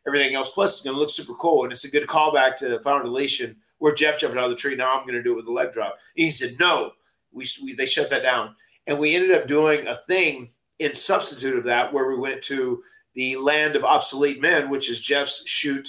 [0.07, 0.51] everything else.
[0.51, 1.65] Plus, it's going to look super cool.
[1.65, 4.57] And it's a good callback to the Final Deletion where Jeff jumped out of the
[4.57, 4.77] tree.
[4.77, 5.97] Now I'm going to do it with a leg drop.
[6.17, 6.93] And he said, no,
[7.33, 8.55] we, we they shut that down.
[8.87, 10.47] And we ended up doing a thing
[10.79, 12.83] in substitute of that, where we went to
[13.15, 15.89] the land of obsolete men, which is Jeff's shoot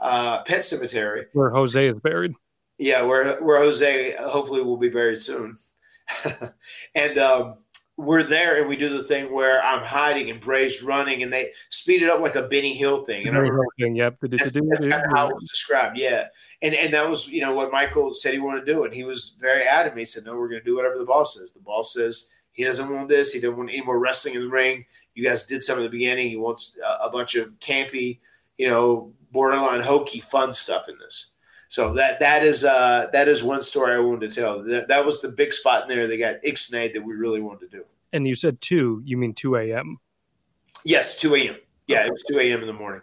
[0.00, 1.26] uh, pet cemetery.
[1.32, 2.34] Where Jose is buried.
[2.78, 5.54] Yeah, where where Jose hopefully will be buried soon.
[6.94, 7.54] and um,
[7.96, 11.52] we're there, and we do the thing where I'm hiding and Bray's running, and they
[11.68, 13.28] speed it up like a Benny Hill thing.
[13.28, 14.18] And I remember Yep.
[14.22, 15.98] that's, that's kind of how it was described.
[15.98, 16.26] Yeah,
[16.62, 19.04] and and that was you know what Michael said he wanted to do, and he
[19.04, 20.00] was very adamant.
[20.00, 22.64] He said, "No, we're going to do whatever the boss says." The boss says he
[22.64, 23.32] doesn't want this.
[23.32, 24.84] He doesn't want any more wrestling in the ring.
[25.14, 26.30] You guys did some at the beginning.
[26.30, 28.20] He wants a, a bunch of campy,
[28.56, 31.30] you know, borderline hokey, fun stuff in this.
[31.68, 34.62] So that that is uh, that is one story I wanted to tell.
[34.62, 36.06] That, that was the big spot in there.
[36.06, 37.84] They got ixnayed that we really wanted to do.
[38.12, 39.98] And you said two, you mean 2 a.m.
[40.84, 41.56] Yes, two a.m.
[41.86, 42.60] Yeah, it was two a.m.
[42.60, 43.00] in the morning.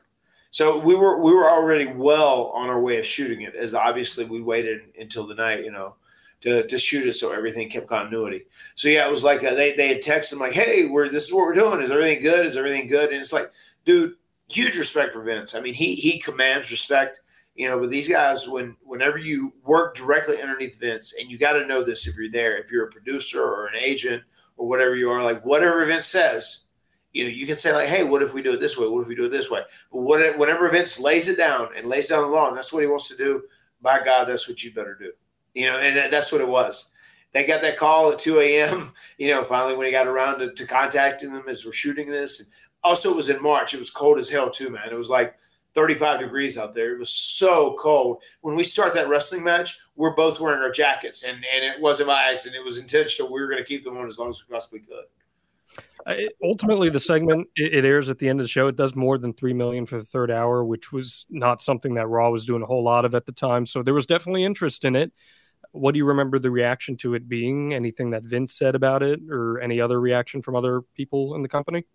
[0.51, 4.25] So we were we were already well on our way of shooting it, as obviously
[4.25, 5.95] we waited until the night, you know,
[6.41, 8.45] to, to shoot it so everything kept continuity.
[8.75, 11.27] So yeah, it was like uh they they had texted them like, "Hey, we're this
[11.27, 11.81] is what we're doing.
[11.81, 12.45] Is everything good?
[12.45, 13.51] Is everything good?" And it's like,
[13.85, 14.15] dude,
[14.49, 15.55] huge respect for Vince.
[15.55, 17.19] I mean, he he commands respect,
[17.55, 17.79] you know.
[17.79, 21.83] But these guys, when whenever you work directly underneath Vince, and you got to know
[21.83, 24.23] this if you're there, if you're a producer or an agent
[24.57, 26.61] or whatever you are, like whatever Vince says,
[27.13, 28.87] you know, you can say like, "Hey, what if we do it this way?
[28.87, 31.87] What if we do it this way?" But what, whenever Vince lays it down and
[31.87, 33.43] lays down the law, and that's what he wants to do,
[33.81, 35.11] by God, that's what you better do.
[35.53, 36.91] You know, and that's what it was.
[37.31, 38.83] They got that call at 2 a.m.
[39.17, 42.39] You know, finally when he got around to, to contacting them as we're shooting this.
[42.39, 42.47] And
[42.83, 43.73] also, it was in March.
[43.73, 44.89] It was cold as hell too, man.
[44.89, 45.35] It was like
[45.73, 46.93] 35 degrees out there.
[46.93, 48.23] It was so cold.
[48.41, 52.07] When we start that wrestling match, we're both wearing our jackets, and and it wasn't
[52.07, 52.61] by accident.
[52.61, 53.31] It was intentional.
[53.31, 55.05] We were going to keep them on as long as we possibly could.
[56.07, 58.95] I- ultimately the segment it, it airs at the end of the show it does
[58.95, 62.45] more than 3 million for the third hour which was not something that raw was
[62.45, 65.11] doing a whole lot of at the time so there was definitely interest in it
[65.71, 69.19] what do you remember the reaction to it being anything that vince said about it
[69.29, 71.85] or any other reaction from other people in the company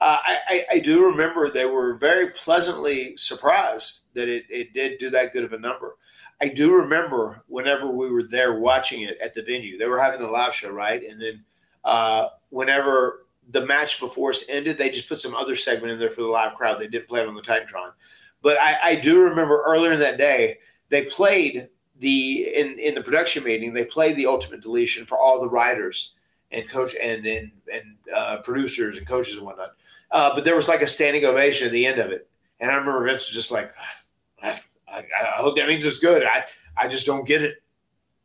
[0.00, 5.10] Uh, I, I, do remember they were very pleasantly surprised that it, it did do
[5.10, 5.96] that good of a number.
[6.40, 10.20] I do remember whenever we were there watching it at the venue, they were having
[10.20, 11.02] the live show, right?
[11.02, 11.44] And then
[11.84, 16.10] uh, whenever the match before us ended, they just put some other segment in there
[16.10, 16.78] for the live crowd.
[16.78, 17.92] They didn't play it on the Titantron.
[18.42, 20.58] But I, I do remember earlier in that day,
[20.88, 21.68] they played
[22.00, 26.14] the in, in the production meeting, they played the ultimate deletion for all the writers
[26.50, 29.74] and coach and and, and uh, producers and coaches and whatnot.
[30.10, 32.28] Uh, but there was like a standing ovation at the end of it,
[32.58, 33.72] and I remember Vince was just like,
[34.42, 34.58] I,
[34.88, 36.24] I, I hope that means it's good.
[36.24, 36.42] I
[36.76, 37.62] I just don't get it.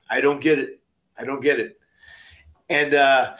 [0.09, 0.79] I don't get it.
[1.19, 1.79] I don't get it.
[2.69, 3.35] And uh,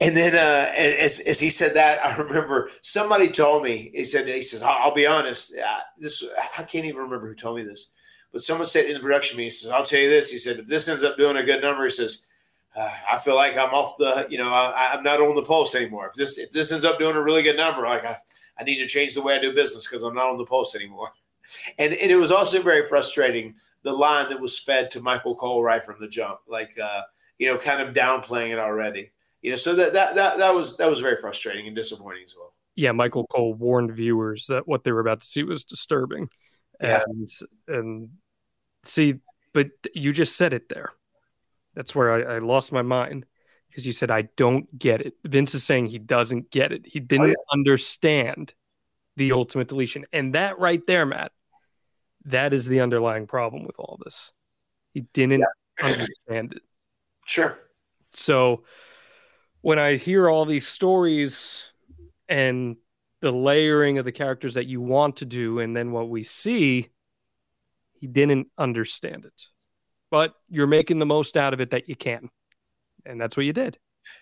[0.00, 3.90] and then uh, as as he said that, I remember somebody told me.
[3.94, 5.54] He said he says I'll, I'll be honest.
[5.56, 6.24] Uh, this
[6.58, 7.88] I can't even remember who told me this,
[8.32, 9.46] but someone said in the production meeting.
[9.46, 10.30] He says I'll tell you this.
[10.30, 12.20] He said if this ends up doing a good number, he says
[12.76, 15.74] uh, I feel like I'm off the, you know, I, I'm not on the pulse
[15.74, 16.06] anymore.
[16.08, 18.16] If this if this ends up doing a really good number, like I,
[18.58, 20.74] I need to change the way I do business because I'm not on the pulse
[20.74, 21.08] anymore.
[21.78, 25.62] And, and it was also very frustrating the line that was fed to Michael Cole
[25.62, 27.00] right from the jump, like uh,
[27.38, 29.12] you know, kind of downplaying it already.
[29.40, 32.34] You know, so that that that that was that was very frustrating and disappointing as
[32.38, 32.52] well.
[32.76, 36.28] yeah michael cole warned viewers that what they were about to see was disturbing
[36.82, 37.00] Yeah.
[37.06, 37.28] and
[37.66, 38.10] and
[38.88, 39.20] see
[39.54, 40.92] but you just said it there.
[41.74, 43.26] That's where i, I lost my mind
[43.68, 45.14] because you said i don't get it.
[45.24, 46.86] Vince is saying he doesn't get it.
[46.86, 48.54] He didn't oh, understand
[49.16, 50.06] the ultimate deletion.
[50.12, 51.32] And that right there matt
[52.24, 54.30] that is the underlying problem with all this.
[54.92, 55.44] He didn't
[55.82, 56.62] understand it.
[57.26, 57.54] Sure.
[58.00, 58.64] so
[59.60, 61.64] when I hear all these stories
[62.26, 62.76] and
[63.20, 66.88] the layering of the characters that you want to do, and then what we see,
[68.00, 69.46] he didn't understand it.
[70.10, 72.30] But you're making the most out of it that you can.
[73.04, 73.78] And that's what you did.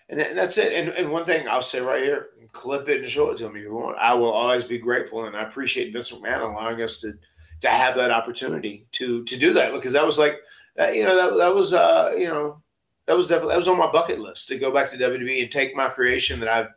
[0.09, 0.73] And, that's it.
[0.73, 3.59] And, and one thing I'll say right here, clip it and show it to me
[3.59, 3.97] if you want.
[3.97, 7.13] I will always be grateful, and I appreciate Vince McMahon allowing us to
[7.61, 10.39] to have that opportunity to to do that because that was like,
[10.75, 12.57] that, you know, that that was uh, you know,
[13.05, 15.51] that was definitely that was on my bucket list to go back to WWE and
[15.51, 16.69] take my creation that I've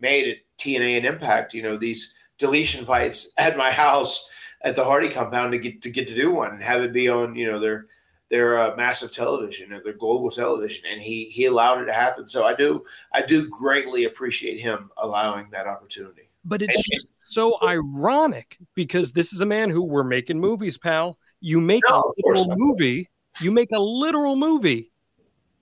[0.00, 1.54] made at TNA and Impact.
[1.54, 4.28] You know, these deletion fights at my house
[4.62, 7.08] at the Hardy compound to get to get to do one and have it be
[7.08, 7.86] on you know their
[8.30, 12.26] their uh, massive television or their global television, and he he allowed it to happen.
[12.28, 16.28] So I do I do greatly appreciate him allowing that opportunity.
[16.44, 20.78] But it's And- just so ironic because this is a man who we're making movies,
[20.78, 21.18] pal.
[21.40, 23.08] You make No, a literal movie.
[23.40, 24.90] You make a literal movie.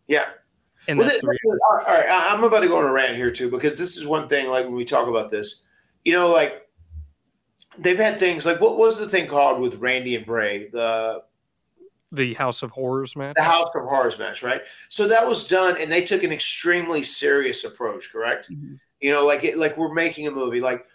[0.06, 0.26] Yeah.
[0.88, 2.92] And Well, that's th- the all right, all right, I'm about to go on a
[2.92, 4.48] rant here too because this is one thing.
[4.48, 5.62] Like when we talk about this,
[6.04, 6.65] you know, like
[7.78, 11.22] they've had things like what was the thing called with Randy and Bray, the
[12.12, 13.34] the House of Horrors match.
[13.36, 14.62] the House of Horrors match, right?
[14.88, 18.12] So that was done, and they took an extremely serious approach.
[18.12, 18.50] Correct?
[18.50, 18.74] Mm-hmm.
[19.00, 20.60] You know, like it, like we're making a movie.
[20.60, 20.86] Like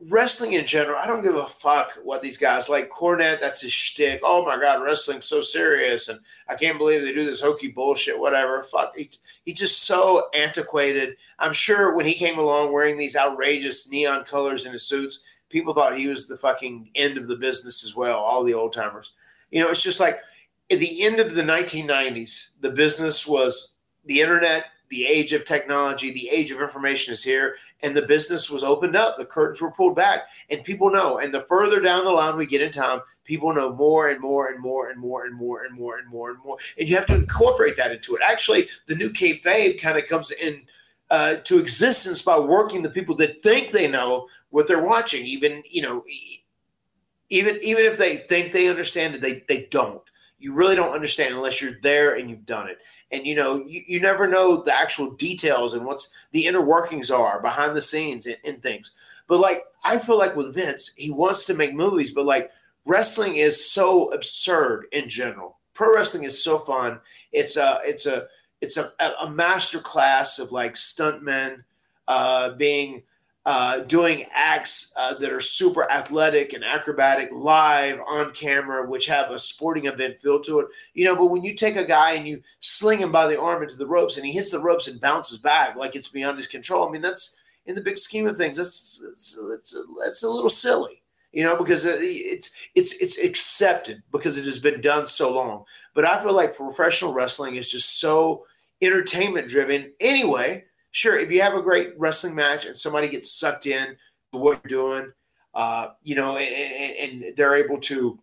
[0.00, 2.90] wrestling in general, I don't give a fuck what these guys like.
[2.90, 4.20] Cornette, that's his shtick.
[4.22, 8.18] Oh my god, wrestling's so serious, and I can't believe they do this hokey bullshit.
[8.18, 8.96] Whatever, fuck.
[8.96, 11.16] He's, he's just so antiquated.
[11.38, 15.74] I'm sure when he came along wearing these outrageous neon colors in his suits, people
[15.74, 18.18] thought he was the fucking end of the business as well.
[18.18, 19.12] All the old timers.
[19.50, 20.20] You know, it's just like
[20.70, 26.10] at the end of the 1990s, the business was the internet, the age of technology,
[26.10, 29.16] the age of information is here, and the business was opened up.
[29.16, 31.18] The curtains were pulled back, and people know.
[31.18, 34.48] And the further down the line we get in time, people know more and more
[34.48, 36.56] and more and more and more and more and more and more.
[36.78, 38.22] And you have to incorporate that into it.
[38.24, 40.62] Actually, the new kayfabe kind of comes in
[41.10, 45.24] uh, to existence by working the people that think they know what they're watching.
[45.26, 46.04] Even you know,
[47.30, 50.02] even even if they think they understand it, they they don't.
[50.40, 52.78] You really don't understand unless you're there and you've done it.
[53.10, 57.10] And you know, you, you never know the actual details and what's the inner workings
[57.10, 58.92] are behind the scenes and, and things.
[59.26, 62.50] But like I feel like with Vince, he wants to make movies, but like
[62.84, 65.58] wrestling is so absurd in general.
[65.74, 67.00] Pro wrestling is so fun.
[67.32, 68.26] It's a it's a
[68.60, 71.64] it's a, a master class of like stuntmen
[72.06, 73.02] uh, being
[73.46, 79.30] uh, doing acts uh, that are super athletic and acrobatic live on camera, which have
[79.30, 80.66] a sporting event feel to it.
[80.92, 83.62] You know, but when you take a guy and you sling him by the arm
[83.62, 86.46] into the ropes and he hits the ropes and bounces back like it's beyond his
[86.46, 89.74] control, I mean, that's in the big scheme of things, that's it's it's,
[90.06, 90.97] it's a little silly.
[91.32, 95.64] You know, because it's it's it's accepted because it has been done so long.
[95.94, 98.44] But I feel like professional wrestling is just so
[98.80, 103.66] entertainment driven anyway sure, if you have a great wrestling match and somebody gets sucked
[103.66, 103.96] in
[104.32, 105.12] to what you're doing,
[105.54, 108.18] uh, you know, and, and, they're able to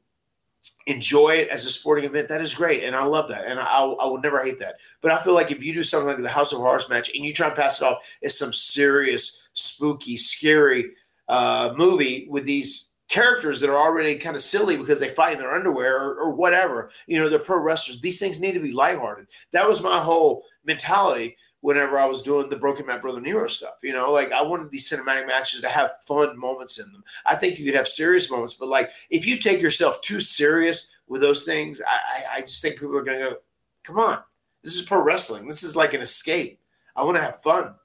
[0.88, 2.84] enjoy it as a sporting event, that is great.
[2.84, 3.45] And I love that.
[3.45, 4.76] And I, I will never hate that.
[5.02, 7.26] But I feel like if you do something like the House of Horrors match and
[7.26, 10.91] you try and pass it off as some serious, spooky, scary
[11.27, 15.40] uh, movie with these characters that are already kind of silly because they fight in
[15.40, 17.99] their underwear or, or whatever, you know, they're pro wrestlers.
[17.99, 19.27] These things need to be lighthearted.
[19.52, 23.76] That was my whole mentality whenever I was doing the Broken Matt Brother Nero stuff.
[23.84, 27.03] You know, like I wanted these cinematic matches to have fun moments in them.
[27.26, 30.88] I think you could have serious moments, but like if you take yourself too serious
[31.07, 33.36] with those things, I, I just think people are going to go,
[33.84, 34.19] come on,
[34.64, 35.48] this is pro wrestling.
[35.48, 36.60] This is like an escape.
[36.95, 37.76] I want to have fun.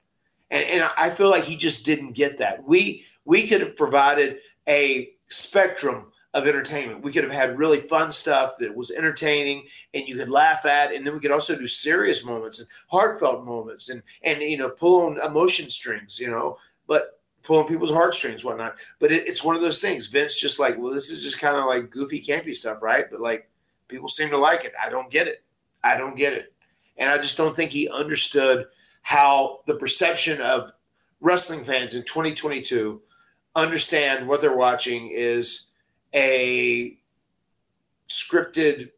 [0.49, 2.63] And, and I feel like he just didn't get that.
[2.63, 7.03] We we could have provided a spectrum of entertainment.
[7.03, 10.93] We could have had really fun stuff that was entertaining and you could laugh at,
[10.93, 14.69] and then we could also do serious moments and heartfelt moments and and you know
[14.69, 16.57] pull on emotion strings, you know,
[16.87, 18.77] but pull on people's heartstrings, whatnot.
[18.99, 20.07] But it, it's one of those things.
[20.07, 23.05] Vince just like, well, this is just kind of like goofy, campy stuff, right?
[23.11, 23.49] But like
[23.87, 24.73] people seem to like it.
[24.81, 25.43] I don't get it.
[25.83, 26.53] I don't get it,
[26.97, 28.67] and I just don't think he understood
[29.01, 30.71] how the perception of
[31.19, 33.01] wrestling fans in 2022
[33.55, 35.67] understand what they're watching is
[36.13, 36.97] a
[38.07, 38.91] scripted,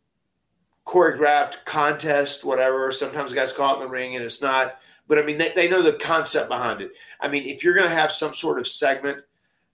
[0.85, 2.91] choreographed contest, whatever.
[2.91, 4.79] Sometimes guys call it in the ring and it's not.
[5.07, 6.91] But I mean, they, they know the concept behind it.
[7.19, 9.19] I mean, if you're going to have some sort of segment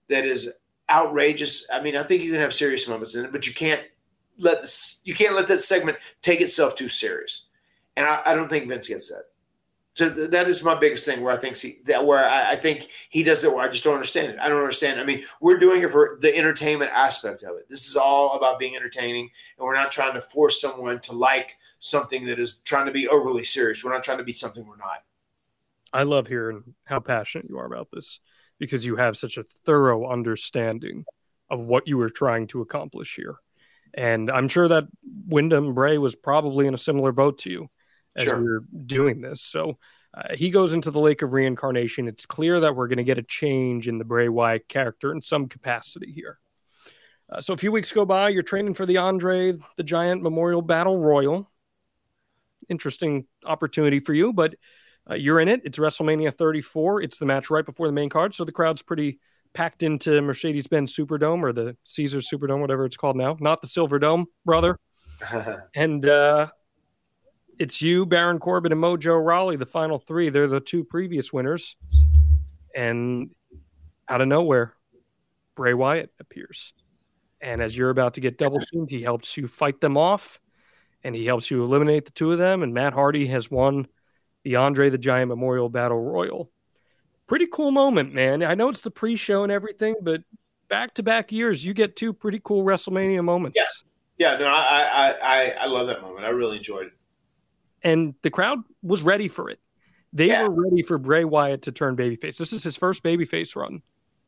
[0.08, 0.52] that is
[0.90, 3.82] outrageous, I mean, I think you can have serious moments in it, but you can't
[4.38, 7.46] let this, you can't let that segment take itself too serious.
[7.96, 9.24] And I, I don't think Vince gets that.
[9.94, 12.56] So th- that is my biggest thing where I think see, that where I, I,
[12.56, 14.38] think he does it where I just don't understand it.
[14.40, 15.00] I don't understand.
[15.00, 17.68] I mean, we're doing it for the entertainment aspect of it.
[17.68, 21.56] This is all about being entertaining, and we're not trying to force someone to like
[21.80, 23.84] something that is trying to be overly serious.
[23.84, 25.02] We're not trying to be something we're not.
[25.92, 28.20] I love hearing how passionate you are about this
[28.60, 31.04] because you have such a thorough understanding
[31.48, 33.36] of what you were trying to accomplish here.
[33.92, 34.84] And I'm sure that
[35.26, 37.70] Windham Bray was probably in a similar boat to you
[38.16, 38.42] as sure.
[38.42, 39.42] we're doing this.
[39.42, 39.78] So
[40.12, 42.08] uh, he goes into the lake of reincarnation.
[42.08, 45.22] It's clear that we're going to get a change in the Bray Wyatt character in
[45.22, 46.38] some capacity here.
[47.30, 48.28] Uh, so a few weeks go by.
[48.28, 51.48] You're training for the Andre the Giant Memorial Battle Royal.
[52.68, 54.54] Interesting opportunity for you, but
[55.08, 55.60] uh, you're in it.
[55.64, 57.02] It's WrestleMania 34.
[57.02, 59.20] It's the match right before the main card, so the crowd's pretty
[59.52, 63.98] packed into Mercedes-Benz Superdome or the Caesar Superdome, whatever it's called now, not the Silver
[63.98, 64.78] Dome, brother.
[65.74, 66.48] and uh,
[67.60, 70.30] it's you, Baron Corbin, and Mojo Rawley, the final three.
[70.30, 71.76] They're the two previous winners.
[72.74, 73.32] And
[74.08, 74.72] out of nowhere,
[75.56, 76.72] Bray Wyatt appears.
[77.38, 80.40] And as you're about to get double teamed, he helps you fight them off
[81.04, 82.62] and he helps you eliminate the two of them.
[82.62, 83.86] And Matt Hardy has won
[84.42, 86.50] the Andre the Giant Memorial Battle Royal.
[87.26, 88.42] Pretty cool moment, man.
[88.42, 90.22] I know it's the pre show and everything, but
[90.68, 93.60] back to back years, you get two pretty cool WrestleMania moments.
[93.60, 93.66] Yeah.
[94.16, 96.26] Yeah, no, I, I, I, I love that moment.
[96.26, 96.92] I really enjoyed it
[97.82, 99.60] and the crowd was ready for it.
[100.12, 100.42] They yeah.
[100.42, 102.36] were ready for Bray Wyatt to turn babyface.
[102.36, 103.82] This is his first babyface run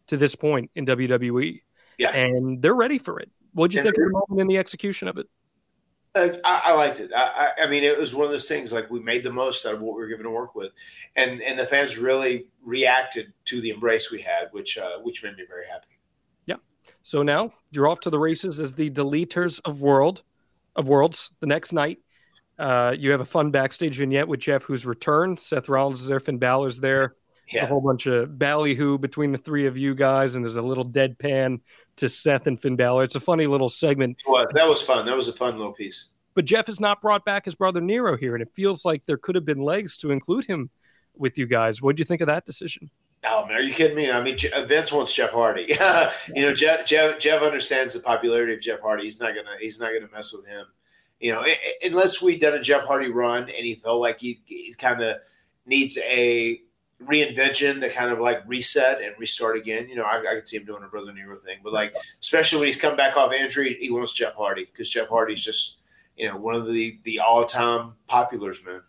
[0.08, 1.62] to this point in WWE.
[1.98, 2.10] Yeah.
[2.10, 3.30] And they're ready for it.
[3.52, 5.28] What'd you and think of the moment in the execution of it?
[6.14, 7.10] Uh, I, I, liked it.
[7.14, 9.74] I, I, mean, it was one of those things like we made the most out
[9.74, 10.72] of what we were given to work with,
[11.16, 15.36] and and the fans really reacted to the embrace we had, which uh, which made
[15.36, 15.98] me very happy.
[16.44, 16.56] Yeah.
[17.02, 20.22] So now you're off to the races as the deleters of world
[20.76, 22.00] of worlds the next night
[22.58, 25.40] Uh, you have a fun backstage vignette with Jeff, who's returned.
[25.40, 27.16] Seth Rollins is there, Finn Balor's there.
[27.48, 30.62] It's a whole bunch of ballyhoo between the three of you guys, and there's a
[30.62, 31.60] little deadpan
[31.96, 33.04] to Seth and Finn Balor.
[33.04, 34.16] It's a funny little segment.
[34.26, 34.50] It was.
[34.54, 35.04] That was fun.
[35.06, 36.08] That was a fun little piece.
[36.34, 39.18] But Jeff has not brought back his brother Nero here, and it feels like there
[39.18, 40.70] could have been legs to include him
[41.14, 41.82] with you guys.
[41.82, 42.90] What do you think of that decision?
[43.24, 44.10] Oh man, are you kidding me?
[44.10, 45.66] I mean, Vince wants Jeff Hardy.
[46.34, 49.04] you know, Jeff, Jeff Jeff understands the popularity of Jeff Hardy.
[49.04, 50.66] He's not gonna he's not gonna mess with him.
[51.22, 51.44] You know,
[51.84, 55.18] unless we'd done a Jeff Hardy run and he felt like he, he kind of
[55.64, 56.60] needs a
[57.00, 59.88] reinvention to kind of like reset and restart again.
[59.88, 62.58] You know, I, I could see him doing a Brother Nero thing, but like especially
[62.58, 65.76] when he's come back off injury, he wants Jeff Hardy because Jeff Hardy's just
[66.16, 68.80] you know one of the the all time populars, man.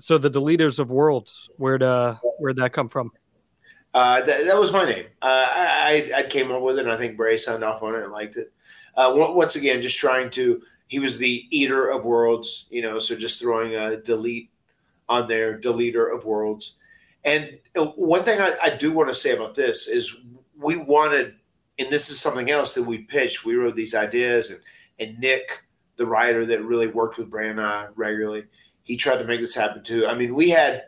[0.00, 3.12] So the deleters of worlds, where'd uh, where'd that come from?
[3.92, 5.04] Uh, that, that was my name.
[5.22, 7.94] Uh, I, I I came up with it, and I think Bray signed off on
[7.94, 8.52] it and liked it.
[8.96, 10.62] Uh, on- once again, just trying to.
[10.88, 12.98] He was the eater of worlds, you know.
[12.98, 14.50] So just throwing a delete
[15.08, 16.74] on there, deleter of worlds.
[17.24, 20.16] And uh, one thing I, I do want to say about this is
[20.58, 21.34] we wanted,
[21.78, 23.44] and this is something else that we pitched.
[23.44, 24.60] We wrote these ideas, and
[24.98, 25.64] and Nick,
[25.96, 28.44] the writer that really worked with Bray and I regularly,
[28.84, 30.06] he tried to make this happen too.
[30.06, 30.84] I mean, we had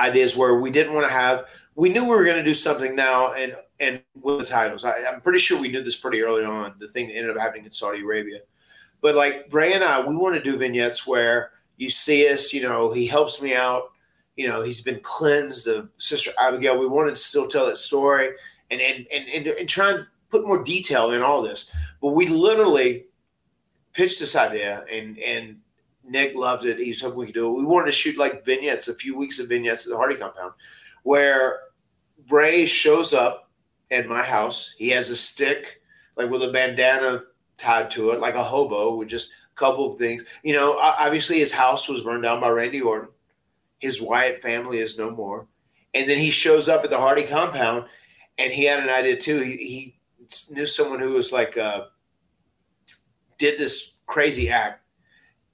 [0.00, 1.44] ideas where we didn't want to have
[1.76, 4.84] we knew we were going to do something now and and win the titles.
[4.84, 6.74] I, I'm pretty sure we knew this pretty early on.
[6.78, 8.40] The thing that ended up happening in Saudi Arabia,
[9.04, 12.54] but like Bray and I, we want to do vignettes where you see us.
[12.54, 13.92] You know, he helps me out.
[14.34, 16.78] You know, he's been cleansed of Sister Abigail.
[16.78, 18.30] We wanted to still tell that story
[18.70, 21.66] and and and and, and try and put more detail in all this.
[22.00, 23.04] But we literally
[23.92, 25.58] pitched this idea and and
[26.02, 26.78] Nick loved it.
[26.78, 27.58] He was hoping we could do it.
[27.58, 30.54] We wanted to shoot like vignettes, a few weeks of vignettes at the Hardy compound,
[31.02, 31.60] where
[32.26, 33.50] Bray shows up
[33.90, 34.74] at my house.
[34.78, 35.82] He has a stick,
[36.16, 37.24] like with a bandana
[37.56, 40.24] tied to it, like a hobo, with just a couple of things.
[40.42, 43.08] You know, obviously his house was burned down by Randy Orton.
[43.78, 45.46] His Wyatt family is no more.
[45.94, 47.84] And then he shows up at the Hardy compound,
[48.38, 49.40] and he had an idea too.
[49.40, 49.98] He, he
[50.50, 51.86] knew someone who was like, uh,
[53.38, 54.84] did this crazy act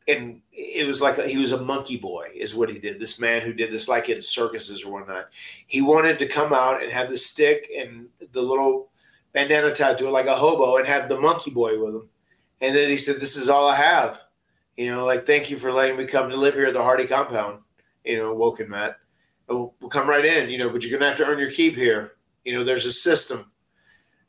[0.09, 3.20] and it was like a, he was a monkey boy is what he did this
[3.20, 5.28] man who did this like in circuses or whatnot
[5.66, 8.90] he wanted to come out and have the stick and the little
[9.32, 12.09] bandana to it like a hobo and have the monkey boy with him.
[12.61, 14.24] And then he said this is all i have.
[14.77, 17.07] You know like thank you for letting me come to live here at the hardy
[17.07, 17.61] compound.
[18.05, 18.97] You know woken matt
[19.48, 21.51] we'll, oh, we'll come right in you know but you're gonna have to earn your
[21.51, 22.12] keep here.
[22.44, 23.44] You know there's a system.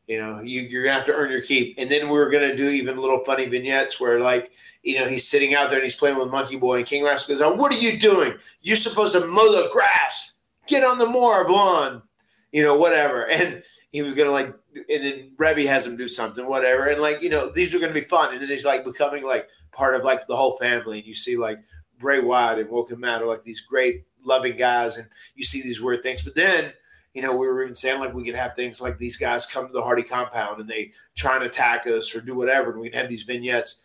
[0.08, 1.76] You know you, you're gonna have to earn your keep.
[1.78, 4.52] And then we were gonna do even little funny vignettes where like
[4.84, 7.34] you know, he's sitting out there and he's playing with Monkey Boy, and King Rascal
[7.34, 8.36] goes, oh, "What are you doing?
[8.62, 10.34] You're supposed to mow the grass.
[10.68, 12.02] Get on the Moab lawn,
[12.52, 16.46] you know, whatever." And he was gonna like, and then Reby has him do something,
[16.48, 18.34] whatever, and like, you know, these are gonna be fun.
[18.34, 21.38] And then he's like becoming like part of like the whole family, and you see
[21.38, 21.60] like
[21.98, 25.82] Bray Wyatt and Woken Matt are like these great loving guys, and you see these
[25.82, 26.74] weird things, but then.
[27.14, 29.68] You know, we were even saying like we could have things like these guys come
[29.68, 32.96] to the Hardy compound and they try and attack us or do whatever, and we'd
[32.96, 33.82] have these vignettes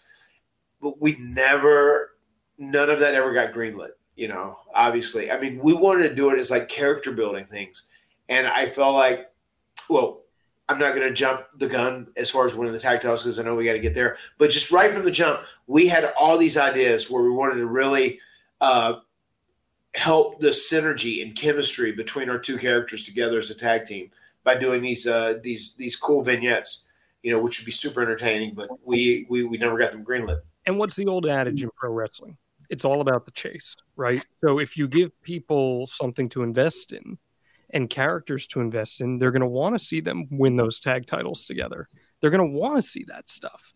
[0.81, 2.13] but we never
[2.59, 6.31] none of that ever got greenlit you know obviously i mean we wanted to do
[6.31, 7.85] it as like character building things
[8.29, 9.31] and i felt like
[9.89, 10.23] well
[10.69, 13.39] i'm not going to jump the gun as far as winning the tag titles because
[13.39, 16.13] i know we got to get there but just right from the jump we had
[16.19, 18.19] all these ideas where we wanted to really
[18.61, 18.95] uh,
[19.95, 24.11] help the synergy and chemistry between our two characters together as a tag team
[24.45, 26.85] by doing these uh, these these cool vignettes
[27.23, 30.41] you know which would be super entertaining but we we, we never got them greenlit
[30.67, 32.37] And what's the old adage in pro wrestling?
[32.69, 34.25] It's all about the chase, right?
[34.43, 37.19] So if you give people something to invest in
[37.71, 41.07] and characters to invest in, they're going to want to see them win those tag
[41.07, 41.89] titles together.
[42.21, 43.73] They're going to want to see that stuff.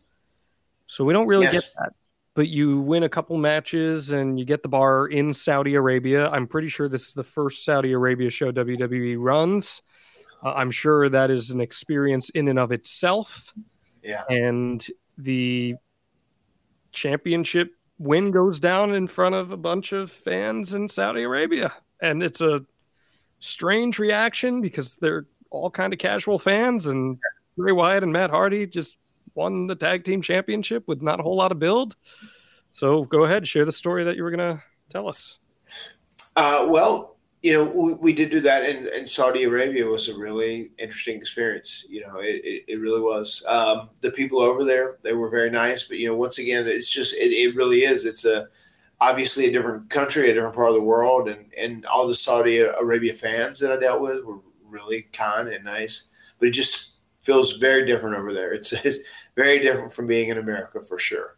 [0.86, 1.54] So we don't really Yes.
[1.54, 1.92] get that.
[2.34, 6.28] But you win a couple matches and you get the bar in Saudi Arabia.
[6.30, 9.82] I'm pretty sure this is the first Saudi Arabia show WWE runs.
[10.42, 13.52] Uh, I'm sure that is an experience in and of itself.
[14.02, 14.22] Yeah.
[14.30, 14.86] And
[15.18, 15.74] the
[16.92, 21.72] championship win goes down in front of a bunch of fans in Saudi Arabia.
[22.00, 22.64] And it's a
[23.40, 27.18] strange reaction because they're all kind of casual fans and
[27.56, 28.96] Bray Wyatt and Matt Hardy just
[29.34, 31.96] won the tag team championship with not a whole lot of build.
[32.70, 35.38] So go ahead, and share the story that you were going to tell us.
[36.36, 40.70] Uh, well, you know, we, we did do that, and Saudi Arabia was a really
[40.78, 41.84] interesting experience.
[41.88, 43.42] You know, it, it, it really was.
[43.48, 46.92] Um, the people over there, they were very nice, but you know, once again, it's
[46.92, 48.04] just it, it really is.
[48.04, 48.48] It's a
[49.01, 52.59] obviously a different country, a different part of the world, and and all the Saudi
[52.59, 56.05] Arabia fans that I dealt with were really kind and nice,
[56.39, 58.52] but it just feels very different over there.
[58.52, 58.98] It's, it's
[59.36, 61.36] very different from being in America for sure.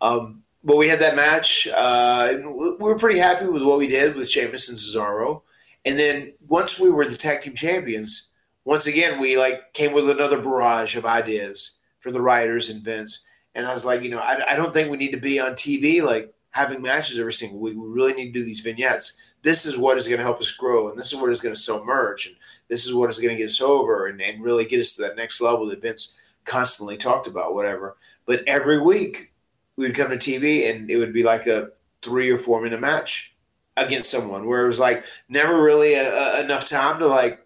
[0.00, 1.68] Um, but we had that match.
[1.68, 5.42] Uh, and we were pretty happy with what we did with Sheamus and Cesaro.
[5.84, 8.28] And then once we were the tag team champions,
[8.64, 13.20] once again we like came with another barrage of ideas for the writers and Vince.
[13.54, 15.52] And I was like, you know, I, I don't think we need to be on
[15.52, 17.74] TV like having matches every single week.
[17.76, 19.14] We really need to do these vignettes.
[19.42, 21.54] This is what is going to help us grow, and this is what is going
[21.54, 22.36] to sell merch, and
[22.68, 25.02] this is what is going to get us over and, and really get us to
[25.02, 26.14] that next level that Vince
[26.44, 27.96] constantly talked about, whatever.
[28.24, 29.32] But every week
[29.76, 31.70] we would come to TV and it would be like a
[32.02, 33.34] three or four minute match
[33.76, 37.44] against someone where it was like never really a, a, enough time to like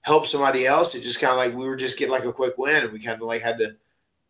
[0.00, 0.96] help somebody else.
[0.96, 2.98] It just kind of like we were just getting like a quick win and we
[2.98, 3.76] kind of like had to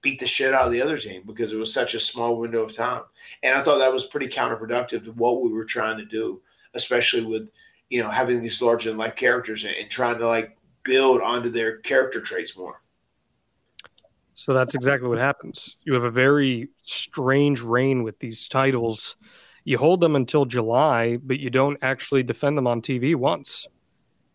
[0.02, 2.62] beat the shit out of the other team because it was such a small window
[2.62, 3.02] of time.
[3.42, 6.40] And I thought that was pretty counterproductive to what we were trying to do,
[6.74, 7.50] especially with,
[7.88, 11.50] you know, having these larger than life characters and, and trying to like build onto
[11.50, 12.80] their character traits more.
[14.34, 15.82] So that's exactly what happens.
[15.84, 19.16] You have a very strange reign with these titles.
[19.64, 23.66] You hold them until July, but you don't actually defend them on TV once.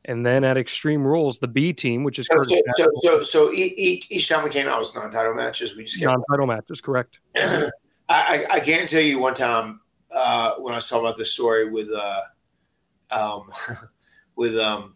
[0.07, 3.51] And then at Extreme Rules, the B team, which is So, so, so, so, so
[3.51, 5.75] e- each, each time we came out was non-title matches.
[5.75, 7.19] We just non-title matches, correct?
[7.35, 7.69] I,
[8.09, 11.69] I, I can't tell you one time uh, when I was talking about this story
[11.69, 12.21] with uh,
[13.11, 13.49] um,
[14.35, 14.93] with um,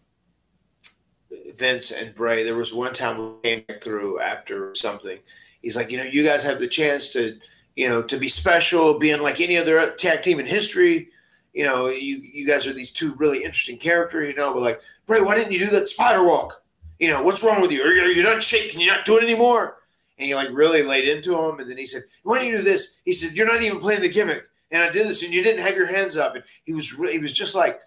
[1.55, 2.43] Vince and Bray.
[2.43, 5.17] There was one time we came back through after something.
[5.61, 7.37] He's like, you know, you guys have the chance to,
[7.75, 11.09] you know, to be special, being like any other tag team in history.
[11.53, 14.29] You know, you you guys are these two really interesting characters.
[14.29, 16.63] You know, but like Bray, why didn't you do that spider walk?
[16.99, 17.83] You know, what's wrong with you?
[17.83, 18.79] Are you, are you not shaking?
[18.79, 19.79] You're not doing anymore?
[20.19, 21.59] and he like really laid into him.
[21.59, 24.01] And then he said, "Why don't you do this?" He said, "You're not even playing
[24.01, 26.35] the gimmick." And I did this, and you didn't have your hands up.
[26.35, 27.79] And he was re- he was just like,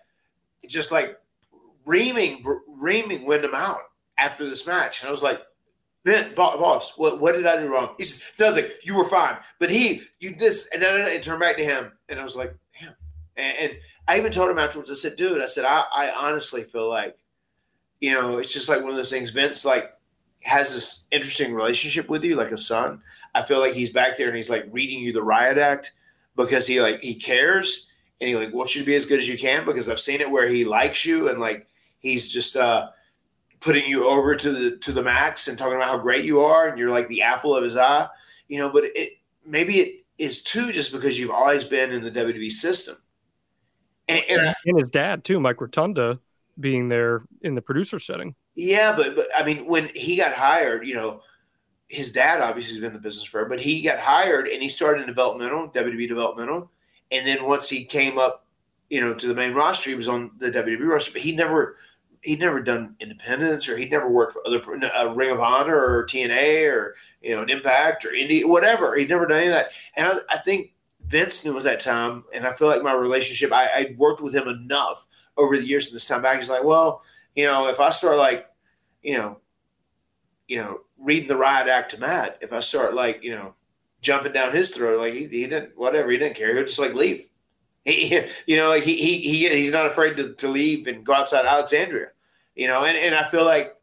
[0.67, 1.19] just like
[1.85, 3.81] reaming reaming Wyndham out
[4.19, 5.01] after this match.
[5.01, 5.43] And I was like,
[6.05, 8.71] "Ben, boss, what what did I do wrong?" He said, "Nothing.
[8.83, 12.19] You were fine." But he, you this, and then it turned back to him, and
[12.19, 12.55] I was like.
[13.37, 13.79] And, and
[14.09, 14.91] I even told him afterwards.
[14.91, 17.17] I said, "Dude," I said, I, I honestly feel like,
[18.01, 19.31] you know, it's just like one of those things.
[19.31, 19.93] Vince like
[20.43, 23.01] has this interesting relationship with you, like a son.
[23.35, 25.93] I feel like he's back there and he's like reading you the riot act
[26.37, 27.87] because he like he cares
[28.21, 30.21] and he like wants you to be as good as you can because I've seen
[30.21, 31.67] it where he likes you and like
[32.01, 32.89] he's just uh
[33.61, 36.69] putting you over to the to the max and talking about how great you are
[36.69, 38.09] and you're like the apple of his eye,
[38.49, 38.71] you know.
[38.71, 39.15] But it
[39.47, 42.97] maybe it is too just because you've always been in the WWE system.
[44.09, 46.19] And, and I- And his dad too, Mike Rotunda,
[46.61, 48.35] being there in the producer setting.
[48.55, 51.23] Yeah, but but I mean, when he got hired, you know,
[51.89, 54.69] his dad obviously has been in the business forever, but he got hired and he
[54.69, 56.71] started in developmental, WWE developmental,
[57.11, 58.47] and then once he came up,
[58.91, 61.77] you know, to the main roster, he was on the WWE roster, but he never
[62.23, 64.61] he'd never done independence or he'd never worked for other
[64.95, 68.95] uh, Ring of Honor or TNA or you know an Impact or Indie whatever.
[68.97, 70.73] He'd never done any of that, and I, I think
[71.07, 74.35] Vince knew at that time, and I feel like my relationship, I, I worked with
[74.35, 75.07] him enough
[75.37, 76.39] over the years in this time back.
[76.39, 77.03] He's like, well,
[77.35, 78.47] you know, if I start like,
[79.03, 79.39] you know,
[80.49, 83.55] you know, reading the riot act to Matt, if I start like, you know,
[84.01, 86.55] jumping down his throat, like he, he didn't, whatever, he didn't care.
[86.55, 87.23] He'll just like leave.
[87.85, 88.17] He,
[88.47, 91.47] you know, like he, he, he, he's not afraid to, to leave and go outside
[91.47, 92.11] Alexandria,
[92.55, 93.75] you know, and, and I feel like,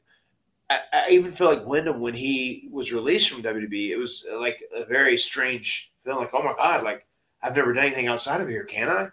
[0.69, 4.63] I, I even feel like Wyndham, when he was released from WWE, it was like
[4.73, 7.05] a very strange feeling like, oh my God, like
[7.41, 8.63] I've never done anything outside of here.
[8.63, 9.09] Can I?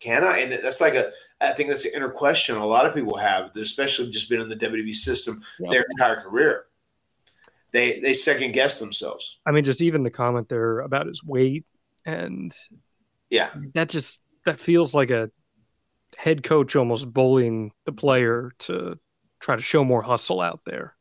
[0.00, 0.38] Can I?
[0.38, 3.54] And that's like a, I think that's the inner question a lot of people have,
[3.56, 6.64] especially just been in the WWE system their entire career.
[7.72, 9.38] They they second guess themselves.
[9.46, 11.66] I mean, just even the comment there about his weight
[12.04, 12.52] and
[13.28, 15.30] Yeah, that just that feels like a
[16.16, 18.98] head coach almost bullying the player to
[19.38, 20.96] try to show more hustle out there.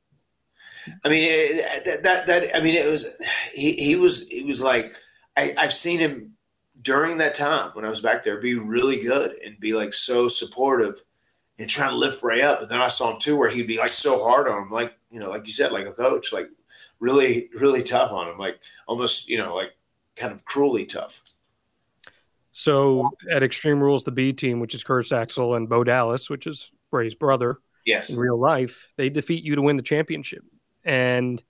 [1.03, 3.05] I mean it, that, that that I mean it was
[3.53, 4.95] he he was he was like
[5.35, 6.37] I, I've seen him
[6.81, 10.27] during that time when I was back there be really good and be like so
[10.27, 11.01] supportive
[11.57, 12.61] and trying to lift Bray up.
[12.61, 14.93] And then I saw him too where he'd be like so hard on him, like
[15.09, 16.49] you know, like you said, like a coach, like
[16.99, 19.73] really really tough on him, like almost you know like
[20.15, 21.21] kind of cruelly tough.
[22.51, 26.45] So at Extreme Rules, the B team, which is Curtis Axel and Bo Dallas, which
[26.47, 28.09] is Bray's brother Yes.
[28.09, 30.43] in real life, they defeat you to win the championship.
[30.83, 31.41] And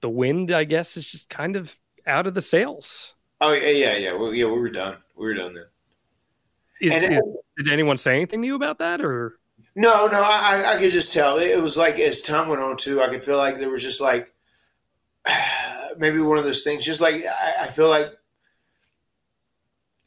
[0.00, 1.74] the wind, I guess, is just kind of
[2.06, 3.14] out of the sails.
[3.40, 4.12] Oh yeah, yeah, yeah.
[4.14, 4.96] Well, yeah, we were done.
[5.16, 5.64] We were done then.
[6.80, 7.20] Is, And- is-
[7.56, 9.38] did anyone say anything to you about that, or
[9.76, 11.38] No, no, I, I- I could just tell.
[11.38, 14.00] It was like as time went on too, I could feel like there was just
[14.00, 14.32] like
[15.98, 16.84] maybe one of those things.
[16.84, 18.12] Just like I, I feel like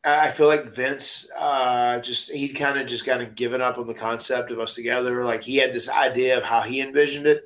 [0.03, 3.87] I feel like Vince uh, just he'd kind of just kind of given up on
[3.87, 5.25] the concept of us together.
[5.25, 7.43] Like he had this idea of how he envisioned it,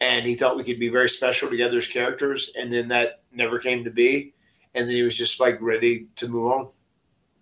[0.00, 3.58] and he thought we could be very special together as characters, and then that never
[3.58, 4.32] came to be.
[4.74, 6.68] And then he was just like ready to move on.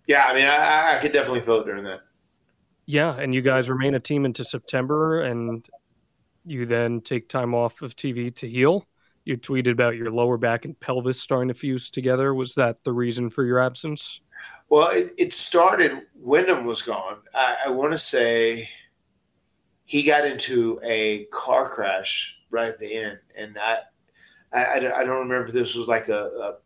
[0.07, 2.01] Yeah, I mean, I, I could definitely feel it during that.
[2.85, 5.65] Yeah, and you guys remain a team into September, and
[6.45, 8.85] you then take time off of TV to heal.
[9.23, 12.33] You tweeted about your lower back and pelvis starting to fuse together.
[12.33, 14.19] Was that the reason for your absence?
[14.67, 16.01] Well, it, it started.
[16.15, 17.17] Wyndham was gone.
[17.33, 18.67] I, I want to say
[19.85, 23.77] he got into a car crash right at the end, and I,
[24.51, 26.57] I, I don't- remember if this was like a, a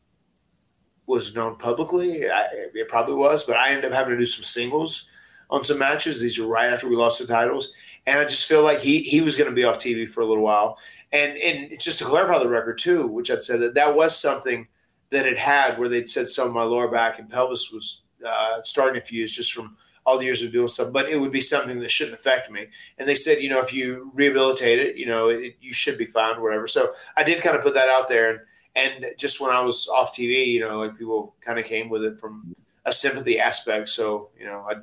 [1.08, 2.30] was known publicly.
[2.30, 5.10] I, it probably was, but I ended up having to do some singles
[5.50, 6.20] on some matches.
[6.20, 7.70] These are right after we lost the titles,
[8.06, 10.26] and I just feel like he he was going to be off TV for a
[10.26, 10.80] little while.
[11.12, 14.68] And and just to clarify the record too, which I'd said that that was something
[15.12, 18.62] that it had where they'd said some of my lower back and pelvis was uh,
[18.64, 21.42] starting to fuse just from all the years of doing stuff, but it would be
[21.42, 22.68] something that shouldn't affect me.
[23.00, 26.06] And they said, you know, if you rehabilitate it, you know, it, you should be
[26.06, 26.68] fine, whatever.
[26.68, 28.40] So I did kind of put that out there, and
[28.76, 32.04] and just when I was off TV, you know, like people kind of came with
[32.04, 33.90] it from a sympathy aspect.
[33.90, 34.76] So you know, I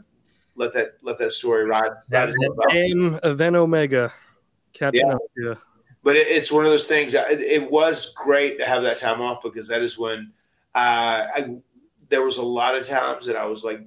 [0.56, 1.92] let that let that story ride.
[2.10, 2.72] ride its own boat.
[2.72, 4.12] Name Event Omega.
[4.72, 5.18] Catching Yeah.
[5.36, 5.56] you.
[6.02, 7.12] but it, it's one of those things.
[7.14, 10.32] It, it was great to have that time off because that is when
[10.74, 11.56] uh, I
[12.08, 13.80] there was a lot of times that I was like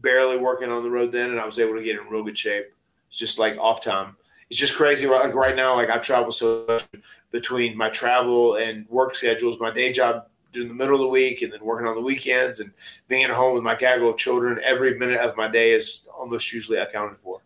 [0.00, 2.36] barely working on the road then, and I was able to get in real good
[2.38, 2.66] shape.
[3.08, 4.16] It's just like off time.
[4.50, 5.06] It's just crazy.
[5.06, 6.86] Like right now, like I travel so much
[7.30, 11.42] between my travel and work schedules, my day job during the middle of the week,
[11.42, 12.72] and then working on the weekends, and
[13.08, 14.60] being at home with my gaggle of children.
[14.64, 17.42] Every minute of my day is almost usually accounted for.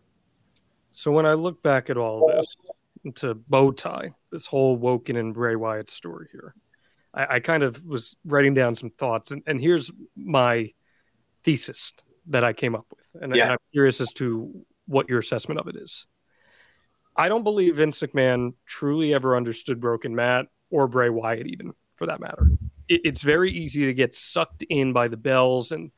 [0.91, 5.15] So when I look back at all of this, to bow tie, this whole Woken
[5.15, 6.53] and Bray Wyatt story here,
[7.13, 10.71] I, I kind of was writing down some thoughts, and, and here's my
[11.43, 11.93] thesis
[12.27, 13.43] that I came up with, and, Yeah.
[13.45, 16.05] and I'm curious as to what your assessment of it is.
[17.15, 22.07] I don't believe Vince McMahon truly ever understood Broken Matt or Bray Wyatt, even for
[22.07, 22.47] that matter.
[22.87, 25.91] It, it's very easy to get sucked in by the bells and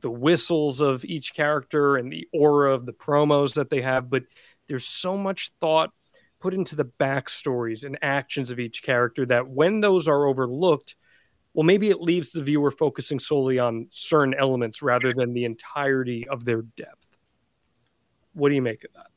[0.00, 4.22] the whistles of each character and the aura of the promos that they have, but
[4.68, 5.90] there's so much thought
[6.40, 10.96] put into the backstories and actions of each character that when those are overlooked,
[11.52, 16.26] well, maybe it leaves the viewer focusing solely on certain elements rather than the entirety
[16.28, 17.18] of their depth.
[18.32, 19.08] What do you make of that?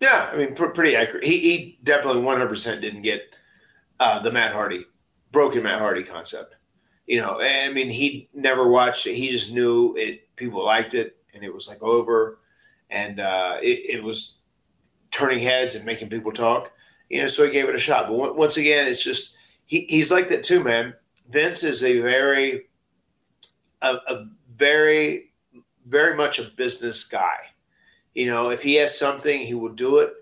[0.00, 1.24] Yeah, I mean, pr- pretty accurate.
[1.24, 3.34] He, he definitely 100% didn't get
[3.98, 4.84] uh, the Matt Hardy,
[5.32, 6.54] broken Matt Hardy concept.
[7.06, 9.14] You know, I mean, he never watched it.
[9.14, 10.34] He just knew it.
[10.36, 12.38] People liked it, and it was like over,
[12.90, 14.36] and uh, it, it was
[15.10, 16.70] turning heads and making people talk.
[17.08, 18.08] You know, so he gave it a shot.
[18.08, 20.94] But on- once again, it's just he, he's like that too, man.
[21.30, 22.68] Vince is a very,
[23.82, 25.32] a, a very,
[25.86, 27.38] very much a business guy.
[28.14, 30.12] You know, if he has something, he will do it.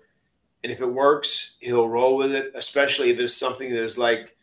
[0.63, 4.35] And if it works, he'll roll with it, especially if it's something that is like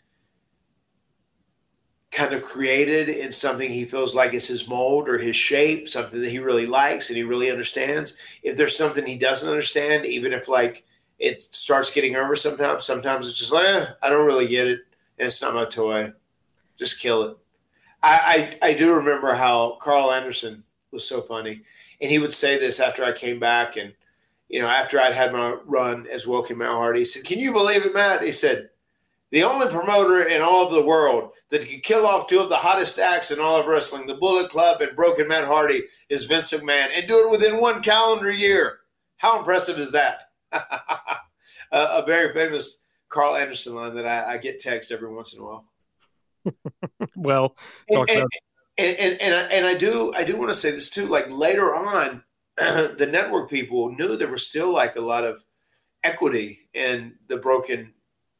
[2.14, 6.20] kind of created in something he feels like is his mold or his shape, something
[6.20, 8.16] that he really likes and he really understands.
[8.42, 10.84] If there's something he doesn't understand, even if like
[11.18, 14.80] it starts getting over sometimes, sometimes it's just like, eh, I don't really get it.
[15.18, 16.12] And it's not my toy.
[16.78, 17.36] Just kill it.
[18.02, 21.62] I, I, I do remember how Karl Anderson was so funny.
[22.04, 23.94] And he would say this after I came back and,
[24.50, 26.98] you know, after I'd had my run as Woken Matt Hardy.
[26.98, 28.20] He said, Can you believe it, Matt?
[28.20, 28.68] He said,
[29.30, 32.56] The only promoter in all of the world that could kill off two of the
[32.56, 36.52] hottest acts in all of wrestling, the Bullet Club and Broken Matt Hardy, is Vince
[36.52, 38.80] McMahon, and do it within one calendar year.
[39.16, 40.24] How impressive is that?
[41.72, 45.42] a, very famous Karl Anderson line that I, I get text every once in a
[45.42, 45.64] while.
[47.16, 47.56] Well,
[47.88, 48.30] And, talk and, about
[48.76, 51.06] and, and, and, I, and I do I do want to say this too.
[51.06, 52.24] Like later on,
[52.56, 55.42] the network people knew there was still like a lot of
[56.02, 57.94] equity in the broken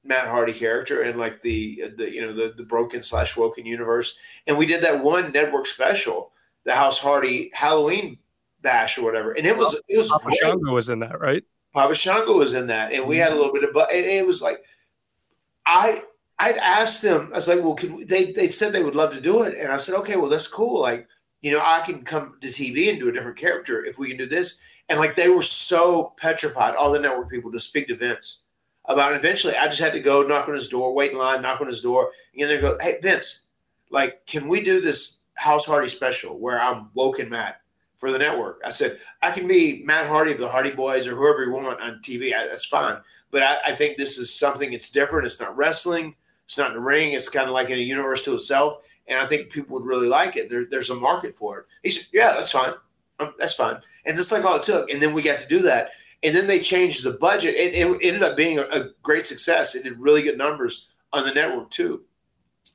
[0.05, 4.15] Matt Hardy character and like the the you know the the broken slash woken universe.
[4.47, 6.33] And we did that one network special,
[6.65, 8.19] the House Hardy Halloween
[8.61, 10.39] bash or whatever, and it was it was Papa great.
[10.39, 11.43] Shango was in that, right?
[11.73, 13.39] Papa Shango was in that, and we had a mm-hmm.
[13.39, 14.63] little bit of, but it was like,
[15.67, 16.03] I
[16.39, 19.15] I'd asked them, I was like, well, can we, they they said they would love
[19.15, 20.81] to do it, and I said, okay, well, that's cool.
[20.81, 21.07] Like,
[21.43, 24.17] you know, I can come to TV and do a different character if we can
[24.17, 24.59] do this,
[24.89, 28.39] and like they were so petrified, all the network people, to speak to Vince
[28.87, 29.13] about.
[29.13, 29.17] It.
[29.17, 31.69] Eventually, I just had to go knock on his door, wait in line, knock on
[31.69, 33.41] his door, and then go, hey, Vince,
[33.91, 37.61] like, can we do this House Hardy special where I'm woken Matt?
[37.97, 41.15] For the network, I said I can be Matt Hardy of the Hardy Boys or
[41.15, 42.35] whoever you want on TV.
[42.35, 42.97] I, that's fine.
[43.31, 45.25] But I, I think this is something it's different.
[45.25, 46.15] It's not wrestling.
[46.47, 47.13] It's not in the ring.
[47.13, 48.79] It's kind of like in a universe to itself.
[49.07, 50.49] And I think people would really like it.
[50.49, 51.67] There, there's a market for it.
[51.83, 52.73] He said, "Yeah, that's fine.
[53.21, 54.91] Um, that's fine." And that's like all it took.
[54.91, 55.91] And then we got to do that.
[56.23, 57.55] And then they changed the budget.
[57.55, 59.75] It, it ended up being a, great success.
[59.75, 62.03] It did really good numbers on the network too.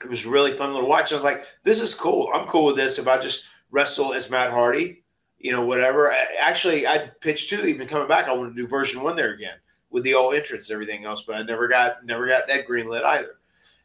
[0.03, 1.11] it was really fun to watch.
[1.11, 2.29] I was like, this is cool.
[2.33, 2.99] I'm cool with this.
[2.99, 5.03] If I just wrestle as Matt Hardy,
[5.39, 6.13] you know, whatever.
[6.39, 7.65] Actually, I pitched too.
[7.65, 9.55] Even coming back, I want to do version one there again
[9.89, 11.23] with the old entrance and everything else.
[11.23, 13.38] But I never got never got that green lit either.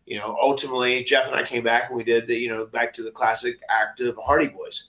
[0.06, 2.92] You know, ultimately, Jeff and I came back and we did the you know back
[2.94, 4.84] to the classic act of Hardy Boys.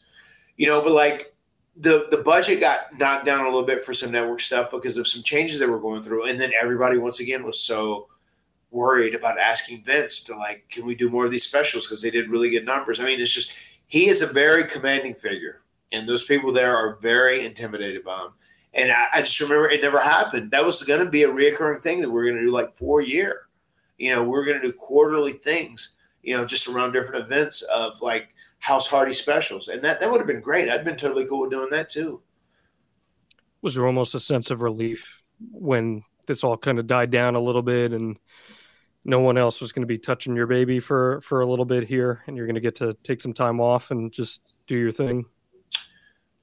[0.58, 1.34] You know, but like
[1.78, 5.08] the the budget got knocked down a little bit for some network stuff because of
[5.08, 8.08] some changes that were going through, and then everybody once again was so
[8.72, 12.12] worried about asking Vince to like, can we do more of these specials because they
[12.12, 13.00] did really good numbers.
[13.00, 13.54] I mean, it's just
[13.88, 15.62] he is a very commanding figure,
[15.92, 18.32] and those people there are very intimidated by him.
[18.74, 20.52] And I, I just remember it never happened.
[20.52, 22.74] That was going to be a reoccurring thing that we are going to do like
[22.74, 23.45] four year.
[23.98, 25.92] You know, we're going to do quarterly things.
[26.24, 30.20] You know, just around different events of like House Hardy specials, and that that would
[30.20, 30.70] have been great.
[30.70, 32.22] I'd been totally cool with doing that too.
[33.62, 37.40] Was there almost a sense of relief when this all kind of died down a
[37.40, 38.18] little bit and
[39.04, 41.84] no one else was going to be touching your baby for for a little bit
[41.84, 44.92] here and you're going to get to take some time off and just do your
[44.92, 45.26] thing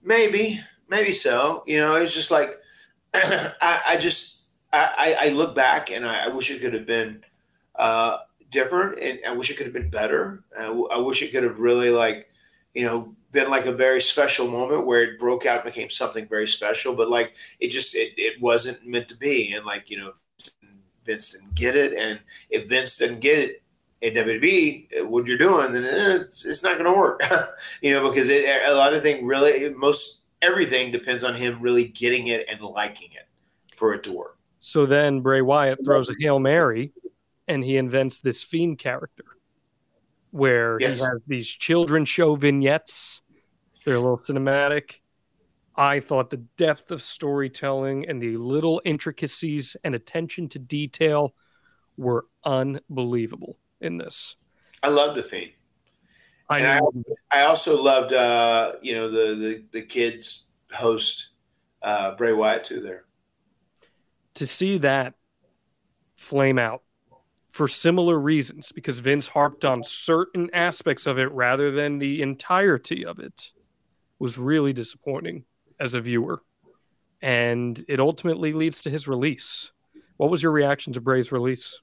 [0.03, 2.61] maybe maybe so you know it's just like
[3.15, 4.39] I, I, just
[4.73, 7.23] I, I look back and I, I wish it could have been
[7.83, 8.19] uh,
[8.51, 10.45] different and I wish it could have been better.
[10.57, 12.31] I, w- I wish it could have really like,
[12.75, 16.29] you know, been like a very special moment where it broke out and became something
[16.29, 19.53] very special, but like it just it, it wasn't meant to be.
[19.53, 20.13] And like, you know,
[21.05, 21.95] Vince didn't get it.
[21.95, 23.63] And if Vince didn't get it
[24.01, 27.21] at WWE, what you're doing, then it's, it's not going to work,
[27.83, 31.85] you know, because it, a lot of things really, most everything depends on him really
[31.85, 33.27] getting it and liking it
[33.75, 34.39] for it to work.
[34.61, 36.93] So then Bray Wyatt throws a Hail Mary
[37.49, 39.25] and he invents this fiend character
[40.31, 40.99] where Yes.
[41.01, 43.21] he has these children show vignettes.
[43.85, 45.01] They're a little cinematic.
[45.75, 51.35] I thought the depth of storytelling and the little intricacies and attention to detail
[51.97, 54.37] were unbelievable in this.
[54.83, 55.53] I love the Fiend.
[56.49, 56.93] I And I- know
[57.31, 61.29] I also loved, uh, you know, the, the, the kids host,
[61.83, 63.05] uh, Bray Wyatt too there.
[64.35, 65.15] to see that
[66.17, 66.83] flame out
[67.53, 73.05] for similar reasons because Vince harped on certain aspects of it rather than the entirety
[73.05, 73.53] of it
[74.19, 75.45] was really disappointing
[75.79, 76.43] as a viewer.
[77.21, 79.71] And it ultimately leads to his release.
[80.17, 81.81] What was your reaction to Bray's release?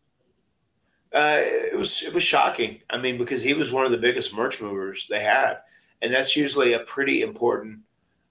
[1.14, 2.82] Uh, it was it was shocking.
[2.90, 5.58] I mean, because he was one of the biggest merch movers they had,
[6.02, 7.80] and that's usually a pretty important,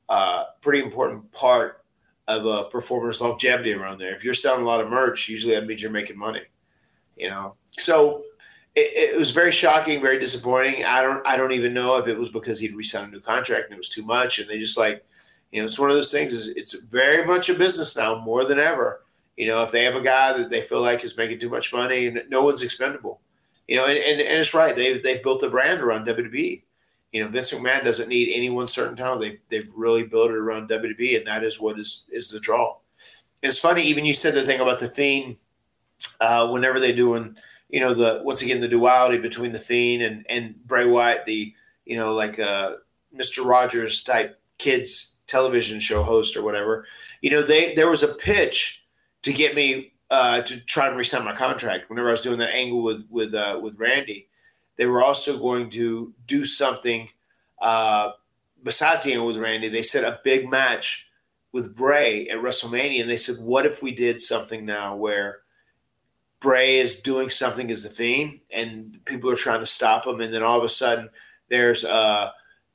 [0.08, 1.84] uh, pretty important part
[2.28, 4.14] of a performer's longevity around there.
[4.14, 6.42] If you're selling a lot of merch, usually that means you're making money.
[7.18, 8.22] You know, so
[8.74, 10.84] it, it was very shocking, very disappointing.
[10.84, 13.66] I don't I don't even know if it was because he'd re-signed a new contract
[13.66, 15.04] and it was too much, and they just like,
[15.50, 16.32] you know, it's one of those things.
[16.32, 19.02] Is it's very much a business now more than ever.
[19.36, 21.72] You know, if they have a guy that they feel like is making too much
[21.72, 23.20] money, and no one's expendable.
[23.66, 24.74] You know, and, and, and it's right.
[24.74, 26.62] They've they've built a brand around WWE.
[27.12, 29.20] You know, Vince McMahon doesn't need any one certain talent.
[29.20, 32.76] They they've really built it around WWE, and that is what is is the draw.
[33.42, 35.36] It's funny, even you said the thing about the Fiend.
[36.20, 37.36] Uh, whenever they doing,
[37.68, 41.54] you know, the once again the duality between the Fiend and and Bray Wyatt, the
[41.84, 42.74] you know like uh,
[43.12, 46.84] Mister Rogers type kids television show host or whatever.
[47.20, 48.84] You know, they there was a pitch
[49.22, 51.90] to get me uh, to try and resign my contract.
[51.90, 54.28] Whenever I was doing that angle with with uh, with Randy,
[54.76, 57.08] they were also going to do something
[57.60, 58.12] uh,
[58.62, 59.68] besides the angle with Randy.
[59.68, 61.06] They said a big match
[61.52, 65.42] with Bray at WrestleMania, and they said, "What if we did something now where
[66.40, 70.32] Bray is doing something as the Fiend, and people are trying to stop him, and
[70.32, 71.10] then all of a sudden
[71.48, 72.30] there's uh,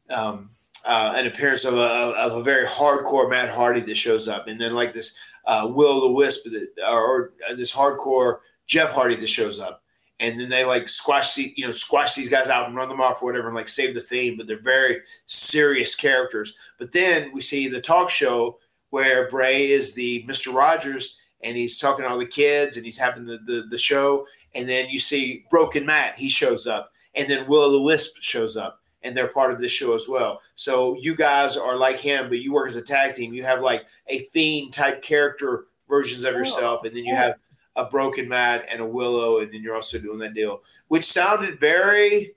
[0.09, 0.47] um,
[0.85, 4.59] uh, an appearance of a, of a very hardcore Matt Hardy that shows up, and
[4.59, 5.13] then like this
[5.45, 6.47] uh, Will the Wisp
[6.87, 9.81] or, or this hardcore Jeff Hardy that shows up,
[10.19, 13.01] and then they like squash the, you know squash these guys out and run them
[13.01, 14.37] off or whatever, and like save the Fiend.
[14.37, 16.53] but they're very serious characters.
[16.77, 18.59] But then we see the talk show
[18.89, 22.97] where Bray is the Mister Rogers, and he's talking to all the kids, and he's
[22.97, 24.25] having the, the the show,
[24.55, 28.57] and then you see Broken Matt, he shows up, and then Will the Wisp shows
[28.57, 30.39] up and they're part of this show as well.
[30.55, 33.33] So you guys are like him, but you work as a tag team.
[33.33, 36.37] You have like a fiend type character versions of oh.
[36.37, 37.35] yourself, and then you have
[37.75, 41.59] a broken Matt and a Willow, and then you're also doing that deal, which sounded
[41.59, 42.33] very,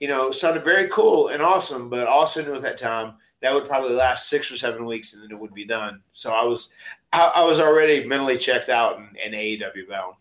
[0.00, 1.88] you know, sounded very cool and awesome.
[1.88, 5.22] But also knew at that time that would probably last six or seven weeks, and
[5.22, 6.00] then it would be done.
[6.12, 6.72] So I was,
[7.12, 10.16] I, I was already mentally checked out and, and AEW bound.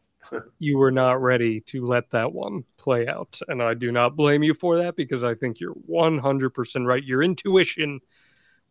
[0.60, 3.40] You were not ready to let that one play out.
[3.48, 7.04] And I do not blame you for that because I think you're 100% right.
[7.04, 8.02] Your intuition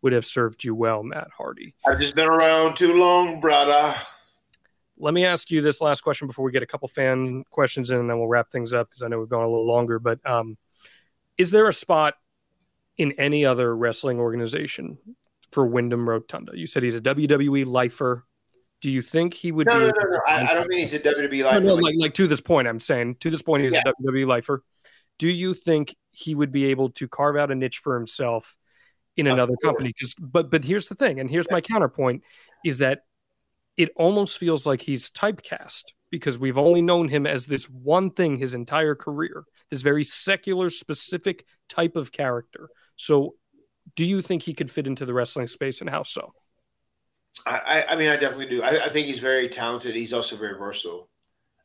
[0.02, 1.74] would have served you well, Matt Hardy.
[1.86, 3.94] I've just been around too long, brother.
[4.98, 7.98] Let me ask you this last question before we get a couple fan questions in,
[7.98, 9.98] and then we'll wrap things up because I know we've gone a little longer.
[9.98, 10.56] But um,
[11.36, 12.14] is there a spot
[12.96, 14.98] in any other wrestling organization
[15.56, 16.52] for Wyndham Rotunda?
[16.54, 18.26] You said he's a WWE lifer.
[18.82, 19.86] Do you think he would No, be?
[19.86, 20.20] no, no, no.
[20.28, 21.60] I, I don't mean he's a WWE lifer.
[21.60, 23.80] no, like- like, like to this point, I'm saying to this point, he's Yeah.
[23.86, 24.62] a WWE lifer.
[25.18, 28.54] Do you think he would be able to carve out a niche for himself
[29.16, 29.94] in another company?
[29.96, 32.22] Because, but, but here's the thing, and here's my counterpoint:
[32.66, 33.04] is that
[33.78, 38.36] it almost feels like he's typecast because we've only known him as this one thing
[38.36, 42.68] his entire career, this very secular, specific type of character.
[42.96, 43.36] So,
[43.94, 46.32] do you think he could fit into the wrestling space, and how so?
[47.44, 48.62] I, I- mean, I definitely do.
[48.62, 49.94] I, I think he's very talented.
[49.94, 51.08] He's also very versatile.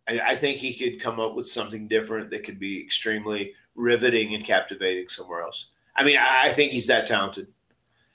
[0.08, 4.36] I, I think he could come up with something different that could be extremely riveting
[4.36, 5.68] and captivating somewhere else.
[5.96, 7.48] I mean, I, I think he's that talented.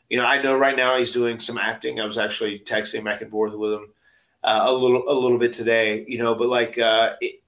[0.08, 2.00] You know, I know right now he's doing some acting.
[2.00, 3.92] I was actually texting back and forth with him
[4.44, 6.04] uh, a little, a little bit today.
[6.06, 7.42] You know, but like, uh, it,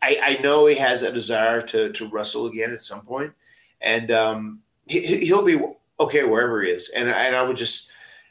[0.00, 3.32] I, I know he has a desire to to wrestle again at some point,
[3.80, 5.60] and um, he, he'll be
[6.00, 6.90] okay wherever he is.
[6.94, 7.88] And and I would just,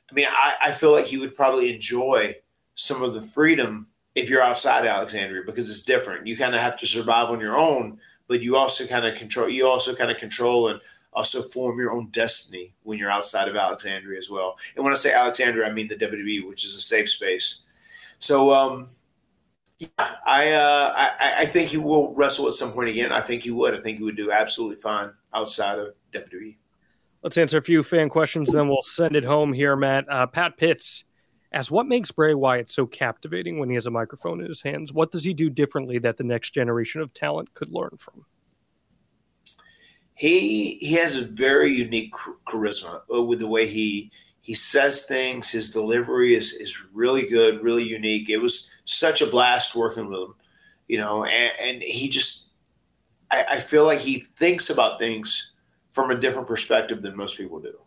[0.09, 2.35] I mean, I, I feel like he would probably enjoy
[2.75, 6.27] some of the freedom if you're outside Alexandria because it's different.
[6.27, 9.49] You kind of have to survive on your own, but you also kind of control.
[9.49, 10.81] You also kind of control and
[11.13, 14.57] also form your own destiny when you're outside of Alexandria as well.
[14.75, 17.59] And when I say Alexandria, I mean the WWE, which is a safe space.
[18.19, 18.87] So, um,
[19.79, 23.11] yeah, I, uh, I I think he will wrestle at some point again.
[23.11, 23.73] I think he would.
[23.73, 25.95] I think he would do absolutely fine outside of.
[26.11, 26.57] WWE.
[27.23, 30.05] Let's answer a few fan questions, then we'll send it home here, Matt.
[30.09, 31.03] Uh, Pat Pitts
[31.51, 34.91] asks, What makes Bray Wyatt so captivating when he has a microphone in his hands?
[34.91, 38.25] What does he do differently that the next generation of talent could learn from?
[40.21, 42.13] he he has a very unique
[42.45, 44.11] charisma uh, with the way he
[44.41, 45.49] he says things.
[45.49, 48.29] His delivery is is really good, really unique.
[48.29, 50.35] It was such a blast working with him,
[50.87, 52.49] you know, and, and he just
[53.31, 55.50] I, I feel like he thinks about things
[55.91, 57.77] from a different perspective than most people do.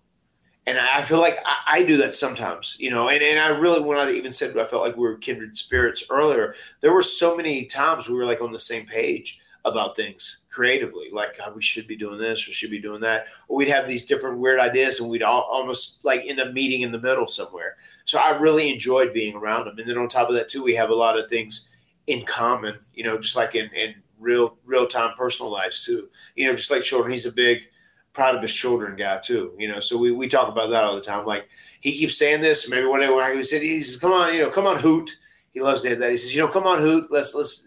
[0.67, 3.83] And I feel like I, I do that sometimes, you know, and, and I really,
[3.83, 7.37] when I even said I felt like we were kindred spirits earlier, there were so
[7.37, 11.63] many times we were like on the same page about things creatively, like God, we
[11.63, 13.27] should be doing this or should be doing that.
[13.49, 16.83] Or we'd have these different weird ideas and we'd all, almost like end up meeting
[16.83, 17.77] in the middle somewhere.
[18.05, 19.79] So I really enjoyed being around him.
[19.79, 21.67] And then on top of that, too, we have a lot of things
[22.07, 26.11] in common, you know, just like in, in real, real time personal lives, too.
[26.37, 27.69] You know, just like children, he's a big,
[28.15, 29.53] proud of his children guy, too.
[29.59, 31.27] You know, so we, we talk about that all the time.
[31.27, 31.49] Like
[31.81, 32.71] he keeps saying this.
[32.71, 35.11] Maybe one day when he said, he says, come on, you know, come on, Hoot.
[35.51, 36.11] He loves to have that.
[36.11, 37.09] He says, you know, come on, Hoot.
[37.11, 37.67] Let's, let's,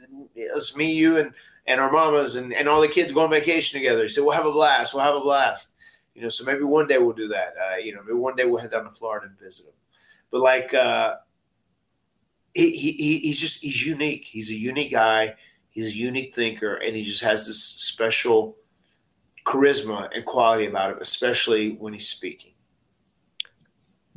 [0.54, 1.32] let's me, you, and,
[1.68, 4.02] and our mamas and, and all the kids go on vacation together.
[4.04, 4.94] He said, we'll have a blast.
[4.94, 5.70] We'll have a blast.
[6.16, 7.54] You know, so maybe one day we'll do that.
[7.62, 9.74] Uh, you know, maybe one day we'll head down to Florida and visit him.
[10.32, 11.16] But like, uh,
[12.54, 14.26] he, he, he- he's just, he's unique.
[14.26, 15.36] He's a unique guy.
[15.70, 18.58] He's a unique thinker and he just has this special
[19.48, 22.52] charisma and quality about him, especially when he's speaking.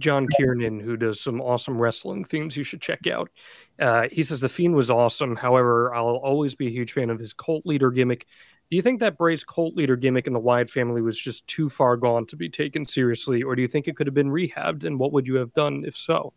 [0.00, 3.30] John Kiernan, who does some awesome wrestling themes you should check out.
[3.78, 5.36] Uh, he says the Fiend was awesome.
[5.36, 8.26] However, I'll always be a huge fan of his cult leader gimmick.
[8.70, 11.68] Do you think that Bray's cult leader gimmick in the Wyatt family was just too
[11.68, 14.84] far gone to be taken seriously, or do you think it could have been rehabbed?
[14.84, 16.32] And what would you have done if so?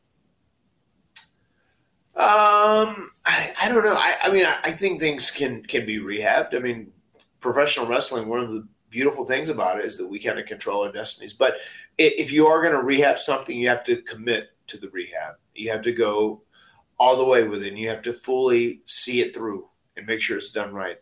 [2.16, 3.96] Um, I, I don't know.
[3.96, 6.56] I, I mean, I, I think things can can be rehabbed.
[6.56, 6.92] I mean,
[7.40, 8.28] professional wrestling.
[8.28, 11.34] One of the beautiful things about it is that we kind of control our destinies.
[11.34, 11.56] But
[11.98, 15.36] if you are going to rehab something, you have to commit to the rehab.
[15.56, 16.44] You have to go
[17.00, 17.70] all the way with it.
[17.70, 19.68] And you have to fully see it through
[19.98, 20.98] and make sure it's done right.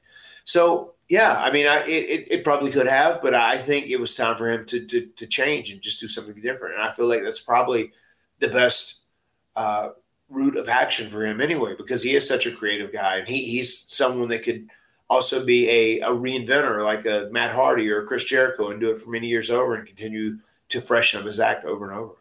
[0.45, 4.15] So yeah, I mean, I, it, it probably could have, but I think it was
[4.15, 6.75] time for him to, to to change and just do something different.
[6.75, 7.91] And I feel like that's probably
[8.39, 9.01] the best
[9.55, 9.89] uh,
[10.29, 13.43] route of action for him anyway, because he is such a creative guy and he,
[13.43, 14.69] he's someone that could
[15.11, 18.91] also be a, a reinventor like a Matt Hardy or a Chris Jericho and do
[18.91, 20.37] it for many years over and continue
[20.69, 22.13] to freshen up his act over and over.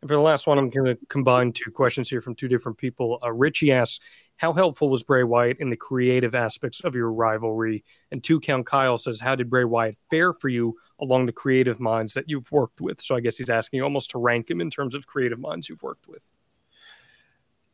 [0.00, 2.78] And for the last one, I'm going to combine two questions here from two different
[2.78, 3.18] people.
[3.24, 3.98] Uh, Richie asks,
[4.36, 7.84] How helpful was Bray Wyatt in the creative aspects of your rivalry?
[8.12, 11.80] And two count Kyle says, How did Bray Wyatt fare for you along the creative
[11.80, 13.00] minds that you've worked with?
[13.00, 15.82] So I guess he's asking almost to rank him in terms of creative minds you've
[15.82, 16.28] worked with.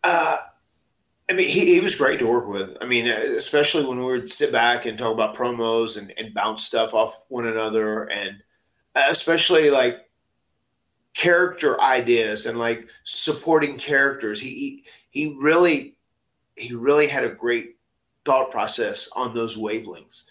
[0.03, 0.39] Uh,
[1.31, 2.77] I mean, he, he was great to work with.
[2.81, 6.65] I mean, especially when we would sit back and talk about promos and, and bounce
[6.65, 8.43] stuff off one another, and
[8.95, 10.09] especially like
[11.15, 14.41] character ideas and like supporting characters.
[14.41, 15.97] He he, really
[16.57, 17.77] he really had a great
[18.25, 20.25] thought process on those wavelengths,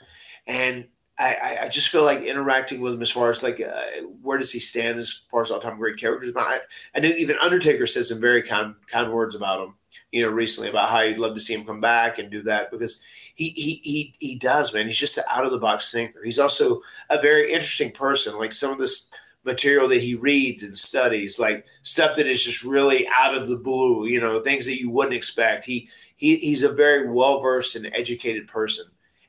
[0.47, 0.87] and
[1.19, 4.51] I, I, just feel like interacting with him as far as like uh, where does
[4.51, 6.31] he stand as far as all time great characters.
[6.31, 6.59] But I,
[6.95, 9.73] I knew even Undertaker said some very kind kind words about him,
[10.11, 12.71] you know, recently about how he'd love to see him come back and do that
[12.71, 12.99] because
[13.35, 14.85] he he he he does, man.
[14.85, 16.23] He's just an out of the box thinker.
[16.23, 18.37] He's also a very interesting person.
[18.37, 19.09] Like some of this
[19.43, 23.57] material that he reads and studies, like stuff that is just really out of the
[23.57, 25.65] blue, you know, things that you wouldn't expect.
[25.65, 28.85] He he he's a very well versed and educated person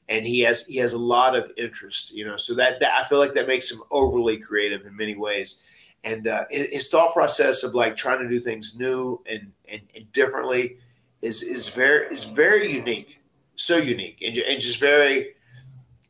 [0.09, 3.05] and he has he has a lot of interest you know so that, that i
[3.05, 5.61] feel like that makes him overly creative in many ways
[6.05, 10.11] and uh, his thought process of like trying to do things new and, and, and
[10.13, 10.79] differently
[11.23, 13.21] is is very is very unique
[13.57, 15.35] so unique and, and just very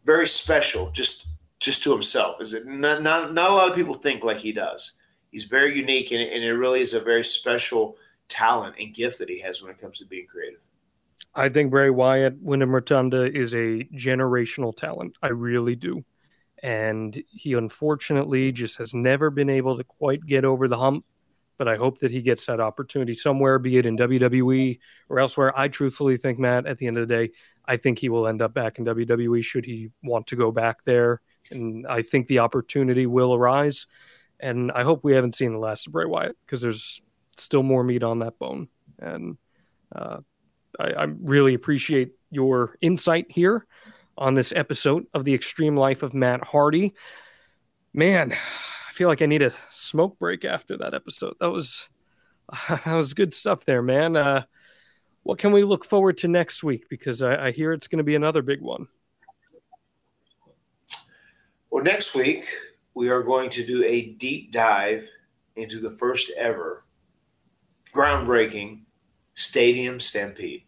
[0.04, 1.28] very special just
[1.58, 4.52] just to himself is it not, not not a lot of people think like he
[4.52, 4.92] does
[5.30, 7.96] he's very unique and, and it really is a very special
[8.28, 10.60] talent and gift that he has when it comes to being creative
[11.34, 15.16] I think Bray Wyatt, Wyndham Rotunda is a generational talent.
[15.22, 16.04] I really do.
[16.62, 21.04] And he unfortunately just has never been able to quite get over the hump.
[21.56, 24.78] But I hope that he gets that opportunity somewhere, be it in WWE
[25.08, 25.58] or elsewhere.
[25.58, 27.32] I truthfully think, Matt, at the end of the day,
[27.66, 30.84] I think he will end up back in WWE should he want to go back
[30.84, 31.20] there.
[31.50, 33.86] And I think the opportunity will arise.
[34.40, 37.00] And I hope we haven't seen the last of Bray Wyatt because there's
[37.36, 38.68] still more meat on that bone.
[39.00, 39.36] And
[39.94, 40.18] uh,
[40.78, 43.66] I, I really appreciate your insight here
[44.18, 46.94] on this episode of the Extreme Life of Matt Hardy.
[47.94, 51.34] Man, I feel like I need a smoke break after that episode.
[51.40, 51.88] That was
[52.68, 54.16] that was good stuff there, man.
[54.16, 54.42] Uh,
[55.22, 56.88] what can we look forward to next week?
[56.88, 58.88] Because I, I hear it's going to be another big one.
[61.70, 62.46] Well, next week
[62.94, 65.08] we are going to do a deep dive
[65.56, 66.84] into the first ever
[67.94, 68.80] groundbreaking
[69.34, 70.62] stadium stampede.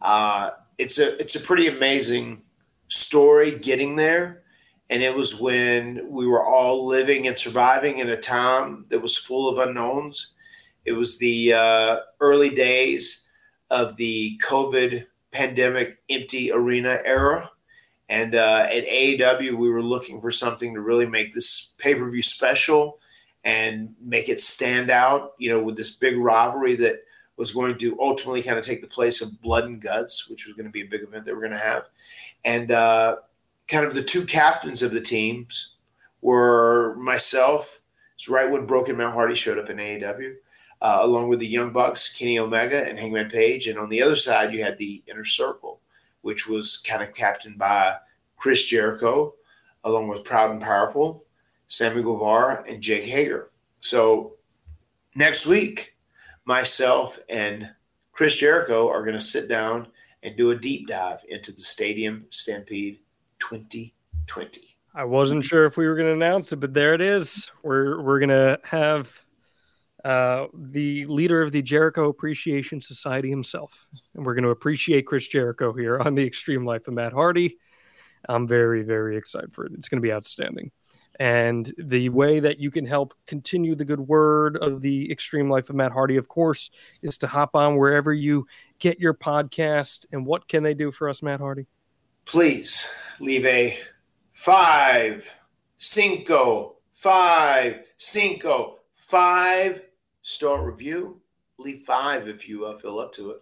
[0.00, 2.38] Uh, it's a it's a pretty amazing
[2.86, 4.42] story getting there,
[4.88, 9.18] and it was when we were all living and surviving in a time that was
[9.18, 10.32] full of unknowns.
[10.84, 13.22] It was the uh, early days
[13.70, 17.50] of the COVID pandemic empty arena era.
[18.08, 22.10] And uh, at AEW, we were looking for something to really make this pay per
[22.10, 22.98] view special
[23.44, 27.02] and make it stand out, you know, with this big rivalry that
[27.38, 30.54] was going to ultimately kind of take the place of Blood and Guts, which was
[30.54, 31.88] going to be a big event that we're going to have.
[32.44, 33.16] And uh,
[33.68, 35.74] kind of the two captains of the teams
[36.20, 37.80] were myself.
[38.16, 40.34] It's right when Broken Matt Hardy showed up in AEW,
[40.82, 43.68] uh, along with the Young Bucks, Kenny Omega, and Hangman Page.
[43.68, 45.80] And on the other side, you had the Inner Circle,
[46.22, 47.94] which was kind of captained by
[48.36, 49.34] Chris Jericho,
[49.84, 51.24] along with Proud and Powerful,
[51.68, 53.48] Sammy Guevara, and Jake Hager.
[53.78, 54.34] So
[55.14, 55.94] next week,
[56.48, 57.70] myself and
[58.10, 59.86] Chris Jericho are going to sit down
[60.22, 62.98] and do a deep dive into the Stadium Stampede
[63.38, 64.76] 2020.
[64.94, 67.52] I wasn't sure if we were going to announce it, but there it is.
[67.62, 69.12] We're we're going to have
[70.04, 75.28] uh, the leader of the Jericho Appreciation Society himself, and we're going to appreciate Chris
[75.28, 77.58] Jericho here on the Extreme Life of Matt Hardy.
[78.26, 79.72] I'm very very excited for it.
[79.74, 80.72] It's going to be outstanding.
[81.18, 85.68] And the way that you can help continue the good word of the extreme life
[85.68, 86.70] of Matt Hardy, of course,
[87.02, 88.46] is to hop on wherever you
[88.78, 90.06] get your podcast.
[90.12, 91.66] And what can they do for us, Matt Hardy?
[92.24, 92.88] Please
[93.18, 93.78] leave a
[94.32, 95.34] five,
[95.76, 99.82] cinco, five, cinco, five
[100.22, 101.20] star review.
[101.58, 103.38] Leave five if you uh, feel up to it.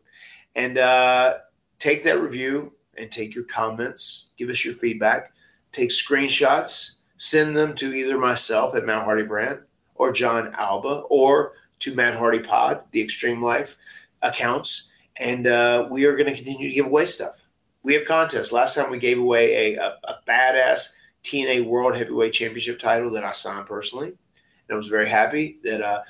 [0.55, 1.39] And uh,
[1.79, 4.31] take that review and take your comments.
[4.39, 5.35] Give us your feedback.
[5.73, 9.61] Take screenshots send them to either myself at Matt Hardy Brand
[9.95, 13.77] or Jon Alba or to Matt Hardy Pod, the Extreme Life
[14.23, 14.89] accounts.
[15.19, 17.47] And uh, we are going to continue to give away stuff.
[17.83, 18.53] We have contests.
[18.53, 20.89] Last time we gave away a, a, a badass
[21.23, 24.09] TNA World Heavyweight Championship title that I signed personally.
[24.09, 26.03] And I was very happy that uh,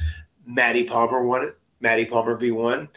[0.46, 2.88] Maddie Palmer won it, Maddie Palmer V1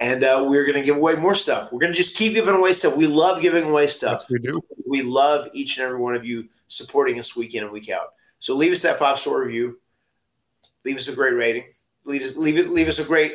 [0.00, 1.72] and uh, we're going to give away more stuff.
[1.72, 2.96] We're going to just keep giving away stuff.
[2.96, 4.22] We love giving away stuff.
[4.22, 4.60] Yes, we do.
[4.86, 8.14] We love each and every one of you supporting us week in and week out.
[8.38, 9.80] So leave us that five star review.
[10.84, 11.64] Leave us a great rating.
[12.04, 12.68] Leave us, leave it.
[12.68, 13.34] Leave us a great.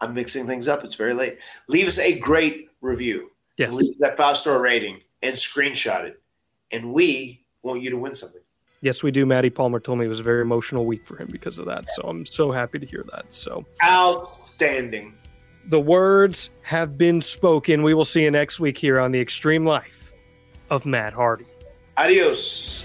[0.00, 0.84] I'm mixing things up.
[0.84, 1.38] It's very late.
[1.68, 3.30] Leave us a great review.
[3.56, 3.72] Yes.
[3.72, 6.22] Leave that five star rating and screenshot it,
[6.70, 8.42] and we want you to win something.
[8.80, 9.26] Yes, we do.
[9.26, 11.88] Maddie Palmer told me it was a very emotional week for him because of that.
[11.90, 13.24] So I'm so happy to hear that.
[13.30, 15.14] So outstanding
[15.68, 17.82] the words have been spoken.
[17.82, 20.12] We will see you next week here on the Extreme Life
[20.70, 21.46] of Matt Hardy.
[21.96, 22.84] Adios.